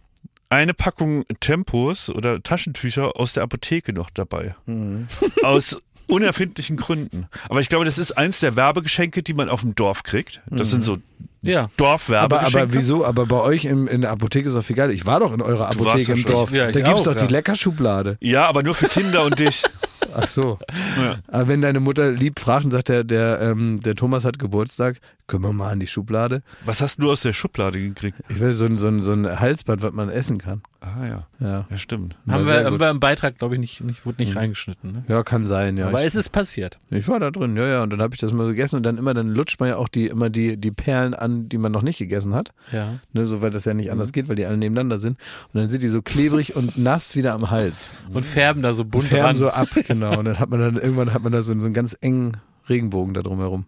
[0.48, 4.54] eine Packung Tempos oder Taschentücher aus der Apotheke noch dabei.
[4.66, 5.06] Mhm.
[5.42, 7.28] Aus unerfindlichen Gründen.
[7.48, 10.42] Aber ich glaube, das ist eins der Werbegeschenke, die man auf dem Dorf kriegt.
[10.50, 10.98] Das sind so
[11.42, 11.60] Ja.
[11.62, 12.60] Aber, Dorfwerbegeschenke.
[12.60, 13.04] aber wieso?
[13.04, 14.90] Aber bei euch in, in der Apotheke ist doch viel geil.
[14.90, 16.24] Ich war doch in eurer Apotheke im.
[16.24, 16.52] Dorf.
[16.52, 17.26] Ja, da gibt's auch, doch ja.
[17.26, 18.18] die Leckerschublade.
[18.20, 19.62] Ja, aber nur für Kinder und dich.
[20.14, 20.58] Ach so.
[20.98, 21.16] Ja.
[21.28, 24.98] Aber wenn deine Mutter lieb fragt und sagt, der, der, ähm, der Thomas hat Geburtstag,
[25.26, 26.42] können wir mal an die Schublade?
[26.64, 28.18] Was hast du aus der Schublade gekriegt?
[28.28, 30.62] Ich will so ein, so ein, so ein Halsband, was man essen kann.
[30.80, 32.16] Ah ja, Ja, ja stimmt.
[32.26, 34.90] Haben wir, haben wir im Beitrag, glaube ich, nicht, nicht, wurde nicht reingeschnitten.
[34.92, 35.04] Ne?
[35.06, 35.86] ja kann sein, ja.
[35.86, 36.80] Aber ich, es ist passiert.
[36.90, 37.82] ich war da drin, ja, ja.
[37.84, 39.76] Und dann habe ich das mal so gegessen und dann immer, dann lutscht man ja
[39.76, 42.52] auch die, immer die, die Perlen an, die man noch nicht gegessen hat.
[42.72, 42.98] Ja.
[43.12, 43.92] Ne, so, weil das ja nicht Mhm.
[43.92, 45.18] anders geht, weil die alle nebeneinander sind.
[45.52, 47.90] Und dann sind die so klebrig und nass wieder am Hals.
[48.12, 49.36] Und färben da so Und bunt färben ran.
[49.36, 50.18] so ab, genau.
[50.18, 52.38] Und dann hat man dann, irgendwann hat man da so, so einen ganz engen
[52.68, 53.66] Regenbogen da drumherum.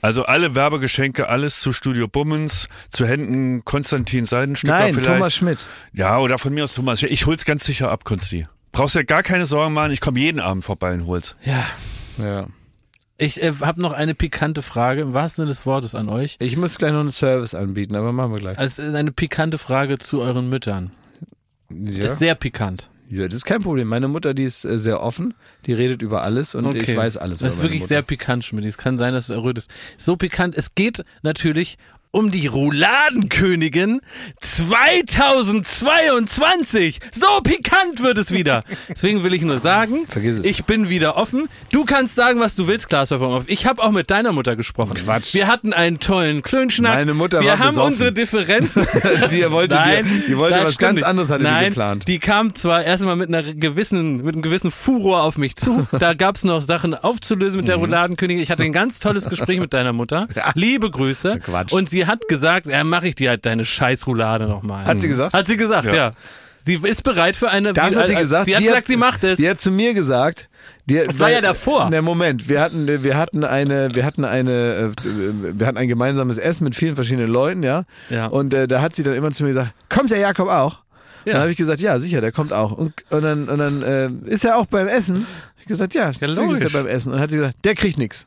[0.00, 5.18] Also alle Werbegeschenke, alles zu Studio Bummens, zu Händen Konstantin Seidenstücker Nein, vielleicht.
[5.18, 5.58] Thomas Schmidt.
[5.92, 7.02] Ja, oder von mir aus Thomas.
[7.02, 8.46] Ich hol's ganz sicher ab, Konsti.
[8.72, 11.34] Brauchst ja gar keine Sorgen machen, ich komme jeden Abend vorbei und hol's.
[11.44, 11.64] Ja.
[12.18, 12.46] Ja.
[13.18, 16.36] Ich äh, habe noch eine pikante Frage, im wahrsten Sinne des Wortes an euch.
[16.38, 18.58] Ich muss gleich noch einen Service anbieten, aber machen wir gleich.
[18.58, 20.92] Also es ist eine pikante Frage zu euren Müttern.
[21.70, 22.04] Ja.
[22.04, 22.90] Ist sehr pikant.
[23.08, 23.88] Ja, das ist kein Problem.
[23.88, 25.34] Meine Mutter, die ist äh, sehr offen,
[25.66, 27.88] die redet über alles und ich weiß alles Das ist wirklich Mutter.
[27.88, 28.64] sehr pikant, Schmidt.
[28.64, 29.70] Es kann sein, dass du errötest.
[29.98, 30.56] So pikant.
[30.56, 31.78] Es geht natürlich
[32.16, 34.00] um die Rouladenkönigin
[34.40, 37.00] 2022.
[37.12, 38.64] So pikant wird es wieder.
[38.88, 40.44] Deswegen will ich nur sagen, Vergiss es.
[40.44, 41.48] ich bin wieder offen.
[41.72, 43.44] Du kannst sagen, was du willst, Klaas Hoffmann.
[43.48, 44.94] Ich habe auch mit deiner Mutter gesprochen.
[44.96, 45.34] Quatsch.
[45.34, 46.94] Wir hatten einen tollen Klönschnack.
[46.94, 47.92] Meine Mutter Wir war haben besoffen.
[47.92, 48.86] unsere Differenzen.
[49.30, 51.04] die wollte, Nein, die, die wollte was ganz nicht.
[51.04, 52.08] anderes, hatte Nein, die geplant.
[52.08, 55.86] Die kam zwar erstmal mit einer gewissen, mit einem gewissen Furor auf mich zu.
[55.98, 57.60] Da gab's noch Sachen aufzulösen Mhm.
[57.62, 58.42] mit der Rouladenkönigin.
[58.42, 60.28] Ich hatte ein ganz tolles Gespräch mit deiner Mutter.
[60.54, 61.40] Liebe Grüße.
[61.40, 61.72] Quatsch.
[61.72, 64.84] Und sie hat gesagt, ja, mache ich dir halt deine scheiß Roulade nochmal.
[64.86, 65.32] Hat sie gesagt?
[65.32, 65.94] Hat sie gesagt, ja.
[65.94, 66.12] Ja.
[66.64, 67.72] Sie ist bereit für eine.
[67.72, 68.46] Das wie- hat die äh, gesagt.
[68.46, 69.36] Sie hat die gesagt, sie macht es.
[69.36, 70.48] Die hat zu mir gesagt.
[70.86, 71.90] Die, Das war ja davor.
[71.90, 72.48] Ne, Moment.
[72.48, 75.04] Wir hatten, wir hatten eine, wir hatten eine, äh,
[75.58, 77.84] wir hatten ein gemeinsames Essen mit vielen verschiedenen Leuten, ja.
[78.08, 78.26] Ja.
[78.26, 80.80] Und äh, da hat sie dann immer zu mir gesagt, kommt der Jakob auch?
[81.24, 81.32] Ja.
[81.34, 82.72] Dann habe ich gesagt, ja, sicher, der kommt auch.
[82.72, 85.26] Und, und dann, und dann äh, ist er auch beim Essen.
[85.60, 86.72] Ich gesagt, ja, natürlich ist er logisch.
[86.72, 87.08] beim Essen.
[87.08, 88.26] Und dann hat sie gesagt, der kriegt nix.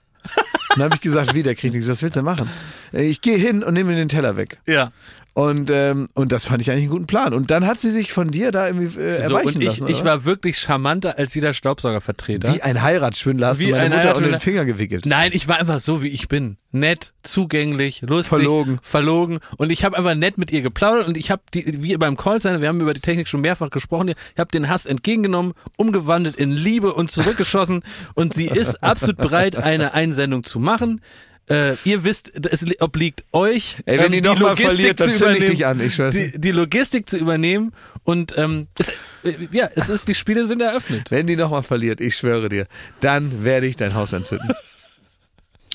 [0.75, 1.89] Dann habe ich gesagt, wie, der kriegt nichts.
[1.89, 2.49] Was willst du denn machen?
[2.93, 4.57] Äh, Ich gehe hin und nehme mir den Teller weg.
[4.67, 4.91] ja.
[5.33, 7.33] Und, ähm, und das fand ich eigentlich einen guten Plan.
[7.33, 9.87] Und dann hat sie sich von dir da irgendwie äh, So, erweichen und ich, lassen.
[9.87, 12.53] ich war wirklich charmanter als jeder Staubsaugervertreter.
[12.53, 14.39] Wie ein Heiratsschwindler hast Wie du meine ein Mutter unter den.
[14.39, 15.05] Finger gewickelt.
[15.05, 16.57] Nein, ich war einfach so, wie ich bin.
[16.71, 18.79] Nett, zugänglich, lustig, Verlogen.
[18.83, 19.39] verlogen.
[19.57, 22.61] Und ich habe einfach nett mit ihr geplaudert und ich habe die, wie beim Callcenter,
[22.61, 26.51] wir haben über die Technik schon mehrfach gesprochen, ich habe den Hass entgegengenommen, umgewandelt in
[26.51, 27.81] Liebe und zurückgeschossen.
[28.13, 31.01] und sie ist absolut bereit, eine Einsendung zu machen.
[31.49, 34.99] Äh, ihr wisst, es li- obliegt euch, Ey, wenn ähm, die noch mal Logistik verliert,
[34.99, 37.73] dann zu zünd ich übernehmen, dich an, ich die, die Logistik zu übernehmen
[38.03, 38.89] und ähm, es,
[39.23, 41.09] äh, ja, es ist, die Spiele sind eröffnet.
[41.09, 42.67] Wenn die nochmal verliert, ich schwöre dir,
[42.99, 44.51] dann werde ich dein Haus anzünden.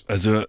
[0.07, 0.45] Also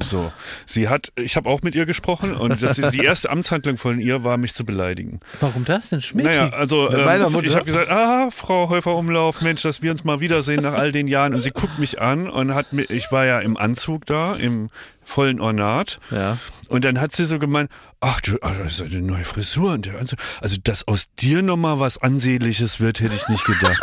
[0.00, 0.32] so,
[0.66, 4.24] sie hat, ich habe auch mit ihr gesprochen und das, die erste Amtshandlung von ihr
[4.24, 5.20] war, mich zu beleidigen.
[5.40, 6.26] Warum das denn, Schmidt?
[6.26, 7.46] Naja, also ähm, Mutter?
[7.46, 11.08] ich habe gesagt, ah, Frau Häufer-Umlauf, Mensch, dass wir uns mal wiedersehen nach all den
[11.08, 11.34] Jahren.
[11.34, 14.70] Und sie guckt mich an und hat mir, ich war ja im Anzug da, im
[15.04, 15.98] vollen Ornat.
[16.10, 16.38] Ja.
[16.68, 17.70] Und dann hat sie so gemeint,
[18.00, 20.18] ach du, ah, das ist eine neue Frisur und der Anzug.
[20.40, 23.80] Also, dass aus dir nochmal was Ansehnliches wird, hätte ich nicht gedacht.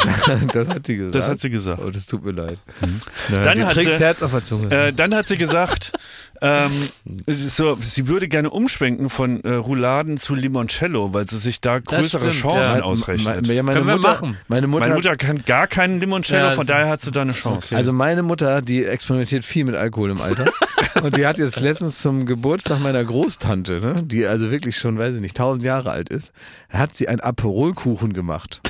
[0.52, 1.14] Das hat sie gesagt.
[1.14, 1.82] Das hat sie gesagt.
[1.84, 2.58] Oh, das tut mir leid.
[3.28, 4.70] Naja, Dann hat sie- Herz auf der Zunge.
[4.70, 5.92] Äh, dann hat sie gesagt,
[6.42, 6.88] ähm,
[7.26, 12.32] so, sie würde gerne umschwenken von äh, Rouladen zu Limoncello, weil sie sich da größere
[12.32, 12.82] stimmt, Chancen ja.
[12.84, 13.46] ausrechnet.
[13.46, 14.36] Ja, meine Können wir Mutter, machen.
[14.48, 17.32] Meine Mutter, Meine Mutter kann gar keinen Limoncello, Ja, von daher hat sie da eine
[17.32, 17.76] Chance.
[17.76, 20.46] Also meine Mutter, die experimentiert viel mit Alkohol im Alter.
[21.02, 25.14] und die hat jetzt letztens zum Geburtstag meiner Großtante, ne, die also wirklich schon, weiß
[25.14, 26.32] ich nicht, tausend Jahre alt ist,
[26.70, 28.60] hat sie einen Aperolkuchen gemacht.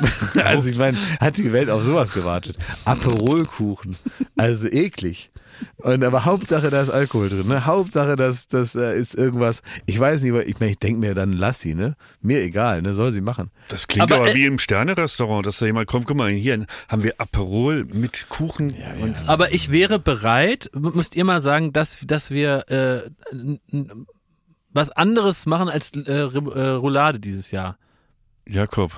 [0.44, 2.56] also ich meine, hat die Welt auf sowas gewartet.
[2.84, 3.96] Aperolkuchen.
[4.36, 5.30] Also eklig.
[5.78, 7.64] Und aber Hauptsache, da ist Alkohol drin, ne?
[7.64, 9.62] Hauptsache, das, das äh, ist irgendwas.
[9.86, 11.96] Ich weiß nicht, aber ich meine, ich denke mir dann, lass sie, ne?
[12.20, 12.94] Mir egal, ne?
[12.94, 13.50] Soll sie machen.
[13.68, 16.66] Das klingt Aber, aber, äh, wie im Sterne-Restaurant, dass da jemand kommt, guck mal, hier
[16.88, 18.74] haben wir Aperol mit Kuchen.
[19.00, 23.10] Und Aber ich wäre bereit, müsst ihr mal sagen, dass, dass wir äh,
[24.72, 27.78] was anderes machen als äh, äh, Roulade dieses Jahr.
[28.46, 28.92] Jakob,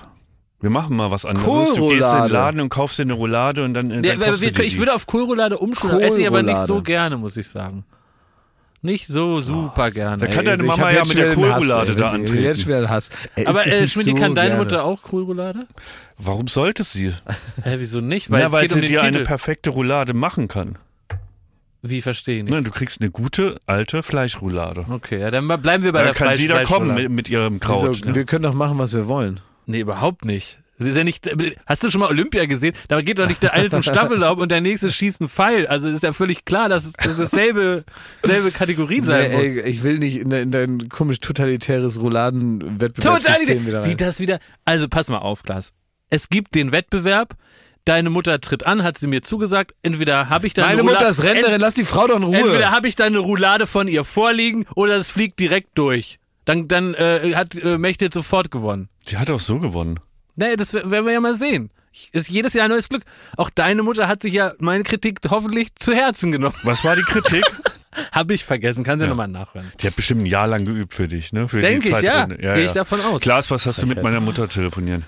[0.60, 1.74] wir machen mal was anderes.
[1.74, 4.20] Du gehst in den Laden und kaufst dir eine Roulade und dann, äh, Ja, dann
[4.20, 7.16] wir, kaufst wir, dir ich würde auf Kohlroulade umschulen, esse ich aber nicht so gerne,
[7.16, 7.84] muss ich sagen.
[8.80, 10.18] Nicht so super gerne.
[10.18, 12.14] da kann deine Ich Mama ja jetzt mit der Kohlroulade da.
[12.16, 12.66] Jetzt antreten.
[12.68, 13.08] wieder den Hass.
[13.34, 14.62] Ey, aber äh, Schmidt, so kann deine gerne?
[14.62, 15.66] Mutter auch Kohlroulade?
[16.16, 17.12] Warum sollte sie?
[17.64, 18.30] Hä, wieso nicht?
[18.30, 19.24] Weil, ja, es weil sie um dir eine Titel.
[19.26, 20.78] perfekte Roulade machen kann.
[21.82, 22.52] Wie verstehe ich nicht?
[22.52, 24.86] Ne, du kriegst eine gute, alte Fleischroulade.
[24.90, 27.08] Okay, ja, dann bleiben wir bei Da der kann sie da Fleisch- kommen Fleischroulade.
[27.08, 28.00] mit, mit ihrem Kraut.
[28.02, 28.14] Wieso?
[28.14, 29.40] Wir können doch machen, was wir wollen.
[29.68, 30.58] Nee, überhaupt nicht.
[30.80, 31.28] Das ist ja nicht,
[31.66, 32.72] hast du schon mal Olympia gesehen?
[32.86, 35.66] Da geht doch nicht der eine zum Staffellauf und der nächste schießt einen Pfeil.
[35.66, 37.84] Also ist ja völlig klar, dass es dasselbe,
[38.22, 39.56] selbe Kategorie sein Nee, muss.
[39.56, 43.90] ey, ich will nicht in, dein- in dein komisch totalitäres Rouladen-Wettbewerbssystem wieder rein.
[43.90, 44.38] wie das wieder.
[44.64, 45.72] Also pass mal auf, Klaas.
[46.10, 47.34] Es gibt den Wettbewerb.
[47.84, 49.74] Deine Mutter tritt an, hat sie mir zugesagt.
[49.82, 52.22] Entweder habe ich da Meine eine Mutter Roulade- ist Rentnerin, lass die Frau doch in
[52.22, 52.36] Ruhe.
[52.36, 56.18] Entweder habe ich da eine Roulade von ihr vorliegen oder es fliegt direkt durch.
[56.44, 58.88] Dann, dann äh, hat äh, Mechthild sofort gewonnen.
[59.08, 60.00] Die hat auch so gewonnen.
[60.36, 61.70] Nee, das werden wir ja mal sehen.
[62.12, 63.02] Ist jedes Jahr ein neues Glück.
[63.36, 66.54] Auch deine Mutter hat sich ja meine Kritik hoffentlich zu Herzen genommen.
[66.62, 67.44] Was war die Kritik?
[68.12, 69.08] Habe ich vergessen, kann sie Ja.
[69.08, 69.72] nochmal nachhören.
[69.80, 71.48] Die hat bestimmt ein Jahr lang geübt für dich, ne?
[71.48, 72.20] Für Denk die ich, ja.
[72.22, 72.36] Runde.
[72.36, 73.20] Gehe ich davon aus.
[73.22, 75.02] Klaas, was hast du mit meiner Mutter telefoniert?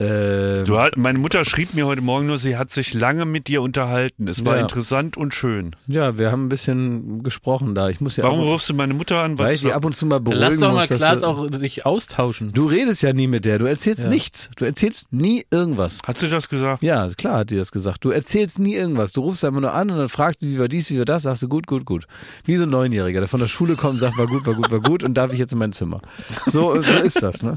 [0.00, 3.46] Ähm, Du, hat- meine Mutter schrieb mir heute Morgen nur, sie hat sich lange mit
[3.48, 4.26] dir unterhalten.
[4.26, 4.62] Es war Ja.
[4.62, 5.76] interessant und schön.
[5.86, 7.88] ja, wir haben ein bisschen gesprochen da.
[7.90, 9.38] Ich muss ja Warum ab, rufst du meine Mutter an?
[9.38, 10.98] weil Was ich die ab und zu mal beruhigen Lass doch mal muss.
[10.98, 12.52] Klaas du, auch sich austauschen.
[12.52, 13.58] du redest ja nie mit der.
[13.58, 14.08] Du erzählst Ja.
[14.08, 14.50] nichts.
[14.56, 15.98] Du erzählst nie irgendwas.
[16.06, 16.82] hat sie das gesagt?
[16.82, 18.04] Ja, klar hat die das gesagt.
[18.04, 19.12] Du erzählst nie irgendwas.
[19.12, 21.22] Du rufst einfach nur an und dann fragst du, wie war dies, wie war das,
[21.22, 22.06] sagst du gut, gut, gut.
[22.44, 24.70] Wie so ein Neunjähriger, der von der Schule kommt und sagt, war gut, war gut,
[24.72, 26.00] war gut und darf ich jetzt in mein Zimmer.
[26.46, 27.56] So, so ist das, ne?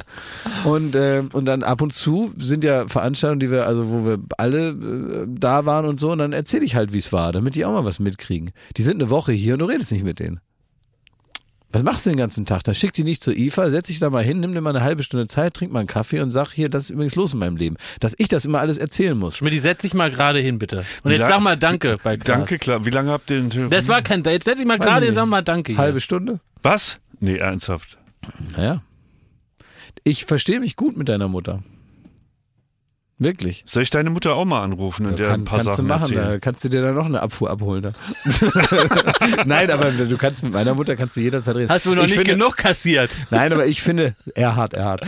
[0.65, 4.19] Und, äh, und dann ab und zu sind ja Veranstaltungen, die wir, also wo wir
[4.37, 7.55] alle äh, da waren und so, und dann erzähle ich halt, wie es war, damit
[7.55, 8.51] die auch mal was mitkriegen.
[8.77, 10.39] Die sind eine Woche hier und du redest nicht mit denen.
[11.73, 12.63] Was machst du den ganzen Tag?
[12.63, 14.83] Dann schick die nicht zur IFA, setz dich da mal hin, nimm dir mal eine
[14.85, 17.39] halbe Stunde Zeit, trink mal einen Kaffee und sag hier, das ist übrigens los in
[17.39, 17.75] meinem Leben.
[17.99, 19.35] Dass ich das immer alles erzählen muss.
[19.37, 20.85] Schmidt, setz dich mal gerade hin, bitte.
[21.03, 22.37] Und Wie jetzt lang- sag mal Danke bei Klaas.
[22.37, 22.85] Danke, klar.
[22.85, 23.73] Wie lange habt ihr denn telefoniert?
[23.81, 25.79] Das war kein, jetzt setz dich mal gerade hin, sag mal Danke hier.
[25.81, 26.39] Halbe Stunde?
[26.63, 26.99] Was?
[27.19, 27.97] Nee, ernsthaft.
[28.55, 28.81] Naja.
[30.05, 31.63] Ich verstehe mich gut mit deiner Mutter.
[33.19, 33.63] Wirklich.
[33.65, 35.93] Soll ich deine Mutter auch mal anrufen und der Kann, ein paar kannst Sachen du
[35.93, 36.29] machen, erzählen?
[36.33, 37.81] da kannst du dir dann noch eine Abfuhr abholen.
[37.81, 37.93] Da.
[39.45, 41.69] Nein, aber du kannst mit meiner Mutter kannst du jederzeit reden.
[41.69, 43.09] Hast du noch ich nicht finde, genug kassiert?
[43.31, 45.01] Nein, aber ich finde, er hat, er hat.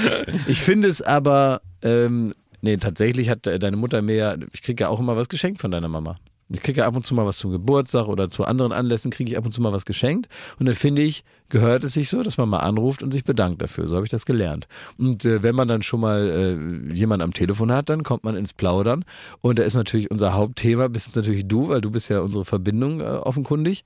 [0.48, 4.86] Ich finde es aber, ähm, nee, tatsächlich hat äh, deine Mutter mir ja, ich kriege
[4.86, 6.18] ja auch immer was geschenkt von deiner Mama.
[6.52, 9.32] Ich kriege ja ab und zu mal was zum Geburtstag oder zu anderen Anlässen kriege
[9.32, 10.28] ich ab und zu mal was geschenkt.
[10.60, 13.62] Und dann finde ich, gehört es sich so, dass man mal anruft und sich bedankt
[13.62, 13.88] dafür.
[13.88, 14.68] So habe ich das gelernt.
[14.98, 18.36] Und äh, wenn man dann schon mal äh, jemanden am Telefon hat, dann kommt man
[18.36, 19.06] ins Plaudern.
[19.42, 23.02] Und da ist natürlich unser Hauptthema, bist natürlich du, weil du bist ja unsere Verbindung
[23.02, 23.86] äh, offenkundig.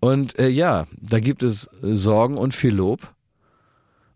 [0.00, 3.00] Und äh, ja, da gibt es Sorgen und viel Lob.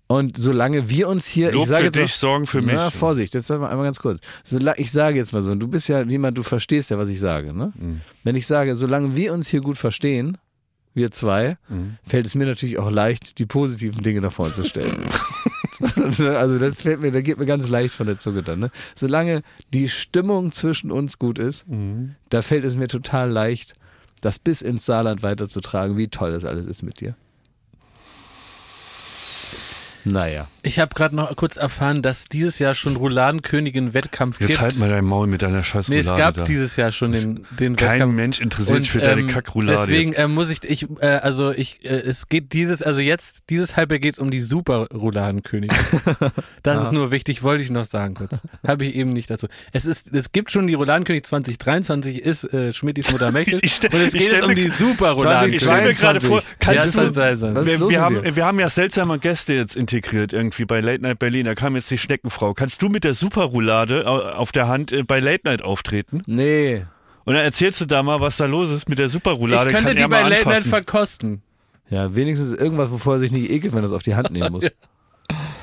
[0.08, 2.74] Und solange wir uns hier, Lob ich sage für jetzt mal- dich, Sorgen für mich.
[2.76, 4.20] Na, Vorsicht, jetzt sag mal einmal ganz kurz.
[4.76, 7.18] Ich sage jetzt mal so, und du bist ja jemand, du verstehst ja, was ich
[7.18, 7.52] sage.
[7.52, 7.72] Ne?
[7.76, 8.00] Mhm.
[8.22, 10.38] Wenn ich sage, solange wir uns hier gut verstehen,
[10.94, 11.96] wir zwei, Mhm.
[12.06, 14.96] fällt es mir natürlich auch leicht, die positiven Dinge nach vorne zu stellen.
[16.36, 18.60] also das fällt mir, da geht mir ganz leicht von der Zunge dann.
[18.60, 18.70] Ne?
[18.94, 19.42] Solange
[19.74, 22.14] die Stimmung zwischen uns gut ist, Mhm.
[22.30, 23.74] da fällt es mir total leicht,
[24.20, 27.16] das bis ins Saarland weiterzutragen, wie toll das alles ist mit dir.
[30.06, 30.46] Naja.
[30.66, 34.60] Ich habe gerade noch kurz erfahren, dass dieses Jahr schon Rouladenkönigin-Wettkampf Jetzt gibt.
[34.60, 36.44] halt mal dein Maul mit deiner scheiß Nee, es Roulade gab da.
[36.44, 38.14] dieses Jahr schon den, den Kein Wettkampf.
[38.14, 40.18] Mensch interessiert sich für deine ähm, Kackroulade Deswegen jetzt.
[40.20, 44.00] äh, muss ich, ich äh, also ich, äh, es geht dieses, also jetzt, dieses Halbjahr
[44.00, 45.76] geht's um die super Rouladenkönigin.
[46.62, 48.42] Das ist nur wichtig, wollte ich noch sagen kurz.
[48.66, 49.46] Habe ich eben nicht dazu.
[49.72, 53.60] Es ist, es gibt schon die Rouladenkönig 2023, ist äh, Schmidtis Mutter Mächtig.
[53.62, 55.60] Ich und es geht jetzt um die super Ich Rouladenkönigin.
[55.60, 57.54] stell mir gerade vor, Ja, kannst du, 2022.
[57.56, 60.80] Was ist wir, los wir, haben, wir haben ja seltsame Gäste jetzt integriert irgendwie bei
[60.80, 61.44] Late Night Berlin.
[61.46, 62.54] Da kam jetzt die Schneckenfrau.
[62.54, 66.22] Kannst du mit der Superroulade au- auf der Hand äh, bei Late Night auftreten?
[66.26, 66.86] Nee.
[67.24, 69.68] Und dann erzählst du da mal, was da los ist mit der Superroulade.
[69.68, 71.42] Ich könnte Kann die bei Late Night verkosten.
[71.90, 74.52] Ja, wenigstens irgendwas, wovor er sich nicht ekelt, wenn er es auf die Hand nehmen
[74.52, 74.64] muss.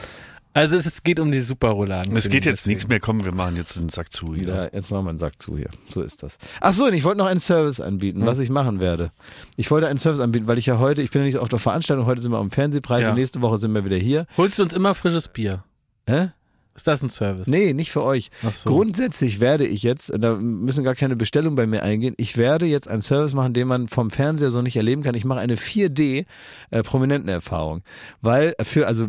[0.55, 2.17] Also es, es geht um die super Rouladenkönigin.
[2.17, 2.75] Es geht jetzt deswegen.
[2.75, 2.99] nichts mehr.
[2.99, 4.35] Komm, wir machen jetzt den Sack zu.
[4.35, 4.47] Hier.
[4.47, 5.69] Ja, jetzt machen wir einen Sack zu hier.
[5.91, 6.37] So ist das.
[6.61, 9.11] Ach so, und ich wollte noch einen Service anbieten, was ich machen werde.
[9.57, 11.49] Ich wollte einen Service anbieten, weil ich ja heute, ich bin ja nicht so auf
[11.49, 13.09] der Veranstaltung, heute sind wir am Fernsehpreis Ja.
[13.09, 14.27] und nächste Woche sind wir wieder hier.
[14.37, 15.63] Holst du uns immer frisches Bier?
[16.07, 16.29] Hä?
[16.75, 17.47] Ist das ein Service?
[17.47, 18.31] Nee, nicht für euch.
[18.51, 18.71] So.
[18.71, 22.87] Grundsätzlich werde ich jetzt, da müssen gar keine Bestellungen bei mir eingehen, ich werde jetzt
[22.87, 25.13] einen Service machen, den man vom Fernseher so nicht erleben kann.
[25.13, 26.25] Ich mache eine 4D
[26.71, 26.83] äh,
[28.21, 29.07] weil für also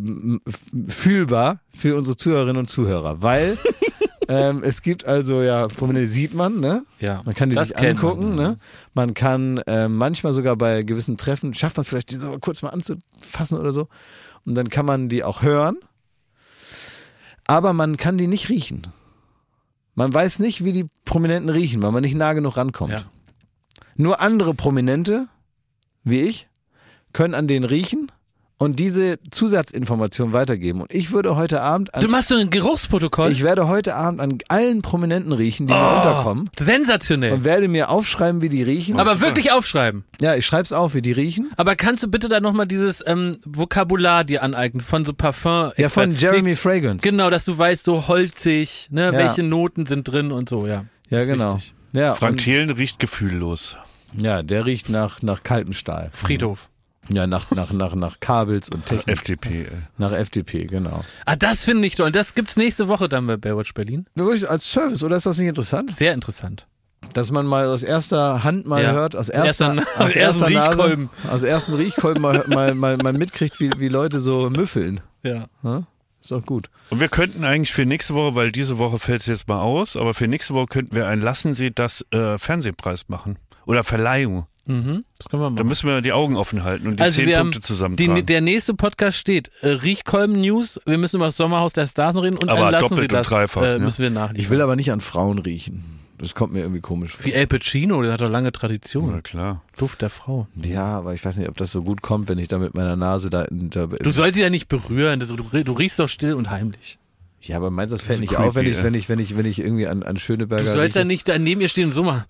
[0.88, 3.56] fühlbar für unsere Zuhörerinnen und Zuhörer, weil
[4.28, 6.84] ähm, es gibt also ja Prominente sieht man, ne?
[7.00, 7.22] Ja.
[7.24, 8.50] Man kann die das sich angucken, man.
[8.50, 8.56] ne?
[8.92, 12.60] Man kann äh, manchmal sogar bei gewissen Treffen schafft man es vielleicht die so kurz
[12.60, 13.88] mal anzufassen oder so
[14.44, 15.78] und dann kann man die auch hören
[17.46, 18.86] aber man kann die nicht riechen.
[19.94, 22.92] Man weiß nicht, wie die Prominenten riechen, weil man nicht nah genug rankommt.
[22.92, 23.04] Ja.
[23.96, 25.28] Nur andere Prominente,
[26.02, 26.48] wie ich,
[27.12, 28.10] können an denen riechen
[28.56, 30.80] und diese Zusatzinformation weitergeben.
[30.82, 33.30] Und ich würde heute Abend Du an, machst so ein Geruchsprotokoll?
[33.32, 37.32] ich werde heute Abend an allen Prominenten riechen, die mir Oh, unterkommen sensationell.
[37.32, 38.98] und werde mir aufschreiben, wie die riechen.
[39.00, 40.04] Aber wirklich aufschreiben.
[40.20, 41.50] ja, ich schreib's auf, wie die riechen.
[41.56, 45.72] Aber kannst du bitte da nochmal dieses ähm, Vokabular dir aneignen von so Parfum?
[45.76, 47.02] Ja, von Jeremy Fragrance.
[47.02, 49.12] Genau, dass du weißt, so holzig, ne, Ja.
[49.12, 50.84] welche Noten sind drin und so, ja.
[51.10, 51.56] Ja, genau.
[51.56, 51.74] wichtig.
[51.92, 53.76] Ja, Frank Thelen riecht gefühllos.
[54.16, 56.10] ja, der riecht nach, nach kaltem Stahl.
[56.12, 56.68] Friedhof.
[57.08, 59.08] Ja, nach, nach, nach, nach Kabels und Technik.
[59.18, 59.62] FDP.
[59.64, 59.66] ey.
[59.98, 61.04] Nach FDP, genau.
[61.26, 62.06] Ah, das finde ich toll.
[62.06, 64.06] Und das gibt's nächste Woche dann bei Baywatch Berlin.
[64.14, 65.94] Nur wirklich als Service, oder ist das nicht interessant?
[65.94, 66.66] Sehr interessant.
[67.12, 68.92] Dass man mal aus erster Hand mal Ja.
[68.92, 71.10] hört, aus erster, Erster- aus aus ersten erster Nase, Riechkolben.
[71.30, 75.00] aus ersten Riechkolben mal, mal, mal, mal mitkriegt, wie, wie Leute so müffeln.
[75.22, 75.46] Ja.
[75.62, 75.82] Ja?
[76.22, 76.70] Ist doch gut.
[76.88, 79.94] Und wir könnten eigentlich für nächste Woche, weil diese Woche fällt es jetzt mal aus,
[79.94, 83.38] aber für nächste Woche könnten wir einen Lassen Sie das äh, Fernsehpreis machen.
[83.66, 84.46] Oder Verleihung.
[84.66, 85.04] Mhm.
[85.18, 85.66] Das können wir Da machen.
[85.68, 87.60] müssen wir die Augen offen halten und die Also zehn wir Punkte
[87.96, 90.80] die, der nächste Podcast steht äh, Riechkolben News.
[90.86, 93.28] Wir müssen über das Sommerhaus der Stars noch reden und Aber doppelt Sie und das
[93.28, 93.84] dreifach, äh, ne?
[93.84, 94.42] müssen wir nachliefern.
[94.42, 95.84] Ich will aber nicht an Frauen riechen.
[96.16, 97.24] Das kommt mir irgendwie komisch vor.
[97.26, 99.10] Wie El Pacino, der hat doch lange Tradition.
[99.12, 99.62] Na klar.
[99.76, 100.46] Duft der Frau.
[100.54, 102.96] Ja, aber ich weiß nicht, ob das so gut kommt, wenn ich da mit meiner
[102.96, 105.20] Nase da in da, Du sollst sie ja nicht berühren.
[105.20, 106.98] Das, du, du riechst doch still und heimlich.
[107.42, 109.36] Ja, aber meinst du, das fällt nicht creepy, auf, wenn ich, wenn ich, wenn ich,
[109.36, 111.92] wenn ich irgendwie an, an Schöneberger Du sollst ja nicht da neben ihr stehen und
[111.92, 112.24] so machen.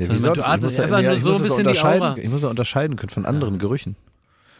[0.00, 0.38] Ja, Du wie sonst?
[0.38, 2.02] Ich atmest muss ja, einfach ja, nur ich so ein bisschen die unterscheiden.
[2.02, 2.16] Aura.
[2.18, 3.96] Ich muss ja unterscheiden können von anderen Gerüchen.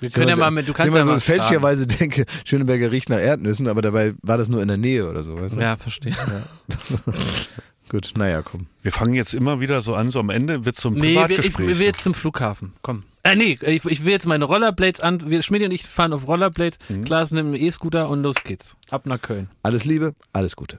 [0.00, 1.40] Wir können ja mal mit, du kannst ja so mal fragen.
[1.40, 5.22] fälschlicherweise denke, Schöneberger riecht nach Erdnüssen, aber dabei war das nur in der Nähe oder
[5.22, 5.60] so, weißt du?
[5.60, 6.14] Ja, verstehe.
[7.88, 8.66] Gut, naja, komm.
[8.82, 11.08] Wir fangen jetzt immer wieder so an, so am Ende wird so ein Nee, wir,
[11.08, 11.68] ich, Privatgespräch.
[11.68, 12.72] wir will jetzt zum Flughafen.
[12.82, 13.02] Komm.
[13.24, 15.28] Äh, nee, ich, ich will jetzt meine Rollerblades an.
[15.28, 16.78] Wir, Schmidt und ich fahren auf Rollerblades.
[16.88, 17.04] Mhm.
[17.04, 18.76] Klaas nimmt einen E-Scooter und los geht's.
[18.90, 19.48] Ab nach Köln.
[19.62, 20.78] Alles Liebe, alles Gute.